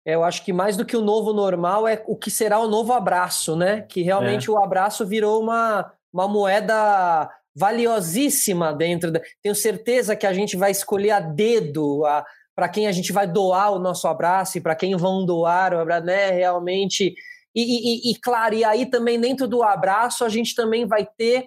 Eu 0.05 0.23
acho 0.23 0.43
que 0.43 0.51
mais 0.51 0.75
do 0.75 0.85
que 0.85 0.97
o 0.97 1.01
novo 1.01 1.31
normal 1.31 1.87
é 1.87 2.03
o 2.07 2.15
que 2.15 2.29
será 2.29 2.59
o 2.59 2.67
novo 2.67 2.91
abraço, 2.91 3.55
né? 3.55 3.81
Que 3.81 4.01
realmente 4.01 4.49
é. 4.49 4.51
o 4.51 4.57
abraço 4.57 5.05
virou 5.05 5.41
uma, 5.41 5.91
uma 6.11 6.27
moeda 6.27 7.29
valiosíssima 7.55 8.73
dentro 8.73 9.11
da. 9.11 9.21
Tenho 9.41 9.55
certeza 9.55 10.15
que 10.15 10.27
a 10.27 10.33
gente 10.33 10.57
vai 10.57 10.71
escolher 10.71 11.11
a 11.11 11.19
dedo 11.19 12.03
para 12.55 12.67
quem 12.67 12.87
a 12.87 12.91
gente 12.91 13.13
vai 13.13 13.25
doar 13.25 13.71
o 13.71 13.79
nosso 13.79 14.07
abraço 14.07 14.57
e 14.57 14.61
para 14.61 14.75
quem 14.75 14.95
vão 14.95 15.25
doar 15.25 15.73
o 15.73 15.79
abraço, 15.79 16.05
né? 16.05 16.31
Realmente. 16.31 17.15
E, 17.55 18.09
e, 18.09 18.11
e, 18.11 18.15
claro, 18.19 18.55
e 18.55 18.65
aí 18.65 18.85
também 18.87 19.19
dentro 19.19 19.47
do 19.47 19.61
abraço 19.61 20.25
a 20.25 20.29
gente 20.29 20.55
também 20.55 20.87
vai 20.87 21.05
ter 21.05 21.45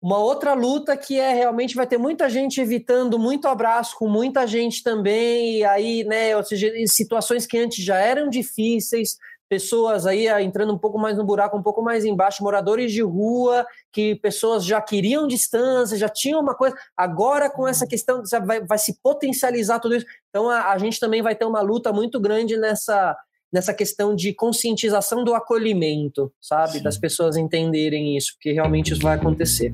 uma 0.00 0.18
outra 0.18 0.54
luta 0.54 0.96
que 0.96 1.18
é 1.18 1.32
realmente 1.32 1.74
vai 1.74 1.86
ter 1.86 1.98
muita 1.98 2.28
gente 2.28 2.60
evitando 2.60 3.18
muito 3.18 3.48
abraço 3.48 3.96
com 3.98 4.08
muita 4.08 4.46
gente 4.46 4.82
também, 4.82 5.58
e 5.58 5.64
aí, 5.64 6.04
né, 6.04 6.36
ou 6.36 6.44
seja, 6.44 6.70
situações 6.86 7.46
que 7.46 7.58
antes 7.58 7.84
já 7.84 7.96
eram 7.96 8.28
difíceis, 8.28 9.16
pessoas 9.48 10.06
aí 10.06 10.28
ah, 10.28 10.42
entrando 10.42 10.72
um 10.72 10.78
pouco 10.78 10.98
mais 10.98 11.16
no 11.16 11.24
buraco, 11.24 11.56
um 11.56 11.62
pouco 11.62 11.82
mais 11.82 12.04
embaixo, 12.04 12.42
moradores 12.42 12.92
de 12.92 13.02
rua, 13.02 13.66
que 13.92 14.16
pessoas 14.16 14.64
já 14.64 14.80
queriam 14.80 15.26
distância, 15.26 15.96
já 15.96 16.08
tinham 16.08 16.40
uma 16.40 16.54
coisa. 16.54 16.76
Agora, 16.96 17.48
com 17.48 17.66
essa 17.66 17.86
questão, 17.86 18.22
vai, 18.44 18.60
vai 18.64 18.78
se 18.78 19.00
potencializar 19.00 19.78
tudo 19.78 19.96
isso. 19.96 20.06
Então, 20.30 20.50
a, 20.50 20.72
a 20.72 20.78
gente 20.78 20.98
também 20.98 21.22
vai 21.22 21.34
ter 21.34 21.44
uma 21.44 21.60
luta 21.60 21.92
muito 21.92 22.20
grande 22.20 22.56
nessa, 22.56 23.16
nessa 23.52 23.72
questão 23.72 24.14
de 24.14 24.32
conscientização 24.32 25.24
do 25.24 25.34
acolhimento, 25.34 26.32
sabe? 26.40 26.74
Sim. 26.74 26.82
Das 26.82 26.98
pessoas 26.98 27.36
entenderem 27.36 28.16
isso, 28.16 28.32
porque 28.34 28.52
realmente 28.52 28.92
isso 28.92 29.02
vai 29.02 29.16
acontecer. 29.16 29.72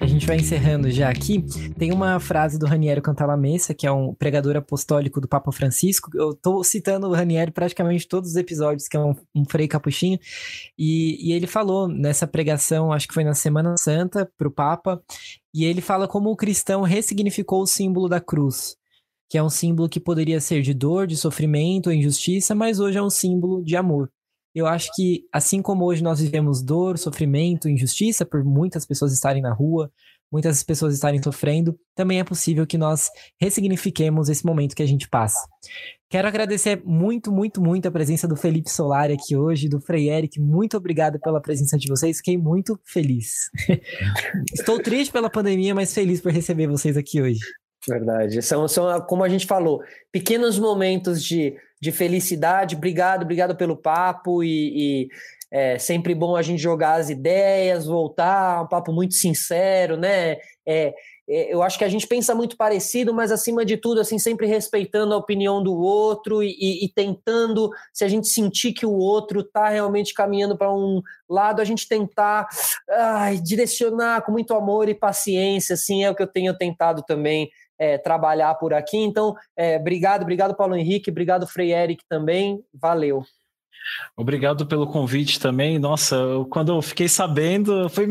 A 0.00 0.06
gente 0.06 0.26
vai 0.26 0.36
encerrando 0.36 0.90
já 0.90 1.10
aqui. 1.10 1.44
Tem 1.76 1.92
uma 1.92 2.18
frase 2.18 2.58
do 2.58 2.66
Raniero 2.66 3.02
Cantalamessa, 3.02 3.74
que 3.74 3.86
é 3.86 3.92
um 3.92 4.14
pregador 4.14 4.56
apostólico 4.56 5.20
do 5.20 5.28
Papa 5.28 5.52
Francisco. 5.52 6.10
Eu 6.14 6.34
tô 6.34 6.64
citando 6.64 7.06
o 7.08 7.12
Raniero 7.12 7.52
praticamente 7.52 8.08
todos 8.08 8.30
os 8.30 8.36
episódios, 8.36 8.88
que 8.88 8.96
é 8.96 9.00
um, 9.00 9.14
um 9.34 9.44
frei 9.44 9.68
capuchinho. 9.68 10.18
E, 10.78 11.28
e 11.28 11.32
ele 11.32 11.46
falou 11.46 11.86
nessa 11.86 12.26
pregação, 12.26 12.90
acho 12.90 13.06
que 13.06 13.12
foi 13.12 13.22
na 13.22 13.34
Semana 13.34 13.76
Santa, 13.76 14.26
para 14.38 14.48
o 14.48 14.50
Papa, 14.50 15.02
e 15.52 15.66
ele 15.66 15.82
fala 15.82 16.08
como 16.08 16.30
o 16.30 16.36
cristão 16.36 16.82
ressignificou 16.82 17.60
o 17.60 17.66
símbolo 17.66 18.08
da 18.08 18.20
cruz 18.20 18.77
que 19.28 19.36
é 19.36 19.42
um 19.42 19.50
símbolo 19.50 19.88
que 19.88 20.00
poderia 20.00 20.40
ser 20.40 20.62
de 20.62 20.72
dor, 20.72 21.06
de 21.06 21.16
sofrimento, 21.16 21.92
injustiça, 21.92 22.54
mas 22.54 22.80
hoje 22.80 22.98
é 22.98 23.02
um 23.02 23.10
símbolo 23.10 23.62
de 23.62 23.76
amor. 23.76 24.10
Eu 24.54 24.66
acho 24.66 24.90
que, 24.94 25.24
assim 25.32 25.60
como 25.60 25.84
hoje 25.84 26.02
nós 26.02 26.20
vivemos 26.20 26.62
dor, 26.62 26.98
sofrimento, 26.98 27.68
injustiça, 27.68 28.24
por 28.24 28.42
muitas 28.42 28.86
pessoas 28.86 29.12
estarem 29.12 29.42
na 29.42 29.52
rua, 29.52 29.92
muitas 30.32 30.62
pessoas 30.62 30.94
estarem 30.94 31.22
sofrendo, 31.22 31.78
também 31.94 32.20
é 32.20 32.24
possível 32.24 32.66
que 32.66 32.78
nós 32.78 33.10
ressignifiquemos 33.40 34.28
esse 34.28 34.44
momento 34.44 34.74
que 34.74 34.82
a 34.82 34.86
gente 34.86 35.08
passa. 35.08 35.38
Quero 36.10 36.26
agradecer 36.26 36.82
muito, 36.84 37.30
muito, 37.30 37.60
muito 37.60 37.86
a 37.86 37.90
presença 37.90 38.26
do 38.26 38.36
Felipe 38.36 38.70
Solari 38.70 39.12
aqui 39.12 39.36
hoje, 39.36 39.68
do 39.68 39.80
Frei 39.80 40.08
Eric. 40.08 40.40
Muito 40.40 40.76
obrigado 40.76 41.20
pela 41.20 41.40
presença 41.40 41.76
de 41.76 41.86
vocês. 41.86 42.16
Fiquei 42.16 42.38
muito 42.38 42.80
feliz. 42.84 43.50
Estou 44.52 44.82
triste 44.82 45.12
pela 45.12 45.30
pandemia, 45.30 45.74
mas 45.74 45.92
feliz 45.92 46.20
por 46.20 46.32
receber 46.32 46.66
vocês 46.66 46.96
aqui 46.96 47.20
hoje. 47.20 47.40
Verdade. 47.88 48.42
São, 48.42 48.68
são, 48.68 49.00
como 49.02 49.24
a 49.24 49.28
gente 49.28 49.46
falou, 49.46 49.82
pequenos 50.12 50.58
momentos 50.58 51.22
de, 51.22 51.56
de 51.80 51.90
felicidade. 51.90 52.76
Obrigado, 52.76 53.22
obrigado 53.22 53.56
pelo 53.56 53.76
papo 53.76 54.44
e, 54.44 55.06
e 55.06 55.08
é 55.50 55.78
sempre 55.78 56.14
bom 56.14 56.36
a 56.36 56.42
gente 56.42 56.60
jogar 56.60 57.00
as 57.00 57.08
ideias, 57.08 57.86
voltar, 57.86 58.62
um 58.62 58.68
papo 58.68 58.92
muito 58.92 59.14
sincero, 59.14 59.96
né? 59.96 60.36
É, 60.66 60.92
é, 61.26 61.52
eu 61.52 61.62
acho 61.62 61.78
que 61.78 61.84
a 61.84 61.88
gente 61.88 62.06
pensa 62.06 62.34
muito 62.34 62.56
parecido, 62.56 63.14
mas 63.14 63.32
acima 63.32 63.64
de 63.64 63.78
tudo, 63.78 64.00
assim, 64.00 64.18
sempre 64.18 64.46
respeitando 64.46 65.14
a 65.14 65.16
opinião 65.16 65.62
do 65.62 65.74
outro 65.74 66.42
e, 66.42 66.54
e, 66.58 66.84
e 66.84 66.88
tentando, 66.92 67.70
se 67.92 68.04
a 68.04 68.08
gente 68.08 68.28
sentir 68.28 68.72
que 68.72 68.84
o 68.84 68.92
outro 68.92 69.40
está 69.40 69.68
realmente 69.68 70.12
caminhando 70.12 70.56
para 70.56 70.70
um 70.70 71.00
lado, 71.28 71.62
a 71.62 71.64
gente 71.64 71.88
tentar 71.88 72.46
ai, 72.90 73.38
direcionar 73.38 74.22
com 74.22 74.32
muito 74.32 74.52
amor 74.54 74.88
e 74.88 74.94
paciência, 74.94 75.74
assim, 75.74 76.04
é 76.04 76.10
o 76.10 76.14
que 76.14 76.22
eu 76.22 76.26
tenho 76.26 76.56
tentado 76.56 77.02
também 77.06 77.48
é, 77.78 77.96
trabalhar 77.96 78.54
por 78.54 78.74
aqui. 78.74 78.96
Então, 78.96 79.34
é, 79.56 79.76
obrigado, 79.76 80.22
obrigado, 80.22 80.54
Paulo 80.54 80.74
Henrique, 80.74 81.10
obrigado, 81.10 81.46
Frei 81.46 81.72
Eric 81.72 82.02
também. 82.08 82.62
Valeu. 82.74 83.24
Obrigado 84.16 84.66
pelo 84.66 84.86
convite 84.86 85.40
também. 85.40 85.78
Nossa, 85.78 86.16
eu, 86.16 86.44
quando 86.46 86.72
eu 86.72 86.82
fiquei 86.82 87.08
sabendo, 87.08 87.88
foi. 87.88 88.06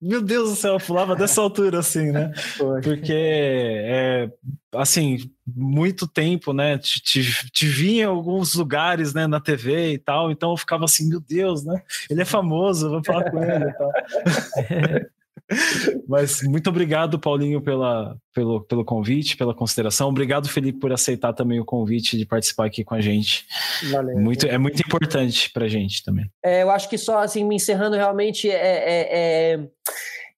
Meu 0.00 0.22
Deus 0.22 0.50
do 0.50 0.56
céu, 0.56 0.74
eu 0.74 0.80
pulava 0.80 1.16
dessa 1.16 1.40
altura, 1.40 1.80
assim, 1.80 2.12
né? 2.12 2.32
Porque, 2.84 3.12
é, 3.12 4.30
assim, 4.72 5.28
muito 5.44 6.06
tempo, 6.06 6.52
né? 6.52 6.78
Te, 6.78 7.02
te, 7.02 7.50
te 7.50 7.66
vi 7.66 7.98
em 7.98 8.04
alguns 8.04 8.54
lugares, 8.54 9.12
né, 9.12 9.26
na 9.26 9.40
TV 9.40 9.94
e 9.94 9.98
tal, 9.98 10.30
então 10.30 10.52
eu 10.52 10.56
ficava 10.56 10.84
assim, 10.84 11.08
meu 11.08 11.20
Deus, 11.20 11.64
né? 11.64 11.82
Ele 12.08 12.22
é 12.22 12.24
famoso, 12.24 12.90
vou 12.90 13.02
falar 13.04 13.28
com 13.28 13.42
ele 13.42 13.64
e 13.64 13.72
tal. 13.72 13.92
Mas 16.06 16.42
muito 16.42 16.68
obrigado, 16.68 17.18
Paulinho, 17.18 17.60
pela, 17.60 18.16
pelo, 18.34 18.60
pelo 18.62 18.84
convite, 18.84 19.36
pela 19.36 19.54
consideração. 19.54 20.08
Obrigado, 20.08 20.48
Felipe, 20.48 20.78
por 20.78 20.92
aceitar 20.92 21.32
também 21.32 21.58
o 21.58 21.64
convite 21.64 22.16
de 22.18 22.26
participar 22.26 22.66
aqui 22.66 22.84
com 22.84 22.94
a 22.94 23.00
gente. 23.00 23.46
Valeu. 23.90 24.18
Muito, 24.18 24.46
é 24.46 24.58
muito 24.58 24.80
importante 24.80 25.50
para 25.50 25.64
a 25.64 25.68
gente 25.68 26.04
também. 26.04 26.30
É, 26.44 26.62
eu 26.62 26.70
acho 26.70 26.88
que 26.88 26.98
só 26.98 27.18
assim, 27.20 27.44
me 27.44 27.56
encerrando, 27.56 27.96
realmente 27.96 28.50
é, 28.50 28.54
é, 28.54 29.08
é, 29.54 29.68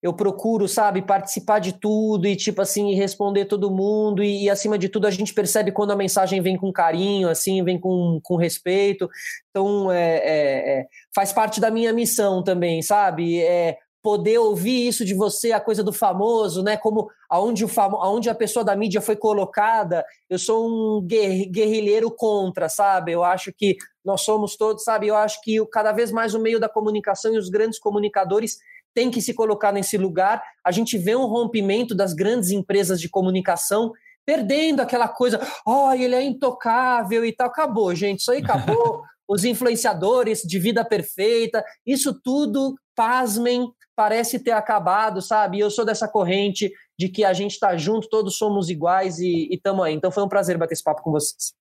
eu 0.03 0.13
procuro, 0.13 0.67
sabe, 0.69 1.03
participar 1.03 1.59
de 1.59 1.73
tudo 1.73 2.27
e, 2.27 2.35
tipo 2.35 2.63
assim, 2.63 2.95
responder 2.95 3.45
todo 3.47 3.71
mundo. 3.71 4.23
E, 4.23 4.45
e, 4.45 4.51
acima 4.51 4.79
de 4.79 4.89
tudo, 4.89 5.07
a 5.07 5.11
gente 5.11 5.35
percebe 5.35 5.73
quando 5.73 5.91
a 5.91 5.97
mensagem 5.97 6.41
vem 6.41 6.57
com 6.57 6.73
carinho, 6.73 7.29
assim, 7.29 7.63
vem 7.63 7.79
com, 7.79 8.21
com 8.23 8.37
respeito. 8.37 9.11
Então, 9.51 9.91
é, 9.91 10.17
é, 10.17 10.79
é 10.81 10.87
faz 11.15 11.33
parte 11.33 11.61
da 11.61 11.71
minha 11.71 11.93
missão 11.93 12.43
também, 12.43 12.81
sabe? 12.81 13.41
É 13.41 13.77
poder 14.03 14.39
ouvir 14.39 14.89
isso 14.89 15.05
de 15.05 15.15
você, 15.15 15.53
a 15.53 15.61
coisa 15.61 15.83
do 15.85 15.93
famoso, 15.93 16.63
né? 16.63 16.77
Como 16.77 17.11
aonde, 17.29 17.65
o 17.65 17.69
famo, 17.69 17.97
aonde 17.97 18.31
a 18.31 18.35
pessoa 18.35 18.65
da 18.65 18.75
mídia 18.75 19.01
foi 19.01 19.17
colocada. 19.17 20.05
Eu 20.29 20.39
sou 20.39 20.67
um 20.67 21.07
guerrilheiro 21.07 22.11
contra, 22.11 22.69
sabe? 22.69 23.13
Eu 23.13 23.23
acho 23.23 23.53
que 23.53 23.77
nós 24.05 24.23
somos 24.23 24.57
todos, 24.57 24.85
sabe? 24.85 25.09
Eu 25.09 25.17
acho 25.17 25.41
que 25.43 25.65
cada 25.67 25.93
vez 25.93 26.11
mais 26.11 26.35
o 26.35 26.41
meio 26.41 26.59
da 26.59 26.69
comunicação 26.69 27.35
e 27.35 27.39
os 27.39 27.49
grandes 27.49 27.79
comunicadores 27.79 28.59
têm 28.95 29.11
que 29.11 29.21
se 29.21 29.35
colocar 29.35 29.73
nesse 29.73 29.97
lugar. 29.97 30.43
A 30.65 30.71
gente 30.71 30.99
vê 30.99 31.15
um 31.15 31.27
rompimento 31.27 31.95
das 31.95 32.15
grandes 32.15 32.51
empresas 32.51 33.01
de 33.01 33.09
comunicação 33.09 33.93
perdendo 34.25 34.81
aquela 34.81 35.09
coisa, 35.09 35.41
oh, 35.67 35.91
ele 35.93 36.15
é 36.15 36.23
intocável 36.23 37.25
e 37.25 37.33
tal. 37.33 37.49
Acabou, 37.49 37.95
gente, 37.95 38.21
isso 38.21 38.31
aí 38.31 38.39
acabou. 38.39 39.03
Os 39.29 39.45
influenciadores 39.45 40.43
de 40.43 40.59
vida 40.59 40.85
perfeita, 40.85 41.65
isso 41.87 42.13
tudo, 42.13 42.75
pasmem, 42.97 43.69
parece 44.01 44.39
ter 44.39 44.53
acabado, 44.53 45.21
sabe? 45.21 45.59
Eu 45.59 45.71
sou 45.71 45.85
dessa 45.85 46.09
corrente 46.09 46.73
de 46.99 47.07
que 47.07 47.23
a 47.23 47.35
gente 47.35 47.51
está 47.51 47.77
junto, 47.77 48.09
todos 48.09 48.39
somos 48.39 48.71
iguais 48.71 49.19
e 49.19 49.47
estamos 49.53 49.85
aí. 49.85 49.93
Então 49.93 50.11
foi 50.11 50.23
um 50.23 50.29
prazer 50.29 50.57
bater 50.57 50.73
esse 50.73 50.83
papo 50.83 51.03
com 51.03 51.11
vocês. 51.11 51.53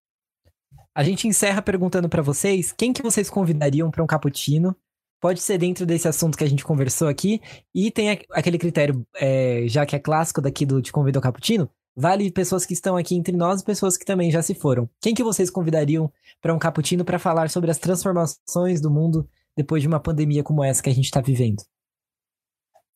A 0.95 1.03
gente 1.03 1.27
encerra 1.27 1.61
perguntando 1.61 2.07
para 2.07 2.21
vocês 2.21 2.71
quem 2.71 2.93
que 2.93 3.03
vocês 3.03 3.29
convidariam 3.29 3.91
para 3.91 4.01
um 4.01 4.07
cappuccino. 4.07 4.73
Pode 5.19 5.41
ser 5.41 5.57
dentro 5.57 5.85
desse 5.85 6.07
assunto 6.07 6.37
que 6.37 6.43
a 6.45 6.47
gente 6.47 6.63
conversou 6.63 7.09
aqui. 7.09 7.41
E 7.75 7.91
tem 7.91 8.17
aquele 8.31 8.57
critério, 8.57 9.05
é, 9.17 9.65
já 9.67 9.85
que 9.85 9.97
é 9.97 9.99
clássico 9.99 10.41
daqui 10.41 10.65
do 10.65 10.81
Te 10.81 10.93
Convido 10.93 11.19
ao 11.19 11.23
Cappuccino, 11.23 11.69
vale 11.93 12.31
pessoas 12.31 12.65
que 12.65 12.71
estão 12.71 12.95
aqui 12.95 13.15
entre 13.15 13.35
nós 13.35 13.59
e 13.59 13.65
pessoas 13.65 13.97
que 13.97 14.05
também 14.05 14.31
já 14.31 14.41
se 14.41 14.53
foram. 14.53 14.89
Quem 15.01 15.13
que 15.13 15.25
vocês 15.25 15.49
convidariam 15.49 16.09
para 16.41 16.53
um 16.53 16.59
cappuccino 16.59 17.03
para 17.03 17.19
falar 17.19 17.49
sobre 17.49 17.69
as 17.69 17.77
transformações 17.77 18.79
do 18.79 18.89
mundo 18.89 19.27
depois 19.57 19.81
de 19.81 19.89
uma 19.89 19.99
pandemia 19.99 20.41
como 20.41 20.63
essa 20.63 20.81
que 20.81 20.89
a 20.89 20.95
gente 20.95 21.03
está 21.03 21.19
vivendo? 21.19 21.61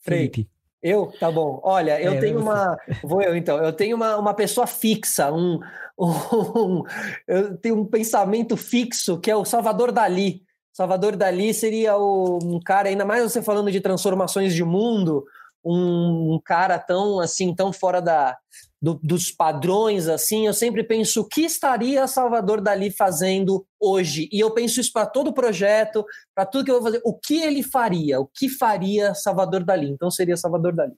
Felipe. 0.03 0.49
Eu? 0.81 1.13
Tá 1.17 1.31
bom. 1.31 1.61
Olha, 1.63 1.99
eu 2.01 2.13
é, 2.13 2.19
tenho 2.19 2.39
uma. 2.39 2.77
Vou 3.01 3.21
eu 3.21 3.35
então. 3.35 3.57
Eu 3.57 3.71
tenho 3.71 3.95
uma, 3.95 4.17
uma 4.17 4.33
pessoa 4.33 4.67
fixa, 4.67 5.31
um, 5.31 5.59
um, 5.97 6.83
Eu 7.25 7.57
tenho 7.57 7.79
um 7.79 7.85
pensamento 7.85 8.57
fixo 8.57 9.17
que 9.19 9.31
é 9.31 9.35
o 9.35 9.45
Salvador 9.45 9.91
Dali. 9.93 10.43
Salvador 10.73 11.15
Dali 11.15 11.53
seria 11.53 11.95
o, 11.95 12.39
um 12.43 12.59
cara, 12.59 12.89
ainda 12.89 13.05
mais 13.05 13.23
você 13.23 13.41
falando 13.41 13.71
de 13.71 13.79
transformações 13.79 14.53
de 14.53 14.63
mundo, 14.63 15.23
um, 15.63 16.33
um 16.33 16.41
cara 16.43 16.77
tão 16.77 17.19
assim, 17.21 17.55
tão 17.55 17.71
fora 17.71 18.01
da, 18.01 18.35
do, 18.83 18.99
dos 19.01 19.31
padrões, 19.31 20.09
assim, 20.09 20.45
eu 20.45 20.53
sempre 20.53 20.83
penso 20.83 21.21
o 21.21 21.25
que 21.25 21.43
estaria 21.43 22.05
Salvador 22.05 22.59
Dali 22.59 22.91
fazendo 22.91 23.65
hoje. 23.79 24.27
E 24.29 24.41
eu 24.41 24.51
penso 24.51 24.81
isso 24.81 24.91
para 24.91 25.05
todo 25.05 25.29
o 25.29 25.33
projeto, 25.33 26.05
para 26.35 26.45
tudo 26.45 26.65
que 26.65 26.71
eu 26.71 26.81
vou 26.81 26.91
fazer. 26.91 27.01
O 27.05 27.17
que 27.17 27.41
ele 27.41 27.63
faria? 27.63 28.19
O 28.19 28.27
que 28.27 28.49
faria 28.49 29.15
Salvador 29.15 29.63
Dali? 29.63 29.89
Então 29.89 30.11
seria 30.11 30.35
Salvador 30.35 30.75
Dali. 30.75 30.91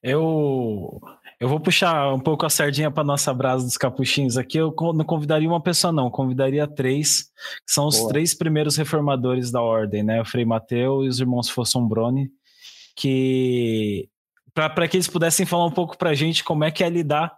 Eu 0.00 1.00
eu 1.40 1.48
vou 1.48 1.58
puxar 1.58 2.14
um 2.14 2.20
pouco 2.20 2.46
a 2.46 2.50
sardinha 2.50 2.92
para 2.92 3.02
nossa 3.02 3.34
brasa 3.34 3.64
dos 3.64 3.76
capuchinhos 3.76 4.38
aqui. 4.38 4.58
Eu 4.58 4.72
não 4.94 5.04
convidaria 5.04 5.48
uma 5.48 5.60
pessoa, 5.60 5.92
não, 5.92 6.08
convidaria 6.08 6.64
três, 6.64 7.22
que 7.66 7.72
são 7.72 7.88
os 7.88 7.98
Boa. 7.98 8.10
três 8.10 8.34
primeiros 8.34 8.76
reformadores 8.76 9.50
da 9.50 9.60
ordem, 9.60 10.04
né? 10.04 10.20
O 10.20 10.24
Frei 10.24 10.44
Mateu 10.44 11.02
e 11.02 11.08
os 11.08 11.18
irmãos 11.18 11.50
Fossombrone, 11.50 12.30
que 12.94 14.08
para 14.54 14.88
que 14.88 14.96
eles 14.96 15.08
pudessem 15.08 15.46
falar 15.46 15.66
um 15.66 15.72
pouco 15.72 15.96
para 15.96 16.10
a 16.10 16.14
gente 16.14 16.44
como 16.44 16.64
é 16.64 16.70
que 16.70 16.82
é 16.82 16.88
lidar 16.88 17.32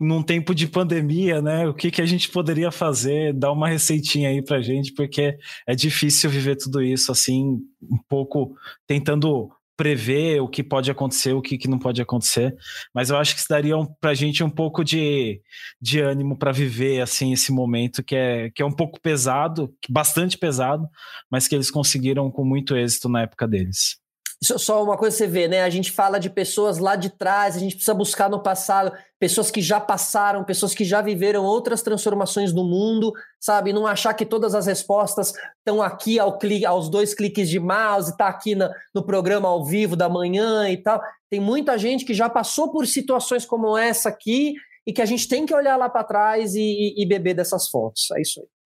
num 0.00 0.22
tempo 0.22 0.54
de 0.54 0.66
pandemia, 0.66 1.42
né? 1.42 1.68
O 1.68 1.74
que, 1.74 1.90
que 1.90 2.00
a 2.00 2.06
gente 2.06 2.30
poderia 2.30 2.70
fazer? 2.70 3.34
Dar 3.34 3.52
uma 3.52 3.68
receitinha 3.68 4.30
aí 4.30 4.42
pra 4.42 4.62
gente, 4.62 4.94
porque 4.94 5.36
é 5.66 5.74
difícil 5.74 6.30
viver 6.30 6.56
tudo 6.56 6.82
isso 6.82 7.12
assim, 7.12 7.58
um 7.82 7.98
pouco 8.08 8.56
tentando 8.86 9.50
prever 9.76 10.42
o 10.42 10.48
que 10.48 10.62
pode 10.62 10.90
acontecer, 10.90 11.32
o 11.32 11.40
que, 11.40 11.56
que 11.56 11.68
não 11.68 11.78
pode 11.78 12.02
acontecer. 12.02 12.54
Mas 12.94 13.10
eu 13.10 13.16
acho 13.16 13.34
que 13.34 13.40
isso 13.40 13.48
daria 13.48 13.76
um, 13.76 13.86
pra 13.86 14.14
gente 14.14 14.44
um 14.44 14.50
pouco 14.50 14.84
de, 14.84 15.40
de 15.80 16.00
ânimo 16.00 16.36
para 16.36 16.52
viver 16.52 17.00
assim 17.00 17.32
esse 17.32 17.52
momento 17.52 18.02
que 18.02 18.14
é, 18.14 18.50
que 18.50 18.62
é 18.62 18.66
um 18.66 18.72
pouco 18.72 19.00
pesado, 19.00 19.74
bastante 19.88 20.36
pesado, 20.36 20.86
mas 21.30 21.48
que 21.48 21.54
eles 21.54 21.70
conseguiram 21.70 22.30
com 22.30 22.44
muito 22.44 22.76
êxito 22.76 23.08
na 23.08 23.22
época 23.22 23.48
deles. 23.48 23.99
Só 24.42 24.82
uma 24.82 24.96
coisa 24.96 25.14
você 25.14 25.26
vê, 25.26 25.46
né? 25.46 25.62
A 25.62 25.68
gente 25.68 25.92
fala 25.92 26.18
de 26.18 26.30
pessoas 26.30 26.78
lá 26.78 26.96
de 26.96 27.10
trás, 27.10 27.56
a 27.56 27.58
gente 27.58 27.74
precisa 27.74 27.92
buscar 27.92 28.30
no 28.30 28.42
passado 28.42 28.90
pessoas 29.18 29.50
que 29.50 29.60
já 29.60 29.78
passaram, 29.78 30.44
pessoas 30.44 30.74
que 30.74 30.82
já 30.82 31.02
viveram 31.02 31.44
outras 31.44 31.82
transformações 31.82 32.50
do 32.50 32.64
mundo, 32.64 33.12
sabe? 33.38 33.70
Não 33.70 33.86
achar 33.86 34.14
que 34.14 34.24
todas 34.24 34.54
as 34.54 34.64
respostas 34.64 35.34
estão 35.58 35.82
aqui 35.82 36.18
ao 36.18 36.38
clique, 36.38 36.64
aos 36.64 36.88
dois 36.88 37.12
cliques 37.12 37.50
de 37.50 37.60
mouse, 37.60 38.12
está 38.12 38.28
aqui 38.28 38.54
na, 38.54 38.72
no 38.94 39.04
programa 39.04 39.46
ao 39.46 39.62
vivo 39.62 39.94
da 39.94 40.08
manhã 40.08 40.70
e 40.70 40.78
tal. 40.78 41.02
Tem 41.28 41.38
muita 41.38 41.76
gente 41.76 42.06
que 42.06 42.14
já 42.14 42.30
passou 42.30 42.72
por 42.72 42.86
situações 42.86 43.44
como 43.44 43.76
essa 43.76 44.08
aqui 44.08 44.54
e 44.86 44.92
que 44.92 45.02
a 45.02 45.06
gente 45.06 45.28
tem 45.28 45.44
que 45.44 45.54
olhar 45.54 45.76
lá 45.76 45.90
para 45.90 46.02
trás 46.02 46.54
e, 46.54 46.62
e, 46.62 47.02
e 47.02 47.06
beber 47.06 47.34
dessas 47.34 47.68
fontes. 47.68 48.10
É 48.12 48.22
isso 48.22 48.40
aí. 48.40 48.59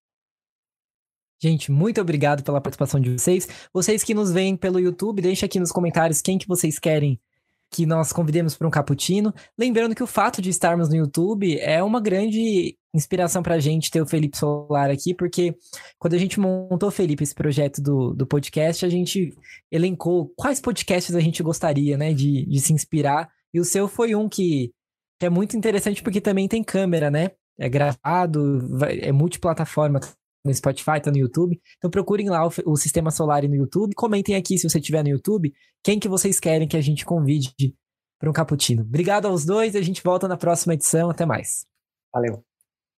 Gente, 1.44 1.72
muito 1.72 2.00
obrigado 2.00 2.44
pela 2.44 2.62
participação 2.62 3.00
de 3.00 3.18
vocês. 3.18 3.48
Vocês 3.74 4.04
que 4.04 4.14
nos 4.14 4.32
veem 4.32 4.56
pelo 4.56 4.80
YouTube, 4.80 5.24
deixem 5.24 5.48
aqui 5.48 5.60
nos 5.60 5.72
comentários 5.72 6.22
quem 6.22 6.38
que 6.38 6.48
vocês 6.48 6.78
querem 6.78 7.20
que 7.72 7.86
nós 7.86 8.12
convidemos 8.12 8.56
para 8.56 8.68
um 8.68 8.72
cappuccino. 8.72 9.34
Lembrando 9.58 9.96
que 9.96 10.04
o 10.04 10.08
fato 10.08 10.42
de 10.42 10.50
estarmos 10.50 10.89
no 10.89 10.96
YouTube 10.96 11.58
é 11.60 11.82
uma 11.82 12.02
grande 12.02 12.78
inspiração 12.94 13.42
para 13.42 13.56
a 13.56 13.60
gente 13.60 13.89
ter 13.89 14.02
o 14.02 14.06
Felipe 14.06 14.38
Solar 14.38 14.92
aqui, 14.92 15.16
porque 15.16 15.56
quando 15.98 16.14
a 16.14 16.18
gente 16.18 16.38
montou, 16.38 16.92
Felipe, 16.92 17.24
esse 17.24 17.34
projeto 17.34 17.82
do, 17.82 18.14
do 18.14 18.28
podcast, 18.28 18.86
a 18.86 18.89
gente 18.89 19.34
elencou 19.72 20.32
quais 20.36 20.60
podcasts 20.60 21.16
a 21.16 21.22
gente 21.22 21.42
gostaria, 21.42 21.98
né, 21.98 22.14
de, 22.14 22.46
de 22.46 22.60
se 22.60 22.74
inspirar. 22.74 23.30
E 23.54 23.60
o 23.60 23.66
seu 23.66 23.88
foi 23.88 24.14
um 24.14 24.28
que, 24.28 24.74
que 25.18 25.26
é 25.26 25.30
muito 25.30 25.56
interessante 25.56 26.04
porque 26.04 26.20
também 26.20 26.50
tem 26.50 26.64
câmera, 26.64 27.10
né? 27.10 27.32
É 27.58 27.70
gravado, 27.70 28.60
é 28.86 29.12
multiplataforma 29.12 30.02
no 30.44 30.54
Spotify, 30.54 31.02
tá 31.02 31.12
no 31.12 31.18
YouTube. 31.18 31.60
Então 31.78 31.89
procurem 31.89 32.30
lá 32.30 32.46
o, 32.46 32.52
o 32.66 32.76
Sistema 32.76 33.12
Solar 33.12 33.48
no 33.48 33.56
YouTube. 33.56 33.94
Comentem 33.96 34.36
aqui 34.36 34.58
se 34.58 34.70
você 34.70 34.80
estiver 34.80 35.04
no 35.04 35.10
YouTube, 35.10 35.54
quem 35.84 36.00
que 36.00 36.10
vocês 36.10 36.39
querem 36.39 36.68
que 36.68 36.78
a 36.78 36.82
gente 36.82 37.06
convide 37.06 37.76
para 38.20 38.30
um 38.30 38.34
cappuccino. 38.34 38.84
Obrigado 38.84 39.26
aos 39.26 39.46
dois, 39.46 39.76
a 39.76 39.82
gente 39.82 40.04
volta 40.04 40.28
na 40.28 40.38
próxima 40.38 40.74
edição. 40.74 41.10
Até 41.10 41.26
mais. 41.26 41.66
Valeu. 42.14 42.51